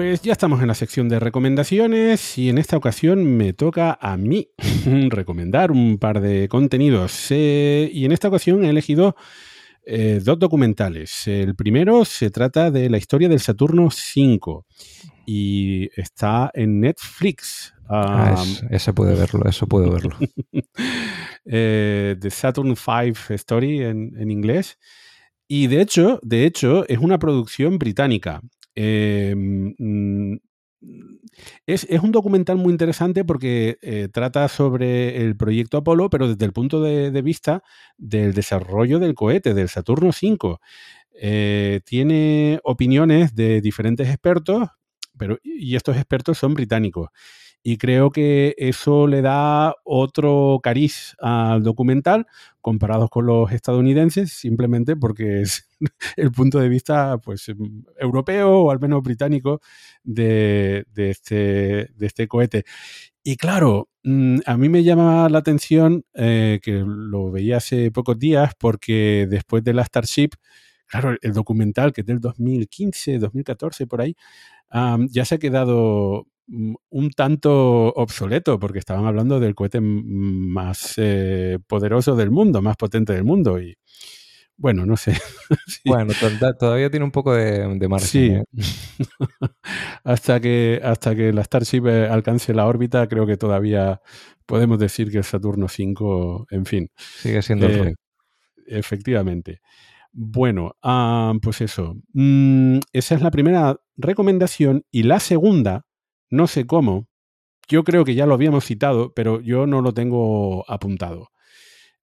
Pues 0.08 0.22
ya 0.22 0.32
estamos 0.32 0.62
en 0.62 0.68
la 0.68 0.74
sección 0.74 1.06
de 1.10 1.20
recomendaciones 1.20 2.38
y 2.38 2.48
en 2.48 2.56
esta 2.56 2.78
ocasión 2.78 3.36
me 3.36 3.52
toca 3.52 3.98
a 4.00 4.16
mí 4.16 4.48
recomendar 5.10 5.70
un 5.70 5.98
par 5.98 6.22
de 6.22 6.48
contenidos. 6.48 7.26
Eh, 7.28 7.90
y 7.92 8.06
en 8.06 8.12
esta 8.12 8.28
ocasión 8.28 8.64
he 8.64 8.70
elegido 8.70 9.16
eh, 9.84 10.18
dos 10.24 10.38
documentales. 10.38 11.28
El 11.28 11.54
primero 11.54 12.06
se 12.06 12.30
trata 12.30 12.70
de 12.70 12.88
la 12.88 12.96
historia 12.96 13.28
del 13.28 13.38
Saturno 13.38 13.88
V 13.88 14.62
y 15.26 15.90
está 15.94 16.50
en 16.54 16.80
Netflix. 16.80 17.74
Ah, 17.86 18.42
ese 18.70 18.94
puede 18.94 19.14
verlo, 19.14 19.44
eso 19.46 19.66
puedo 19.66 19.92
verlo. 19.92 20.16
eh, 21.44 22.16
The 22.18 22.30
Saturn 22.30 22.70
V 22.70 23.34
Story 23.34 23.82
en, 23.82 24.14
en 24.18 24.30
inglés. 24.30 24.78
Y 25.46 25.66
de 25.66 25.82
hecho, 25.82 26.18
de 26.22 26.46
hecho, 26.46 26.88
es 26.88 26.96
una 26.96 27.18
producción 27.18 27.78
británica. 27.78 28.40
Em, 28.80 29.74
mm, 29.76 30.38
es, 31.66 31.84
un 32.00 32.12
documental 32.12 32.56
muy 32.58 32.70
interesante 32.70 33.24
porque 33.24 33.78
eh, 33.82 34.08
trata 34.12 34.46
sobre 34.46 35.20
el 35.20 35.36
proyecto 35.36 35.78
Apolo, 35.78 36.08
pero 36.10 36.28
desde 36.28 36.44
el 36.44 36.52
punto 36.52 36.80
de, 36.80 37.22
vista 37.22 37.64
del 37.96 38.34
desarrollo 38.34 39.00
del 39.00 39.14
cohete, 39.14 39.52
del 39.52 39.68
Saturno 39.68 40.10
V. 40.10 40.58
Eh, 41.20 41.80
tiene 41.84 42.60
opiniones 42.62 43.34
de 43.34 43.60
diferentes 43.60 44.08
expertos, 44.08 44.68
pero, 45.18 45.38
y 45.42 45.74
estos 45.74 45.96
expertos 45.96 46.38
son 46.38 46.54
británicos. 46.54 47.08
Y 47.70 47.76
creo 47.76 48.10
que 48.10 48.54
eso 48.56 49.06
le 49.06 49.20
da 49.20 49.74
otro 49.84 50.58
cariz 50.62 51.14
al 51.20 51.62
documental 51.62 52.26
comparados 52.62 53.10
con 53.10 53.26
los 53.26 53.52
estadounidenses, 53.52 54.32
simplemente 54.32 54.96
porque 54.96 55.42
es 55.42 55.68
el 56.16 56.32
punto 56.32 56.60
de 56.60 56.70
vista 56.70 57.18
pues, 57.18 57.52
europeo 57.98 58.60
o 58.62 58.70
al 58.70 58.80
menos 58.80 59.02
británico 59.02 59.60
de, 60.02 60.86
este, 60.96 61.90
de 61.94 62.06
este 62.06 62.26
cohete. 62.26 62.64
Y 63.22 63.36
claro, 63.36 63.90
mm, 64.02 64.38
a 64.46 64.56
mí 64.56 64.70
me 64.70 64.82
llama 64.82 65.28
la 65.28 65.40
atención 65.40 66.06
eh, 66.14 66.60
que 66.62 66.82
lo 66.86 67.30
veía 67.30 67.58
hace 67.58 67.90
pocos 67.90 68.18
días 68.18 68.54
porque 68.58 69.26
después 69.28 69.62
de 69.62 69.74
la 69.74 69.84
Starship, 69.84 70.30
claro, 70.86 71.18
el 71.20 71.32
documental 71.34 71.92
que 71.92 72.00
es 72.00 72.06
del 72.06 72.20
2015, 72.20 73.18
2014, 73.18 73.86
por 73.86 74.00
ahí, 74.00 74.16
ya 75.10 75.26
se 75.26 75.34
ha 75.34 75.38
quedado 75.38 76.26
un 76.48 77.10
tanto 77.10 77.88
obsoleto 77.88 78.58
porque 78.58 78.78
estaban 78.78 79.04
hablando 79.04 79.38
del 79.38 79.54
cohete 79.54 79.80
más 79.80 80.94
eh, 80.96 81.58
poderoso 81.66 82.16
del 82.16 82.30
mundo, 82.30 82.62
más 82.62 82.76
potente 82.76 83.12
del 83.12 83.24
mundo. 83.24 83.60
Y 83.60 83.76
bueno, 84.56 84.84
no 84.86 84.96
sé. 84.96 85.12
Bueno, 85.84 86.12
todavía 86.58 86.90
tiene 86.90 87.04
un 87.04 87.10
poco 87.10 87.32
de, 87.32 87.66
de 87.78 87.88
margen. 87.88 88.08
Sí. 88.08 88.26
¿eh? 88.26 88.44
hasta, 90.04 90.40
que, 90.40 90.80
hasta 90.82 91.14
que 91.14 91.32
la 91.32 91.44
Starship 91.44 91.86
eh, 91.86 92.08
alcance 92.08 92.52
la 92.52 92.66
órbita, 92.66 93.06
creo 93.08 93.26
que 93.26 93.36
todavía 93.36 94.00
podemos 94.44 94.78
decir 94.78 95.10
que 95.10 95.18
el 95.18 95.24
Saturno 95.24 95.68
5, 95.68 96.48
en 96.50 96.66
fin. 96.66 96.90
Sigue 96.96 97.40
siendo 97.40 97.66
el 97.66 97.94
Efectivamente. 98.66 99.60
Bueno, 100.12 100.76
ah, 100.82 101.32
pues 101.40 101.60
eso. 101.60 101.96
Mm, 102.12 102.78
esa 102.92 103.14
es 103.14 103.22
la 103.22 103.30
primera 103.30 103.80
recomendación. 103.96 104.84
Y 104.90 105.04
la 105.04 105.20
segunda, 105.20 105.86
no 106.30 106.46
sé 106.46 106.66
cómo, 106.66 107.08
yo 107.68 107.84
creo 107.84 108.04
que 108.04 108.14
ya 108.14 108.26
lo 108.26 108.34
habíamos 108.34 108.64
citado, 108.64 109.12
pero 109.14 109.40
yo 109.40 109.66
no 109.66 109.82
lo 109.82 109.92
tengo 109.92 110.64
apuntado. 110.70 111.28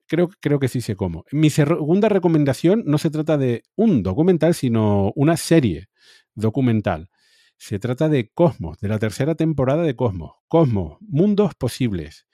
Creo, 0.07 0.29
creo 0.39 0.59
que 0.59 0.67
sí 0.67 0.81
sé 0.81 0.95
cómo. 0.95 1.25
Mi 1.31 1.49
segunda 1.49 2.09
recomendación 2.09 2.83
no 2.85 2.97
se 2.99 3.09
trata 3.09 3.37
de 3.37 3.63
un 3.75 4.03
documental, 4.03 4.53
sino 4.53 5.11
una 5.15 5.37
serie 5.37 5.87
documental. 6.35 7.09
Se 7.57 7.79
trata 7.79 8.09
de 8.09 8.29
Cosmos, 8.29 8.79
de 8.79 8.89
la 8.89 8.99
tercera 8.99 9.35
temporada 9.35 9.83
de 9.83 9.95
Cosmos. 9.95 10.33
Cosmos, 10.47 10.97
Mundos 11.01 11.55
Posibles. 11.55 12.27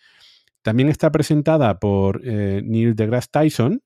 También 0.61 0.89
está 0.89 1.11
presentada 1.11 1.79
por 1.79 2.21
eh, 2.25 2.61
Neil 2.65 2.95
deGrasse 2.95 3.29
Tyson, 3.31 3.81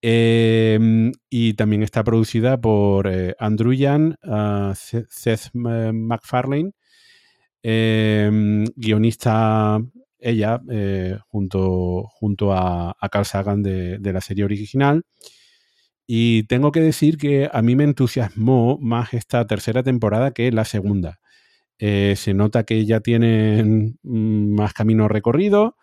Em, 0.00 1.12
y 1.28 1.54
también 1.54 1.82
está 1.82 2.04
producida 2.04 2.60
por 2.60 3.08
eh, 3.08 3.34
Andrew 3.38 3.72
Yan, 3.72 4.16
uh, 4.22 4.72
Seth 4.74 5.50
MacFarlane, 5.52 6.72
em, 7.62 8.64
guionista 8.76 9.80
ella, 10.20 10.60
eh, 10.70 11.18
junto, 11.28 12.04
junto 12.08 12.52
a, 12.52 12.96
Carl 13.10 13.24
Sagan 13.24 13.62
de, 13.62 14.12
la 14.12 14.20
serie 14.20 14.44
original. 14.44 15.04
Y 16.06 16.44
tengo 16.44 16.72
que 16.72 16.80
decir 16.80 17.18
que 17.18 17.50
a 17.52 17.62
mí 17.62 17.76
me 17.76 17.84
entusiasmó 17.84 18.78
más 18.80 19.12
esta 19.14 19.46
tercera 19.46 19.82
temporada 19.82 20.32
que 20.32 20.50
la 20.52 20.64
segunda. 20.64 21.20
Eh, 21.78 22.14
se 22.16 22.34
nota 22.34 22.64
que 22.64 22.84
ya 22.86 23.00
tienen 23.00 23.98
mm, 24.02 24.54
más 24.56 24.72
camino 24.72 25.08
recorrido, 25.08 25.76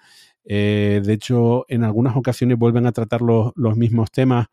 eh, 0.45 1.02
de 1.03 1.14
hecho, 1.14 1.65
en 1.69 1.84
algunas 1.84 2.15
ocasiones 2.15 2.57
vuelven 2.57 2.85
a 2.85 2.91
tratar 2.91 3.22
los, 3.22 3.53
mismos 3.77 4.11
temas, 4.11 4.47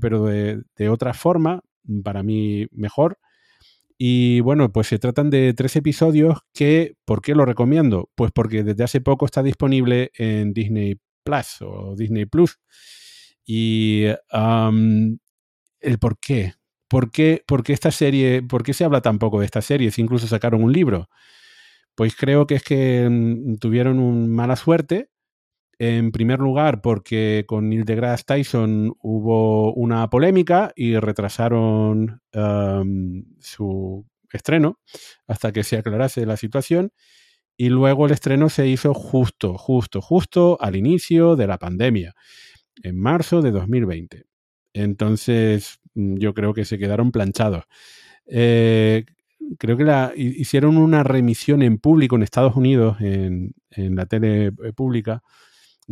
pero 0.00 0.26
de, 0.26 0.88
otra 0.88 1.14
forma, 1.14 1.60
para 2.04 2.22
mí 2.22 2.66
mejor. 2.72 3.18
Y 3.96 4.40
bueno, 4.40 4.72
pues 4.72 4.88
se 4.88 4.98
tratan 4.98 5.30
de 5.30 5.54
tres 5.54 5.76
episodios 5.76 6.40
que, 6.52 6.96
¿por 7.04 7.22
qué 7.22 7.34
lo 7.34 7.44
recomiendo? 7.44 8.10
Pues 8.14 8.32
porque 8.32 8.64
desde 8.64 8.84
hace 8.84 9.00
poco 9.00 9.24
está 9.24 9.42
disponible 9.42 10.10
en 10.16 10.52
Disney 10.52 10.96
Plus 11.22 11.62
o 11.62 11.94
Disney 11.96 12.26
Plus. 12.26 12.58
Y 13.46 14.04
el 15.80 15.98
por 16.00 16.18
qué. 16.18 16.54
¿Por 16.88 17.10
qué, 17.10 17.42
por 17.46 17.64
qué 17.64 17.72
esta 17.72 17.90
serie, 17.90 18.42
por 18.42 18.62
qué 18.62 18.74
se 18.74 18.84
habla 18.84 19.00
tan 19.00 19.18
poco 19.18 19.40
de 19.40 19.46
esta 19.46 19.62
serie? 19.62 19.90
Si 19.90 20.02
incluso 20.02 20.26
sacaron 20.26 20.62
un 20.62 20.72
libro. 20.72 21.08
Pues 21.94 22.16
creo 22.16 22.46
que 22.46 22.56
es 22.56 22.62
que 22.62 23.08
mm, 23.08 23.56
tuvieron 23.56 23.98
un 23.98 24.32
mala 24.34 24.56
suerte 24.56 25.10
en 25.78 26.12
primer 26.12 26.40
lugar, 26.40 26.80
porque 26.80 27.44
con 27.46 27.68
Neil 27.68 27.84
deGrasse 27.84 28.24
Tyson 28.24 28.94
hubo 29.02 29.72
una 29.74 30.08
polémica 30.08 30.72
y 30.76 30.96
retrasaron 30.98 32.20
su 33.40 34.06
estreno 34.32 34.80
hasta 35.26 35.52
que 35.52 35.64
se 35.64 35.76
aclarase 35.78 36.26
la 36.26 36.36
situación. 36.36 36.92
Y 37.56 37.68
luego 37.68 38.06
el 38.06 38.12
estreno 38.12 38.48
se 38.48 38.66
hizo 38.66 38.94
justo, 38.94 39.56
justo, 39.56 40.00
justo 40.00 40.58
al 40.60 40.74
inicio 40.74 41.36
de 41.36 41.46
la 41.46 41.58
pandemia, 41.58 42.14
en 42.82 42.98
marzo 42.98 43.42
de 43.42 43.52
2020. 43.52 44.24
Entonces, 44.72 45.78
mm, 45.94 46.16
yo 46.16 46.34
creo 46.34 46.52
que 46.52 46.64
se 46.64 46.78
quedaron 46.78 47.12
planchados. 47.12 47.64
Eh, 48.26 49.04
creo 49.58 49.76
que 49.76 50.12
hicieron 50.16 50.76
una 50.76 51.04
remisión 51.04 51.62
en 51.62 51.78
público 51.78 52.16
en 52.16 52.22
Estados 52.22 52.56
Unidos, 52.56 53.00
en, 53.00 53.54
en 53.70 53.94
la 53.96 54.06
tele 54.06 54.46
eh, 54.46 54.72
pública, 54.74 55.22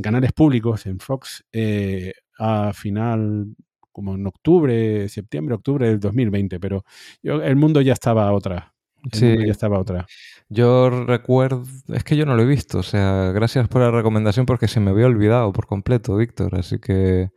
canales 0.00 0.32
públicos 0.32 0.86
en 0.86 0.98
Fox 0.98 1.44
eh, 1.52 2.12
a 2.38 2.72
final, 2.72 3.54
como 3.90 4.14
en 4.14 4.26
octubre, 4.26 5.08
septiembre, 5.08 5.54
octubre 5.54 5.88
del 5.88 6.00
2020, 6.00 6.58
pero 6.60 6.84
el 7.22 7.56
mundo 7.56 7.80
ya 7.80 7.92
estaba 7.92 8.26
a 8.26 8.32
otra. 8.32 8.74
sí, 9.12 9.36
ya 9.44 9.52
estaba 9.52 9.78
otra. 9.78 10.06
Yo 10.48 10.90
recuerdo, 11.04 11.64
es 11.88 12.04
que 12.04 12.16
yo 12.16 12.24
no 12.24 12.36
lo 12.36 12.42
he 12.42 12.46
visto, 12.46 12.78
o 12.78 12.82
sea, 12.82 13.32
gracias 13.32 13.68
por 13.68 13.82
la 13.82 13.90
recomendación 13.90 14.46
porque 14.46 14.68
se 14.68 14.80
me 14.80 14.90
había 14.90 15.06
olvidado 15.06 15.52
por 15.52 15.66
completo, 15.66 16.16
Víctor, 16.16 16.54
así 16.54 16.78
que 16.78 17.30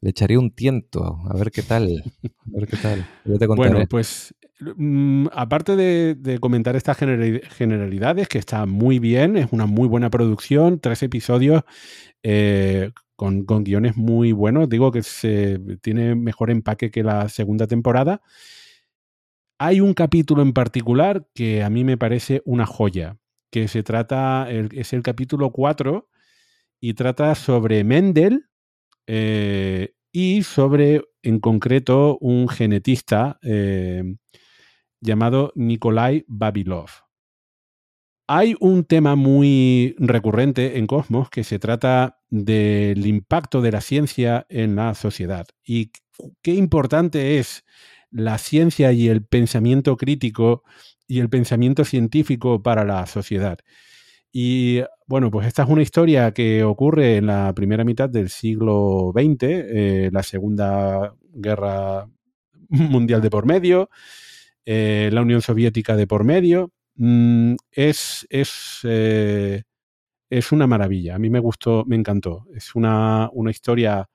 le 0.00 0.10
echaría 0.10 0.38
un 0.38 0.50
tiento 0.50 1.20
a 1.28 1.36
ver 1.36 1.50
qué 1.50 1.62
tal. 1.62 2.02
A 2.24 2.58
ver 2.58 2.66
qué 2.66 2.76
tal. 2.76 3.06
Bueno, 3.54 3.80
pues 3.88 4.34
aparte 5.32 5.76
de, 5.76 6.38
comentar 6.40 6.76
estas 6.76 6.96
generalidades, 6.96 8.28
que 8.28 8.38
está 8.38 8.66
muy 8.66 8.98
bien, 8.98 9.36
es 9.36 9.48
una 9.52 9.66
muy 9.66 9.88
buena 9.88 10.10
producción, 10.10 10.80
tres 10.80 11.02
episodios 11.02 11.62
eh, 12.22 12.90
con, 13.16 13.44
guiones 13.44 13.96
muy 13.96 14.32
buenos, 14.32 14.68
digo 14.68 14.92
que 14.92 15.02
se, 15.02 15.58
tiene 15.82 16.14
mejor 16.14 16.50
empaque 16.50 16.90
que 16.90 17.02
la 17.02 17.28
segunda 17.28 17.66
temporada. 17.66 18.22
Hay 19.58 19.80
un 19.80 19.94
capítulo 19.94 20.42
en 20.42 20.52
particular 20.52 21.26
que 21.34 21.62
a 21.62 21.70
mí 21.70 21.84
me 21.84 21.98
parece 21.98 22.42
una 22.44 22.66
joya, 22.66 23.18
que 23.50 23.68
se 23.68 23.82
trata, 23.82 24.48
es 24.50 24.92
el 24.92 25.02
capítulo 25.02 25.50
4 25.50 26.08
y 26.80 26.94
trata 26.94 27.34
sobre 27.34 27.84
Mendel 27.84 28.46
eh, 29.06 29.94
y 30.12 30.42
sobre, 30.42 31.02
en 31.22 31.40
concreto, 31.40 32.16
un 32.20 32.48
genetista 32.48 33.38
eh, 33.42 34.02
llamado 35.00 35.52
Nikolai 35.54 36.24
Babilov. 36.28 36.88
Hay 38.26 38.54
un 38.60 38.84
tema 38.84 39.16
muy 39.16 39.96
recurrente 39.98 40.78
en 40.78 40.86
Cosmos 40.86 41.30
que 41.30 41.42
se 41.42 41.58
trata 41.58 42.20
del 42.28 43.04
impacto 43.06 43.60
de 43.60 43.72
la 43.72 43.80
ciencia 43.80 44.46
en 44.48 44.76
la 44.76 44.94
sociedad 44.94 45.48
y 45.64 45.90
qué 46.42 46.54
importante 46.54 47.38
es 47.38 47.64
la 48.10 48.38
ciencia 48.38 48.92
y 48.92 49.08
el 49.08 49.24
pensamiento 49.24 49.96
crítico 49.96 50.62
y 51.08 51.18
el 51.18 51.28
pensamiento 51.28 51.84
científico 51.84 52.62
para 52.62 52.84
la 52.84 53.04
sociedad. 53.06 53.58
Y 54.32 54.80
bueno, 55.06 55.30
pues 55.30 55.48
esta 55.48 55.64
es 55.64 55.68
una 55.68 55.82
historia 55.82 56.32
que 56.32 56.62
ocurre 56.62 57.16
en 57.16 57.26
la 57.26 57.52
primera 57.52 57.82
mitad 57.82 58.08
del 58.08 58.28
siglo 58.28 59.12
XX, 59.12 59.42
eh, 59.42 60.10
la 60.12 60.22
Segunda 60.22 61.14
Guerra 61.34 62.08
Mundial 62.68 63.20
de 63.20 63.30
por 63.30 63.44
medio, 63.44 63.90
eh, 64.72 65.10
la 65.12 65.22
Unión 65.22 65.42
Soviética 65.42 65.96
de 65.96 66.06
por 66.06 66.22
medio. 66.22 66.70
Mm, 66.94 67.56
es, 67.72 68.24
es, 68.30 68.78
eh, 68.84 69.64
es, 70.30 70.52
una 70.52 70.68
maravilla. 70.68 71.16
A 71.16 71.18
mí 71.18 71.28
me 71.28 71.40
gustó, 71.40 71.84
me 71.88 71.96
encantó. 71.96 72.46
Es 72.54 72.76
una, 72.76 73.28
una 73.32 73.50
historia 73.50 74.08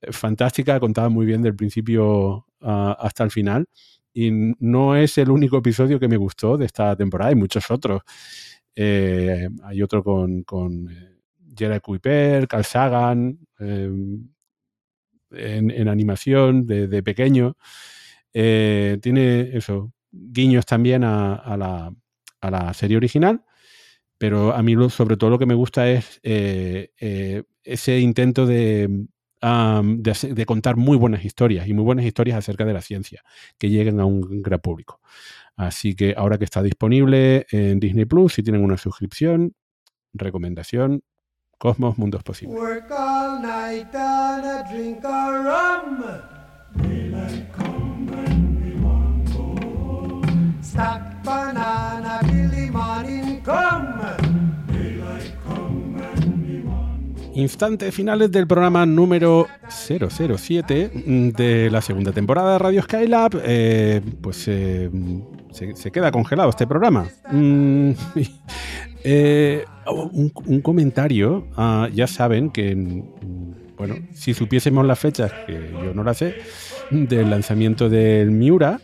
eh, 0.00 0.12
fantástica, 0.12 0.78
contada 0.78 1.08
muy 1.08 1.26
bien 1.26 1.42
del 1.42 1.56
principio 1.56 2.46
ah, 2.60 2.96
hasta 3.00 3.24
el 3.24 3.32
final. 3.32 3.66
Y 4.14 4.30
no 4.60 4.94
es 4.94 5.18
el 5.18 5.30
único 5.30 5.58
episodio 5.58 5.98
que 5.98 6.06
me 6.06 6.16
gustó 6.16 6.56
de 6.56 6.66
esta 6.66 6.94
temporada, 6.94 7.30
hay 7.30 7.36
muchos 7.36 7.68
otros. 7.68 8.02
hay 8.76 9.82
otro 9.82 10.04
con, 10.04 10.44
con 10.44 10.88
Kuiper, 11.82 12.46
Carl 12.46 12.64
Sagan, 12.64 13.36
em, 13.58 14.28
en, 15.32 15.88
animación 15.88 16.66
de, 16.68 16.86
de 16.86 17.02
pequeño. 17.02 17.56
Eh, 18.34 18.98
tiene 19.02 19.56
eso, 19.56 19.92
guiños 20.10 20.66
también 20.66 21.04
a, 21.04 21.56
la, 22.40 22.74
serie 22.74 22.96
original, 22.96 23.44
pero 24.18 24.54
a 24.54 24.62
mí 24.62 24.74
sobre 24.90 25.16
todo 25.16 25.30
lo 25.30 25.38
que 25.38 25.46
me 25.46 25.54
gusta 25.54 25.88
es 25.88 26.20
eh, 26.22 26.90
eh, 26.98 27.44
ese 27.64 27.98
intento 28.00 28.46
de, 28.46 29.06
de, 29.40 30.46
contar 30.46 30.76
muy 30.76 30.96
buenas 30.96 31.24
historias 31.24 31.66
y 31.66 31.74
muy 31.74 31.84
buenas 31.84 32.04
historias 32.04 32.38
acerca 32.38 32.64
de 32.64 32.72
la 32.72 32.82
ciencia 32.82 33.22
que 33.58 33.70
lleguen 33.70 34.00
a 34.00 34.04
un 34.04 34.42
gran 34.42 34.60
público. 34.60 35.00
Así 35.56 35.94
que 35.94 36.14
ahora 36.16 36.38
que 36.38 36.44
está 36.44 36.62
disponible 36.62 37.46
en 37.50 37.78
Disney 37.78 38.06
Plus, 38.06 38.34
si 38.34 38.42
tienen 38.42 38.64
una 38.64 38.78
suscripción, 38.78 39.54
recomendación, 40.14 41.02
Cosmos, 41.58 41.96
Mundos 41.96 42.24
Posibles. 42.24 42.58
Instantes 57.34 57.94
finales 57.94 58.30
del 58.30 58.46
programa 58.46 58.86
número 58.86 59.48
007 59.68 60.90
de 61.34 61.70
la 61.70 61.80
segunda 61.80 62.12
temporada 62.12 62.52
de 62.54 62.58
Radio 62.58 62.82
Skylab. 62.82 63.40
Eh, 63.44 64.00
pues 64.20 64.44
eh, 64.48 64.90
se, 65.50 65.90
queda 65.90 66.10
congelado 66.10 66.50
este 66.50 66.66
programa. 66.66 67.06
Mm, 67.30 67.90
eh, 69.04 69.64
un, 69.86 70.60
comentario. 70.60 71.48
Ah, 71.56 71.88
ya 71.92 72.06
saben 72.06 72.50
que, 72.50 72.74
mm, 72.74 73.76
bueno, 73.76 73.96
si 74.14 74.34
supiésemos 74.34 74.86
las 74.86 74.98
fechas, 74.98 75.32
que 75.46 75.70
yo 75.70 75.92
no 75.94 76.04
las 76.04 76.18
sé, 76.18 76.36
del 76.90 77.30
lanzamiento 77.30 77.88
del 77.88 78.30
Miura, 78.30 78.80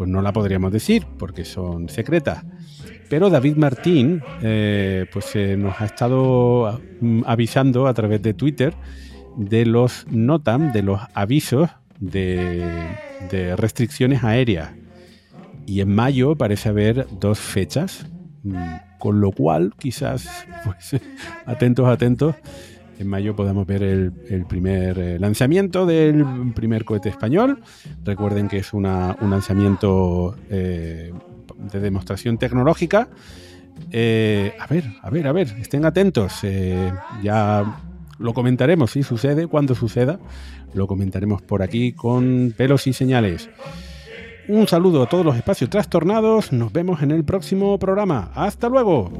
pues 0.00 0.08
no 0.08 0.22
la 0.22 0.32
podríamos 0.32 0.72
decir 0.72 1.04
porque 1.18 1.44
son 1.44 1.90
secretas. 1.90 2.42
Pero 3.10 3.28
David 3.28 3.56
Martín 3.56 4.22
eh, 4.40 5.04
pues, 5.12 5.36
eh, 5.36 5.58
nos 5.58 5.78
ha 5.78 5.84
estado 5.84 6.80
mm, 7.02 7.24
avisando 7.26 7.86
a 7.86 7.92
través 7.92 8.22
de 8.22 8.32
Twitter 8.32 8.72
de 9.36 9.66
los 9.66 10.06
NOTAM, 10.10 10.72
de 10.72 10.82
los 10.84 11.02
avisos 11.12 11.68
de, 11.98 12.64
restricciones 13.58 14.24
aéreas. 14.24 14.70
Y 15.66 15.82
en 15.82 15.94
mayo 15.94 16.34
parece 16.34 16.70
haber 16.70 17.06
dos 17.20 17.38
fechas, 17.38 18.06
mm, 18.42 18.56
con 18.98 19.20
lo 19.20 19.32
cual 19.32 19.74
quizás, 19.78 20.46
pues, 20.64 20.98
atentos, 21.44 21.86
atentos, 21.86 22.36
en 23.00 23.08
mayo 23.08 23.34
podemos 23.34 23.66
ver 23.66 23.82
el, 23.82 24.12
primer 24.46 24.98
eh, 24.98 25.18
lanzamiento 25.18 25.86
del 25.86 26.52
primer 26.54 26.84
cohete 26.84 27.08
español. 27.08 27.62
Recuerden 28.04 28.46
que 28.46 28.58
es 28.58 28.74
un 28.74 28.82
lanzamiento 28.82 30.36
eh, 30.50 31.10
de 31.72 31.80
demostración 31.80 32.36
tecnológica. 32.36 33.08
Eh, 33.90 34.52
a 34.58 34.66
ver, 34.66 34.84
a 35.00 35.08
ver, 35.08 35.26
a 35.26 35.32
ver, 35.32 35.48
estén 35.60 35.86
atentos. 35.86 36.42
ya 37.22 37.80
lo 38.18 38.34
comentaremos 38.34 38.90
si 38.90 39.02
sucede, 39.02 39.46
cuando 39.46 39.74
suceda. 39.74 40.20
Lo 40.74 40.86
comentaremos 40.86 41.40
por 41.40 41.62
aquí 41.62 41.92
con 41.92 42.52
pelos 42.54 42.86
y 42.86 42.92
señales. 42.92 43.48
Un 44.46 44.68
saludo 44.68 45.02
a 45.02 45.08
todos 45.08 45.24
los 45.24 45.36
espacios 45.36 45.70
trastornados. 45.70 46.52
Nos 46.52 46.70
vemos 46.70 47.02
en 47.02 47.12
el 47.12 47.24
próximo 47.24 47.78
programa. 47.78 48.30
Hasta 48.34 48.68
luego. 48.68 49.10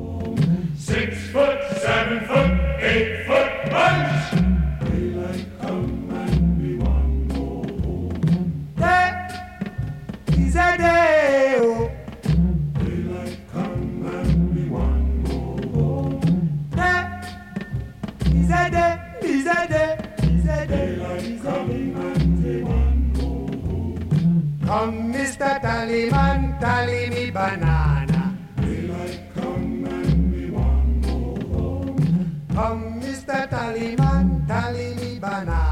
Come, 24.71 25.13
Mr. 25.13 25.61
Tallyman, 25.61 26.61
tally 26.61 27.11
me 27.11 27.31
banana. 27.31 28.39
Daylight 28.63 29.21
come 29.35 29.85
and 29.85 30.55
go 30.55 31.19
home. 31.51 32.47
Come. 32.55 33.03
Mr. 33.03 33.51
Tallyman, 33.51 34.47
tally 34.47 34.95
me 34.95 35.19
banana. 35.19 35.70